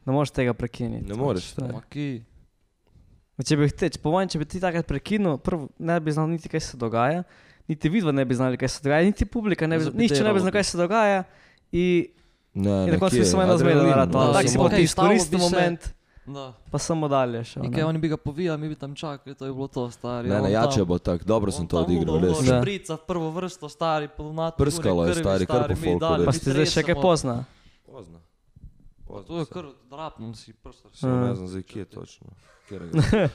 [0.01, 1.05] ne moreš tega prekiniti.
[1.05, 2.25] Ne moreš, pač, to je.
[3.41, 6.27] Če bi te, če po mojem, če bi ti takrat prekinil, prvo ne bi znal
[6.27, 7.23] niti kaj se dogaja,
[7.67, 10.33] niti vidva ne bi znali, kaj se dogaja, niti publika ne bi znala, nihče ne
[10.33, 11.21] bi znal, kaj se dogaja.
[11.71, 12.07] In,
[12.55, 14.25] Ne, in na koncu bi samo ena zmeda adrenalin, naredila.
[14.25, 15.81] no, Tako si samo- pa ti izkoristil bi se- moment,
[16.29, 16.53] Da.
[16.71, 17.63] pa samo dalje šel.
[17.63, 20.29] Nekaj oni bi ga povijali, mi bi tam čakali, to je bilo to, stari.
[20.29, 22.39] Ne, ne, jače tam- bo tako, dobro sem to odigral, res.
[22.41, 22.61] Da.
[22.61, 24.57] Šprica, prvo vrsto, stari, polnat.
[24.57, 26.25] Prskalo je, stari, kar po folku.
[26.25, 27.45] Pa si zdaj še kaj pozna.
[27.87, 28.19] Pozna.
[29.27, 30.85] To je kar drapnil si prst.
[30.93, 32.27] Še ne znam zdaj, kje je točno.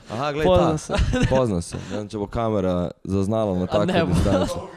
[0.08, 0.78] Aha, glej, Pozna ta.
[0.78, 0.94] se.
[1.34, 1.76] Pozna se.
[1.90, 2.74] Ne vem, če bo kamera
[3.04, 4.68] zaznala na tako distanco.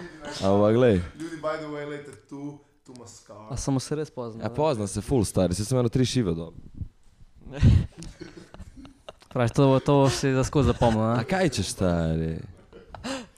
[0.41, 3.37] Ampak glej, Ljudi, by the way, lejte tu, tu ima skar.
[3.49, 4.41] A samo se res pozna.
[4.43, 6.57] ja, pozna se, full stari, se sem eno tri šive dobil.
[9.33, 11.03] Praviš, to, to si za skozi zapomnil.
[11.03, 11.23] A ne?
[11.23, 12.37] kaj češ stari?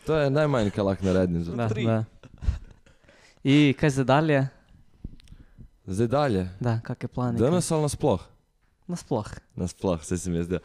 [0.06, 1.44] To je najmanj, kar lahko naredim.
[1.44, 1.58] za to.
[1.58, 1.86] Da, tri.
[1.86, 2.04] da.
[3.44, 4.48] In kaj zdaj dalje?
[5.86, 6.50] Zdaj dalje.
[6.60, 7.40] Da, kakšne plane?
[7.40, 8.22] Danes ali nasploh?
[8.90, 9.30] Nasploh.
[9.56, 10.62] Nasploh, vse se mi je zdelo.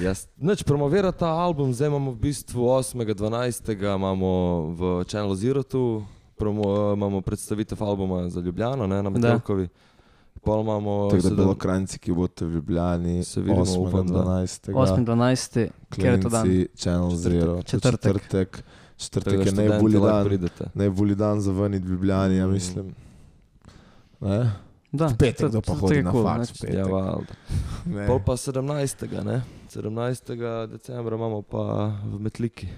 [0.00, 3.94] Jaz, Noč promovira ta album, zdaj imamo v bistvu 8.12.
[3.94, 4.30] imamo
[4.74, 6.02] v Channel Zero tu,
[6.36, 9.68] promo, imamo predstavitev albuma za Ljubljano, ne, na Metelkovi.
[10.38, 11.06] Pol imamo...
[11.06, 13.78] Tako da sedem- bilo krajci, ki boste v Ljubljani, Se vidimo, 8.
[13.78, 14.14] upam, da.
[14.14, 14.72] 12.
[14.72, 15.68] 8.12.
[15.90, 16.66] Ker je to dan?
[16.76, 18.00] Channel Zero, Četrtek.
[18.02, 18.62] četrtek.
[18.96, 22.52] Četrtek da je študenti najbolj lahko dan, najbolj dan za ven v Ljubljani, ja Mm.
[22.52, 22.94] mislim.
[24.20, 24.50] Ne?
[24.92, 26.64] Da, petek, to- kdo pa hodi na faks.
[26.64, 27.34] Ja, valjda.
[28.06, 29.22] Pol pa 17.
[29.22, 29.42] Ne?
[29.68, 30.36] 17.
[30.66, 31.58] decembra imamo pa
[32.04, 32.68] v Metliki.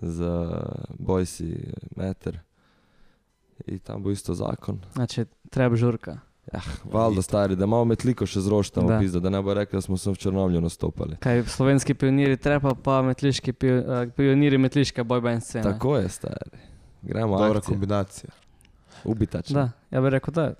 [0.00, 1.56] Za Bojsi
[1.96, 2.38] meter.
[3.66, 4.78] In tam bo isto zakon.
[4.92, 6.18] Znači, treba žurka.
[6.48, 8.98] Ja, valjda stari, da imamo Metliko še zroštamo, Da.
[8.98, 11.16] pizda, da ne bo rekel, da smo sem v Črnomlju nastopali.
[11.16, 15.62] Kaj slovenski pioniri trepa, pa metliški pio, uh, pioniri metliške bojband scene.
[15.64, 16.58] Tako je, stari.
[17.02, 17.68] Gremo, Dobra akcija.
[17.68, 18.30] kombinacija.
[19.04, 19.50] Ubitač.
[19.50, 20.54] Da, ja bi rekel, da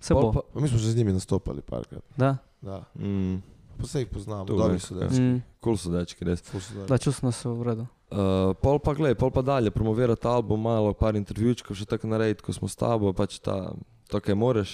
[0.00, 0.42] se Pol bo.
[0.44, 2.02] Pa, mi smo že z njimi nastopali parkrat.
[2.16, 2.84] Da, Da.
[2.94, 3.38] Mm,
[3.78, 5.20] Pa se jih poznamo, dobri so dečki.
[5.20, 6.42] mm, cool so dečki, res.
[6.42, 6.84] Dobri.
[6.88, 7.86] da čustno so v redu.
[8.10, 12.42] Uh, pol pa gled, pol pa dalje, promovirati album, malo par intervjučkov, še tako narediti,
[12.42, 13.70] ko smo s tabo, pač ta,
[14.06, 14.72] to, kaj moreš.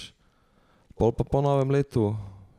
[0.95, 2.15] Pol pa po novem letu,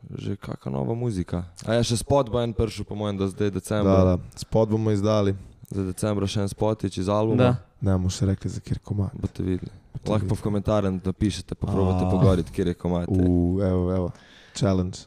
[0.08, 1.42] že kakšna nova muzika.
[1.64, 3.96] A ja, še spot bo en prišel, po mojem, da zdaj Da, decembra.
[4.06, 4.14] da.
[4.36, 5.34] Spod bomo izdali.
[5.68, 7.36] Za decembra še en spotič iz albuma.
[7.36, 7.50] Da.
[7.80, 9.10] Ne bomo še rekli, za kjer komad.
[9.12, 9.68] Boste videli.
[9.92, 10.44] Boste Lahko pa v videli.
[10.44, 12.08] komentarjih napišete, pa probate A.
[12.08, 13.10] pogoriti, kjer je komate.
[13.10, 14.08] U, evo, evo.
[14.54, 15.02] Challenge.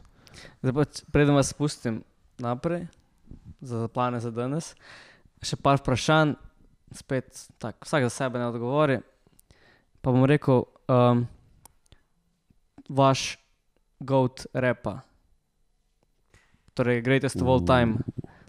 [0.60, 2.02] Zdaj pa, preden vas spustim
[2.36, 2.84] naprej,
[3.58, 4.76] za plane za danes,
[5.42, 6.34] še par vprašanj,
[6.94, 9.00] spet tak, vsak za sebe ne odgovori.
[10.02, 11.26] Pa bom rekel, um,
[12.88, 13.38] vaš
[14.00, 15.00] goat repa,
[16.74, 17.98] torej greatest of all time,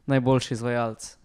[0.09, 1.17] najboljši izvajalec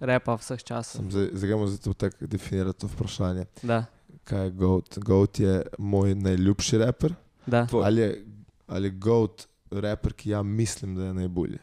[0.00, 1.04] repa vseh časov.
[1.10, 3.46] Zdaj, zdaj gremo zato tako definirati to vprašanje.
[3.62, 3.84] Da,
[4.24, 4.98] Kaj je GOAT?
[4.98, 7.14] GOAT je moj najljubši raper.
[7.46, 7.66] da.
[7.72, 8.24] Ali je,
[8.66, 11.58] ali je GOAT raper, ki ja mislim, da je najbolji?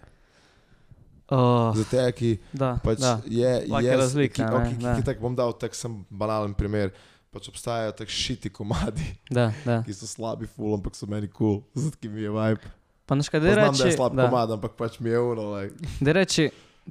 [1.31, 3.13] Oh, Za te, ki da, pač da.
[3.23, 4.95] je, je razlika, ki, ne, okay, ki, da.
[4.99, 6.91] ki tako bom dal tak sem banalen primer.
[7.31, 9.77] Pač obstajajo tako šiti komadi, Da, da.
[9.87, 12.71] ki so slabi, ful, ampak so meni kul, cool, zato ki mi je vibe.
[13.07, 15.09] Pa neš kaj, Pa da Znam, da je reči, slab da, komad, ampak pač mi
[15.09, 15.45] je uno.
[15.55, 15.75] Like.
[16.03, 16.49] da reči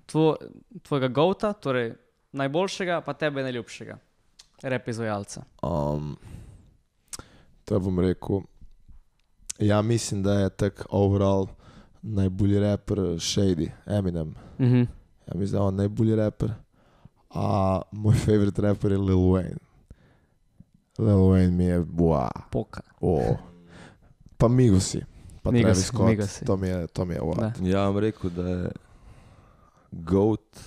[0.09, 0.37] tvo,
[0.89, 1.93] tvojega gauta, torej
[2.33, 3.99] najboljšega, pa tebe najljubšega,
[4.63, 5.45] rep izvajalca.
[5.61, 6.17] Um,
[7.69, 8.41] to bom rekel.
[9.59, 11.49] Ja, mislim, da je tak overall
[12.03, 14.35] najbolji raper Shady, Eminem.
[14.59, 14.85] Mhm.
[15.27, 16.51] Ja, mislim, da je on najbolji raper.
[17.31, 19.59] A moj favorit raper je Lil Wayne.
[20.99, 22.29] Lil Wayne mi je, wow.
[22.51, 22.81] Poka.
[23.01, 23.37] O.
[24.37, 25.01] Pa Migosi.
[25.43, 26.09] Pa Migosi, Travis Scott.
[26.09, 26.45] Migosi.
[26.45, 27.21] To mi je, to mi je.
[27.37, 27.53] Da.
[27.63, 28.71] Ja, vam rekel, da je
[29.93, 30.61] GOAT.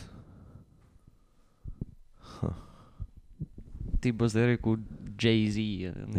[4.00, 4.76] Ti bo zdaj rekel
[5.20, 5.58] Jay-Z.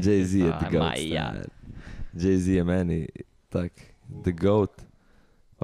[0.01, 0.83] Jay-Z je A, the GOAT.
[0.83, 1.35] ma ja.
[2.15, 3.07] Jay-Z je meni
[3.49, 3.73] tak,
[4.25, 4.83] the GOAT.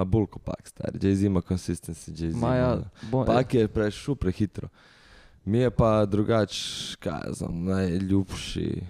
[0.00, 0.90] Pa bolj kopak, star.
[0.94, 2.32] Jay-Z ima consistency, Jay-Z.
[2.34, 4.68] Ma ja, ima- bo, Pak je prešel prehitro.
[5.44, 6.52] Mi je pa drugač,
[6.96, 8.80] kaj znam, najljubši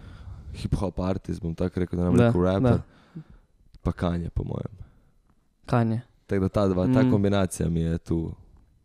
[0.54, 2.52] hip-hop artist, bom tako rekel, da nam Da, rekel da.
[2.52, 2.78] rapper.
[3.82, 4.74] Pa kanje, po mojem.
[5.66, 6.00] Kanje.
[6.26, 7.10] Tako da ta dva, ta Mm.
[7.10, 8.32] kombinacija mi je tu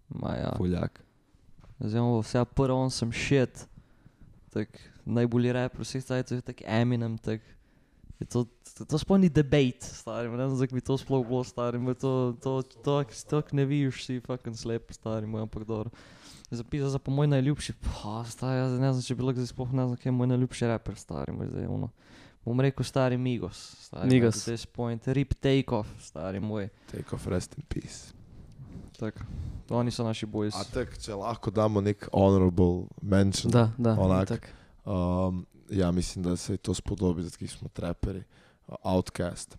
[0.10, 0.52] ma ja.
[0.52, 1.02] puljak.
[1.80, 3.68] Zdaj imamo vse prvo, on sem shit.
[4.50, 4.70] Tak,
[5.06, 7.18] najbolji raper vseh cajtov je tak Eminem.
[7.18, 7.42] Tak,
[8.24, 8.46] to,
[8.78, 10.32] to, to sploh ni debate, stari.
[10.32, 11.82] Ne znam, zakaj bi to sploh bilo, stari.
[12.00, 15.92] To, to, to, to, to ne vidiš, si fucking slep, stari moj, ampak dobro.
[16.52, 19.72] Zapisal za po moj najljubši, pa stari, jaz ne znam, če bi lahko zdaj sploh
[19.74, 21.90] ne znam, kaj je moj najljubši raper, stari moj, zdaj ono.
[22.46, 23.58] Bom rekel stari Migos,
[23.90, 24.10] stari.
[24.10, 24.38] Migos.
[24.38, 26.70] At this point, rip take off, stari moj.
[26.92, 28.14] Take off, rest in peace.
[29.00, 29.18] Tak,
[29.70, 30.56] oni so naši boys.
[30.56, 33.52] A tak, če lahko damo nek honorable mention.
[33.52, 33.98] Da, da.
[34.00, 34.30] Onak.
[34.30, 34.48] itak.
[34.86, 38.24] Um, ja, mislim, da se to spodobi, zato ker smo traperi.
[38.84, 39.58] Outcast.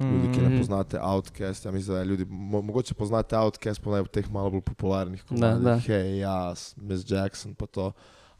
[0.00, 0.58] Ljudi, ki ne Mhm.
[0.58, 4.50] poznate Outcast, ja mislim, da je ljudi, mo mogoče poznate Outcast po naj teh malo
[4.50, 5.64] bolj popularnih komadih.
[5.86, 7.92] Hey, jaz, Miss Jackson, pa to.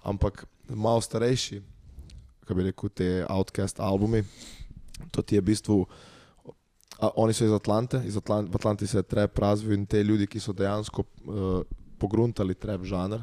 [0.03, 1.63] Ampak malo starejši,
[2.41, 4.25] kako bi rekel, te Outcast albumi,
[5.11, 5.87] to ti je v bistvu.
[7.01, 10.03] A, oni so iz Atlante, iz Atlant v Atlanti se je trap razvil in te
[10.03, 11.63] ljudi, ki so dejansko uh,
[11.99, 13.21] pogruntali trap žanr,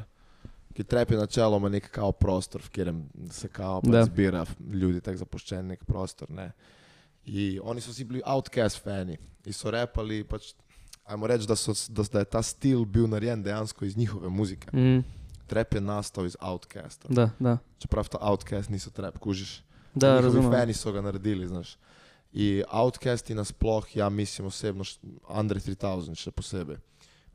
[0.72, 2.98] ki trap je načeloma nek kao prostor, v katerem
[3.30, 6.30] se kao pač zbira ljudi, tako zapuščen nek prostor.
[6.30, 6.52] Ne.
[7.24, 10.54] In oni so si bili outcast fani in so repali, pač,
[11.04, 14.68] ajmo reči, da, so, da, da je ta stil bil narejen dejansko iz njihove muzike.
[14.68, 15.00] Mhm.
[15.46, 17.08] Trap je nastal iz outcasta.
[17.10, 17.58] Da, da.
[17.78, 19.62] Čeprav ta outcast niso trap, kužiš.
[19.94, 20.50] Da, razumem.
[20.50, 21.76] fani so ga naredili, znaš.
[22.32, 26.76] In outcasti nasploh, ja mislim osebno, š- Andre 3000 še posebej.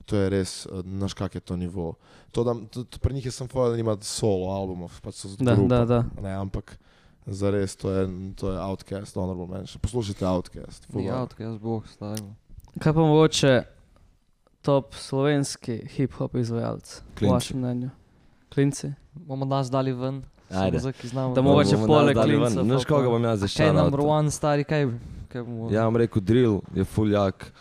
[0.08, 1.94] To je res, eh, znaš kak je to nivo.
[2.32, 5.32] To, da, to, to, pri njih je sem povedal, da nima solo albumov, pač so
[5.40, 6.00] Da, grupa, da, da.
[6.24, 6.78] Ne, ampak
[7.28, 8.08] za res to je,
[8.40, 9.82] to je outcast, honorable mention.
[9.84, 10.88] Poslušajte outcast.
[10.96, 11.26] Ja, dobro.
[11.26, 12.24] tako jaz bog, stari.
[12.80, 13.64] Kaj pa mogoče
[14.62, 17.90] top slovenski hip-hop izvajalec, po vašem mnenju?
[18.54, 18.94] Klinci?
[19.14, 20.24] Bomo nas dali ven.
[20.50, 20.80] Ajde.
[20.80, 21.36] Samo za, ki znamo.
[21.36, 22.18] Da Bomo mogoče poleg.
[22.18, 24.88] Klinca Znaš, koga bom jaz zdaj Kaj je number one, stari, kaj,
[25.28, 25.72] kaj bomo...
[25.72, 27.52] Ja, vam rekel, drill je fuljak.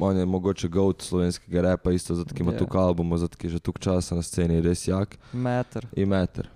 [0.00, 2.56] On je mogoče goat slovenskega repa, isto zato, ker ima Ja.
[2.56, 2.58] yeah.
[2.58, 5.16] tukaj albumov, zato, ker je že tukaj časa na sceni, res jak.
[5.32, 5.86] Meter.
[5.96, 6.48] In meter.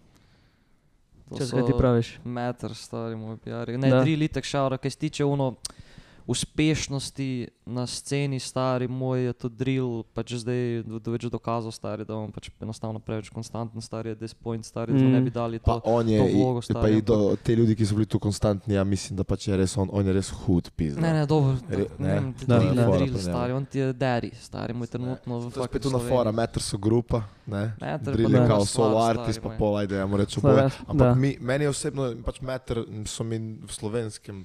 [1.31, 2.09] To Če kaj ti praviš?
[2.24, 3.70] Meter, stari moj PR.
[3.78, 4.02] Ne, Da.
[4.02, 5.55] tri litek šaura, kaj se tiče uno,
[6.27, 7.29] uspešnosti
[7.67, 12.15] na sceni, stari moj je to drill, pač zdaj do, do več dokazal, stari, da
[12.15, 15.13] on pač enostavno preveč konstanten, stari je this point, stari, da Mm.
[15.13, 15.87] ne bi dali Pa to.
[15.87, 18.75] on je, to vlogo, pa stari, i do, te ljudi, ki so bili tu konstantni,
[18.75, 21.01] ja mislim, da pač je res on, on je res hud pizda.
[21.01, 23.19] Ne, ne, dobro, Re- ne, ne, ne, da, drill, da.
[23.21, 26.33] stari, on ti je daddy, stari, moj trenutno v To je spet tu na fora,
[26.33, 27.73] meter so grupa, ne?
[27.81, 28.47] Meter pa Drill je da.
[28.47, 29.59] kao solo artist, pa moj.
[29.59, 31.15] pol, ajde, ja mu reči Ampak da.
[31.15, 34.45] mi, meni osebno, pač meter so mi v slovenskem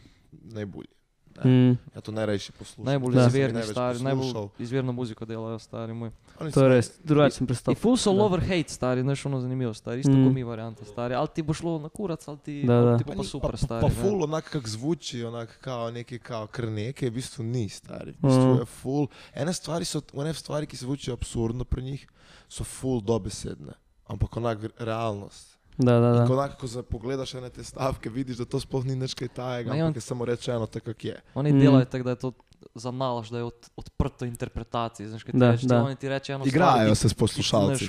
[1.36, 1.52] najbolj.
[1.52, 2.86] Mm, Ja to najrajši poslušam.
[2.86, 3.20] Najbolj Da.
[3.22, 6.12] Sem izvirni, stari, najbolj izvirno muziko delajo, stari moj.
[6.54, 7.78] To je res, drugačen I pristop.
[7.78, 10.16] full so lover hate, stari, znaš ono zanimivo, stari, isto Mm.
[10.16, 10.26] mm.
[10.26, 12.98] kot mi varianta, stari, ali ti bo šlo na kurac, ali ti, Da, ali da.
[12.98, 13.82] ti bo pa ni- super, pa, stari.
[13.82, 13.94] Pa ne.
[13.96, 18.12] full onak kak zvuči, onak kao nekaj kao kar nekaj, v bistvu ni stari.
[18.12, 18.60] V bistvu Mhm.
[18.60, 19.08] je full.
[19.34, 22.08] Ene stvari so, one stvari, ki se zvučijo absurdno pri njih,
[22.50, 23.74] so full dobesedne.
[24.06, 25.55] Ampak onak realnost.
[25.78, 26.24] Da, da, da.
[26.26, 29.76] onak, ko pogledaš na te stavke, vidiš, da to sploh ni nič kaj tajega, Ma
[29.76, 31.22] ja, on- ampak je samo rečeno tako, kak je.
[31.34, 31.60] Oni Mm.
[31.60, 32.32] delajo tako, da je to
[32.76, 35.84] za nalaž, da je od, odprto interpretacije, znaš, kaj ti Da, reče, da.
[35.84, 37.86] oni ti reče eno Igrajo stvar, se s poslušalci.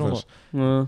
[0.53, 0.87] Ja.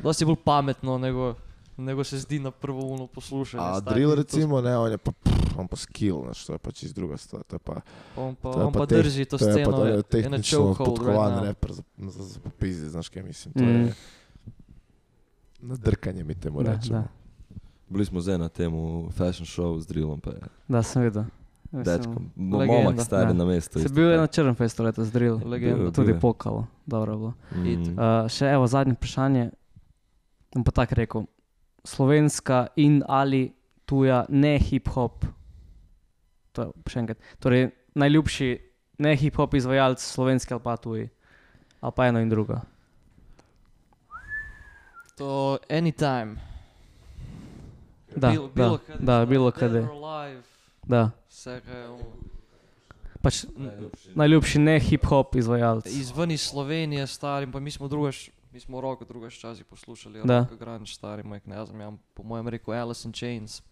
[0.00, 1.34] dosti je bolj pametno, nego,
[1.76, 3.62] nego se zdi na prvo uno poslušanje.
[3.64, 6.52] A stari, drill to- recimo, ne, on je pa, pff, on pa skill, znaš, to
[6.52, 7.42] je pa čist druga stvar.
[7.42, 7.80] To je pa,
[8.16, 9.98] On pa, to je on pa teh- drži to to pa sceno, je je in
[9.98, 11.44] a tehnično right podkovan now.
[11.44, 13.54] reper za, za, za popizdi, znaš kaj mislim.
[13.54, 13.68] To Mm.
[13.68, 13.94] je
[15.60, 16.98] nadrkanje mi temu Da, rečemo.
[16.98, 17.08] da.
[17.88, 18.80] Bili smo zdaj na temu
[19.10, 21.24] fashion show z drillom, pa je Da, sem videl.
[21.70, 22.30] Dečkom.
[22.50, 22.80] Legenda.
[22.80, 23.78] Momak stari na mestu.
[23.78, 24.20] Se bil je tako.
[24.20, 25.40] na črnem festu letos drill.
[25.44, 25.76] Legenda.
[25.78, 26.66] Bil- Tudi bil pokalo.
[26.86, 27.32] Dobro bilo.
[27.52, 27.82] Mm.
[27.90, 29.50] Uh, še evo zadnje vprašanje.
[30.54, 31.22] Bom pa tako rekel.
[31.84, 33.52] Slovenska in ali
[33.84, 35.24] tuja ne hip-hop.
[36.52, 37.18] To je še enkrat.
[37.38, 38.48] Torej, najljubši
[38.98, 41.08] ne hip-hop izvajalec, slovenski ali pa tuji.
[41.80, 42.60] Ali pa eno in drugo.
[45.18, 46.36] To anytime.
[48.16, 49.52] Da, Bilo- da, bilo kad, da, stari, bilo
[50.06, 50.42] alive,
[50.84, 51.10] Da.
[51.28, 52.04] vse kaj je ono.
[53.22, 55.86] Pač n- najljubši ne hip-hop izvajalec.
[55.86, 60.46] Izven iz Slovenije, stari, pa mi smo drugač, mi smo roko drugač časi poslušali, Da.
[60.52, 63.62] grunge, stari moj, ne znam, ja, po mojem rekel Alice in Chains.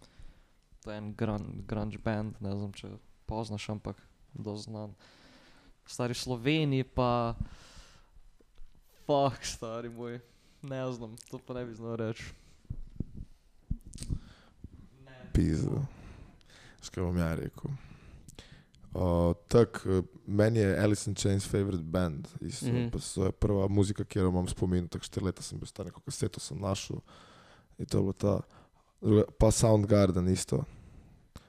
[0.80, 2.88] To je en grunge, grunge band, ne znam, če
[3.26, 3.96] poznaš, ampak
[4.34, 4.94] doznan.
[5.86, 7.34] Stari v Sloveniji pa,
[9.00, 10.20] fuck, stari moj,
[10.62, 12.24] ne znam, to pa ne bi znal reči.
[15.32, 15.86] Pizda.
[16.82, 17.70] Škaj bom ja rekel.
[18.94, 19.86] Uh, tak,
[20.26, 22.28] meni je Alice in Chains favorite band.
[22.40, 22.72] Isto, mm.
[22.72, 22.90] -hmm.
[22.90, 24.88] pa to je prva muzika, ki jo imam spomin.
[24.88, 26.96] Tako štiri leta sem bil star, neko kaseto sem našel.
[27.78, 28.40] In to je bila ta.
[29.00, 30.64] Druga, pa Soundgarden isto.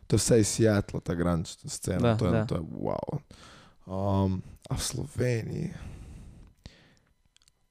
[0.08, 2.00] To je vse iz Seattle, ta grunge scena.
[2.00, 2.46] Da, to, je, da.
[2.46, 3.20] to je wow.
[3.86, 5.74] Um, a v Sloveniji,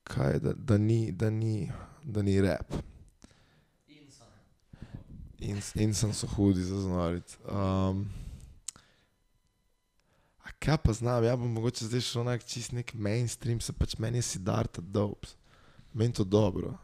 [0.07, 1.73] kaj da, da, ni, da, ni,
[2.03, 2.75] da ni rap.
[5.39, 7.37] In, in sem so hudi za znorit.
[7.45, 8.07] Um,
[10.43, 14.19] a kaj pa znam, ja bom mogoče zdaj šel čist nek mainstream, se pač meni
[14.19, 15.37] je Siddhartha Dopes.
[15.93, 16.77] Meni to dobro.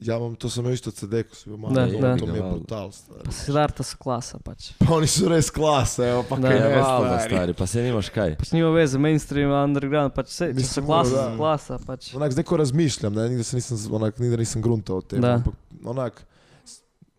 [0.00, 2.10] Ja bom, to sem imel isto CD, ko sem bil malo, Da, to, da.
[2.16, 2.92] to mi je brutal.
[2.92, 3.24] stari.
[3.24, 4.68] Pa Siddhartha so klasa pač.
[4.78, 6.48] Pa oni so res klase, evo pa Da.
[6.48, 7.30] kaj Ja, valjda, stari.
[7.30, 8.36] stari, pa se nimaš kaj.
[8.36, 11.24] Pač nima veze, mainstream, underground, pač vse, če so Mislim, klasa, da.
[11.24, 12.14] so klasa, pač.
[12.14, 15.20] Onak, zdaj ko razmišljam, ne, nikdar se nisem, z- onak, nikdar nisem gruntal o tem,
[15.20, 15.34] Da.
[15.34, 15.54] ampak
[15.84, 16.22] onak,
[16.64, 16.78] s-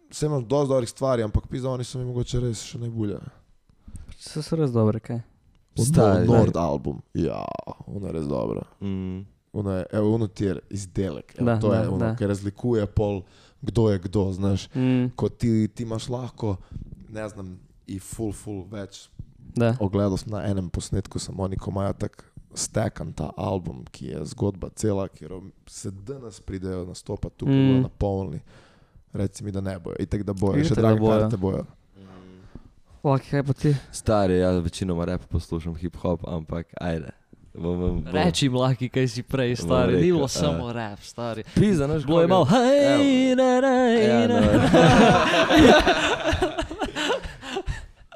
[0.10, 3.20] vse imam dosti dobrih stvari, ampak pizda, oni so mi mogoče res še najbolje.
[4.16, 5.20] Vse so res dobre, kaj.
[5.76, 6.24] Stari.
[6.26, 7.44] Nord album, ja,
[7.88, 8.64] ono je res dobro.
[8.82, 9.26] Mm.
[9.54, 12.16] Ono je, evo, ono ti je izdelek, evo, Da, to je da, ono, da.
[12.16, 13.22] ki razlikuje pol,
[13.62, 14.70] kdo je kdo, znaš.
[14.70, 16.56] Mm, Ko ti, ti imaš lahko,
[17.10, 19.10] ne znam, i full, full več.
[19.56, 19.76] da.
[19.80, 24.26] Ogledal sem na enem posnetku, samo oni, ko imajo tak stekan ta album, ki je
[24.26, 25.32] zgodba cela, kjer
[25.68, 27.72] se danes pridejo nastopati tukaj, Mm.
[27.72, 27.82] mm.
[27.82, 28.40] na polni.
[29.14, 31.20] Reci mi, da ne bojo, itek da bojo, še da drage bojo.
[31.20, 31.66] karte bojo.
[33.04, 33.76] Laki, kaj pa ti?
[33.92, 37.10] Stari, jaz večinoma rap poslušam hip-hop, ampak ajde.
[37.60, 38.14] Bom, bom, bom.
[38.14, 41.44] Reči jim laki, kaj si prej, stari, ni bilo samo rap, stari.
[41.56, 44.42] Pizda, znaš, Bilo je malo, hej, ne, ne, Ja, ne.
[44.42, 44.48] no.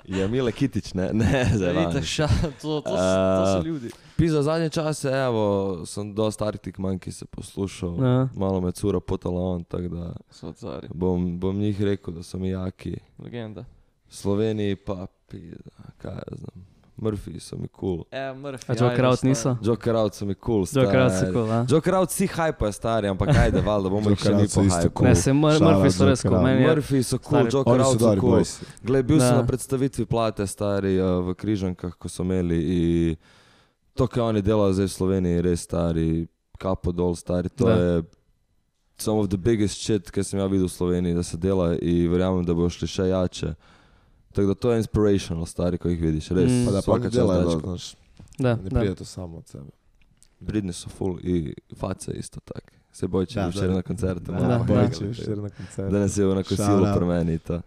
[0.06, 2.03] Ja, Mile Kitić, ne, ne, zdaj Vidite, vam.
[2.06, 2.28] ša,
[2.61, 3.90] to, to, so- to so ljudi.
[4.15, 5.45] Pizda, zadnje čase, evo,
[5.86, 8.28] sem dosta Arctic Monkey poslušal, Ja.
[8.36, 12.38] malo me cura potala on, tako da So cari, bom, bom njih rekel, da so
[12.38, 12.95] mi jaki.
[13.20, 13.65] legenda.
[14.10, 16.65] Sloveniji pa, pizda, kaj jaz znam,
[16.95, 18.06] Murphy so mi cool.
[18.11, 18.74] E, Murphy, A
[19.06, 19.30] out stari.
[19.30, 19.57] niso?
[19.61, 20.65] Joker Out so mi cool.
[20.65, 21.65] Joker out so cool, a?
[21.65, 24.78] Joker Out si hype stari, ampak ajde, valjda bomo jih še mi so po isto
[24.80, 24.94] hype.
[24.94, 25.07] cool.
[25.07, 26.68] Ne, se Mur- Murphy so res cool, meni.
[26.68, 28.44] Murphy so cool, Stari, Joker Oni so dobri cool.
[28.84, 29.41] Glej, bil sem Da.
[29.41, 33.15] na predstavitvi plate stari uh, v Križankah, ko so imeli in
[33.95, 37.49] to, kar oni delajo zdaj v Sloveniji, res stari, kapo dol stari.
[37.57, 37.74] To Da.
[37.74, 38.03] je
[38.98, 42.06] some of the biggest shit, ki sem ja videl v Sloveniji, da se dela in
[42.10, 43.56] verjamem, da bo šli še jače.
[44.34, 46.30] Tako da to je inspirational, stari, ko jih vidiš.
[46.30, 46.66] Res, Mm.
[46.66, 47.60] Pa da pa ne delajo, dečko.
[47.62, 47.96] znaš,
[48.40, 48.80] Da, ne da.
[48.80, 49.70] pride to samo od sebe.
[50.42, 52.64] Pridni so full i face isto tak.
[52.92, 53.74] Se bojči Da, da, včeraj da.
[53.74, 54.32] na koncertu.
[54.32, 54.58] Da, da.
[54.60, 55.92] bojiče, pomagali, včeraj na koncertu.
[55.92, 56.98] Danes je onako Shout silo out.
[56.98, 57.40] pri meni.
[57.40, 57.62] to.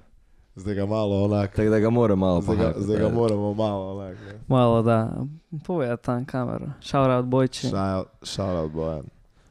[0.57, 1.51] Zdaj ga malo onak.
[1.51, 3.11] Tako da ga mora malo Zdaj ga, pohakati, zdaj ga ja.
[3.11, 4.17] moramo malo onak.
[4.19, 4.41] ne.
[4.49, 5.25] Malo da.
[5.65, 6.67] Povej tam kamero.
[6.81, 7.67] Šaura od bojči.
[7.67, 9.03] Shout- Shout out Bojan.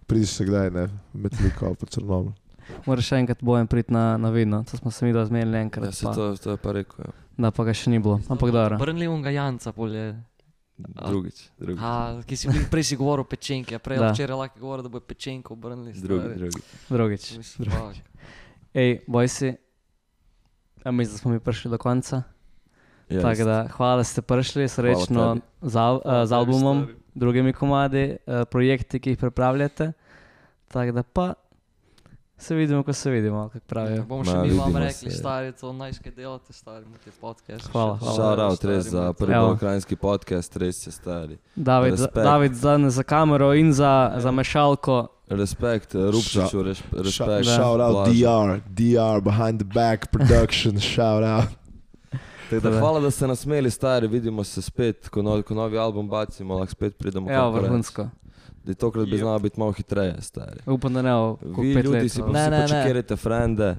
[0.05, 2.31] Pridiš se kdaj, ne, Metliko ali pa Črnomelj.
[2.85, 4.63] Moraš še enkrat bojem priti na, na vidno.
[4.63, 5.93] To smo se mi da zmenili Ja, enkrat.
[5.93, 6.99] se Pa, to, to je pa rekel.
[6.99, 7.11] Ja.
[7.37, 8.19] da pa ga še ni bilo.
[8.27, 8.77] Ampak dobro.
[8.77, 10.15] Brnili unga Janca, polje.
[10.77, 11.79] Drugič, drugič.
[11.79, 14.11] A, ki si bil- prej si govoril o pečenki, a prej Da.
[14.11, 15.93] včeraj lahko govoril, da bo pečenko obrnili.
[15.93, 16.59] Drugi, drugi.
[16.89, 17.23] Drugič.
[17.37, 17.95] Mislim, fuck.
[18.73, 19.55] Ej, boj si.
[20.83, 22.23] A mislim, da smo mi prišli do konca.
[23.07, 26.83] Ja, Tako da, hvala, da ste prišli, srečno z, al, uh, z albumom,
[27.13, 29.93] drugimi komadi, uh, projekti, ki jih pripravljate.
[30.67, 31.33] Tako da pa
[32.37, 34.03] se vidimo, ko se vidimo, kako pravijo.
[34.03, 35.17] Bomo še Ma, mi vam rekli, se.
[35.17, 37.67] stari, to najskaj delate, stari, imate podcast.
[37.67, 38.15] Hvala, hvala.
[38.15, 41.37] Shout out stari, res za prvi balkanski podcast, res ste stari.
[41.55, 42.07] David, za.
[42.07, 45.07] David za, za kamero in za, za mešalko.
[45.27, 47.47] Respekt, eh, Rupčiču, res- respekt.
[47.47, 48.13] Shout out Blažu.
[48.13, 51.49] DR, DR behind the back production, shout out.
[52.53, 56.09] Da hvala, da ste nas imeli, stari, vidimo se spet, ko novi, ko novi album
[56.09, 57.31] bacimo, lahko spet pridemo.
[57.31, 58.09] Ja, vrhunsko.
[58.65, 60.59] Da tokrat bi znalo biti malo hitreje, stari.
[60.65, 61.13] Upam, da ne
[61.57, 62.11] Vi ljudi let.
[62.11, 62.25] si no.
[62.25, 62.61] pa Ne, ne.
[62.61, 63.77] počekirajte frende.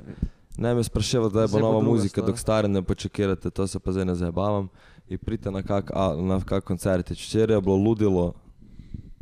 [0.59, 2.27] Ne me spraševati, da je bo nova muzika, stvar.
[2.27, 4.69] dok stare ne počekirate, to se pa zdaj ne zabavam.
[5.09, 7.11] In pridite na kak, a, na kak koncert.
[7.11, 8.33] Včeraj je bilo ludilo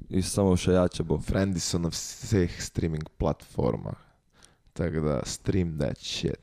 [0.09, 1.19] in samo še jače bo.
[1.19, 3.97] Frendi so na vseh streaming platformah.
[4.73, 6.39] Tako da stream that shit.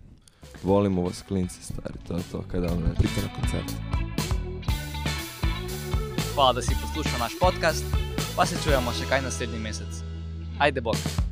[0.63, 2.95] Volimo vas, klinci, stari, to je to, kaj da vam rečem.
[2.95, 3.71] Pridite na koncert.
[6.33, 7.85] Hvala, da si poslušal naš podcast,
[8.41, 9.99] pa se čujemo še kaj naslednji mesec.
[10.57, 11.30] Ajde, bog.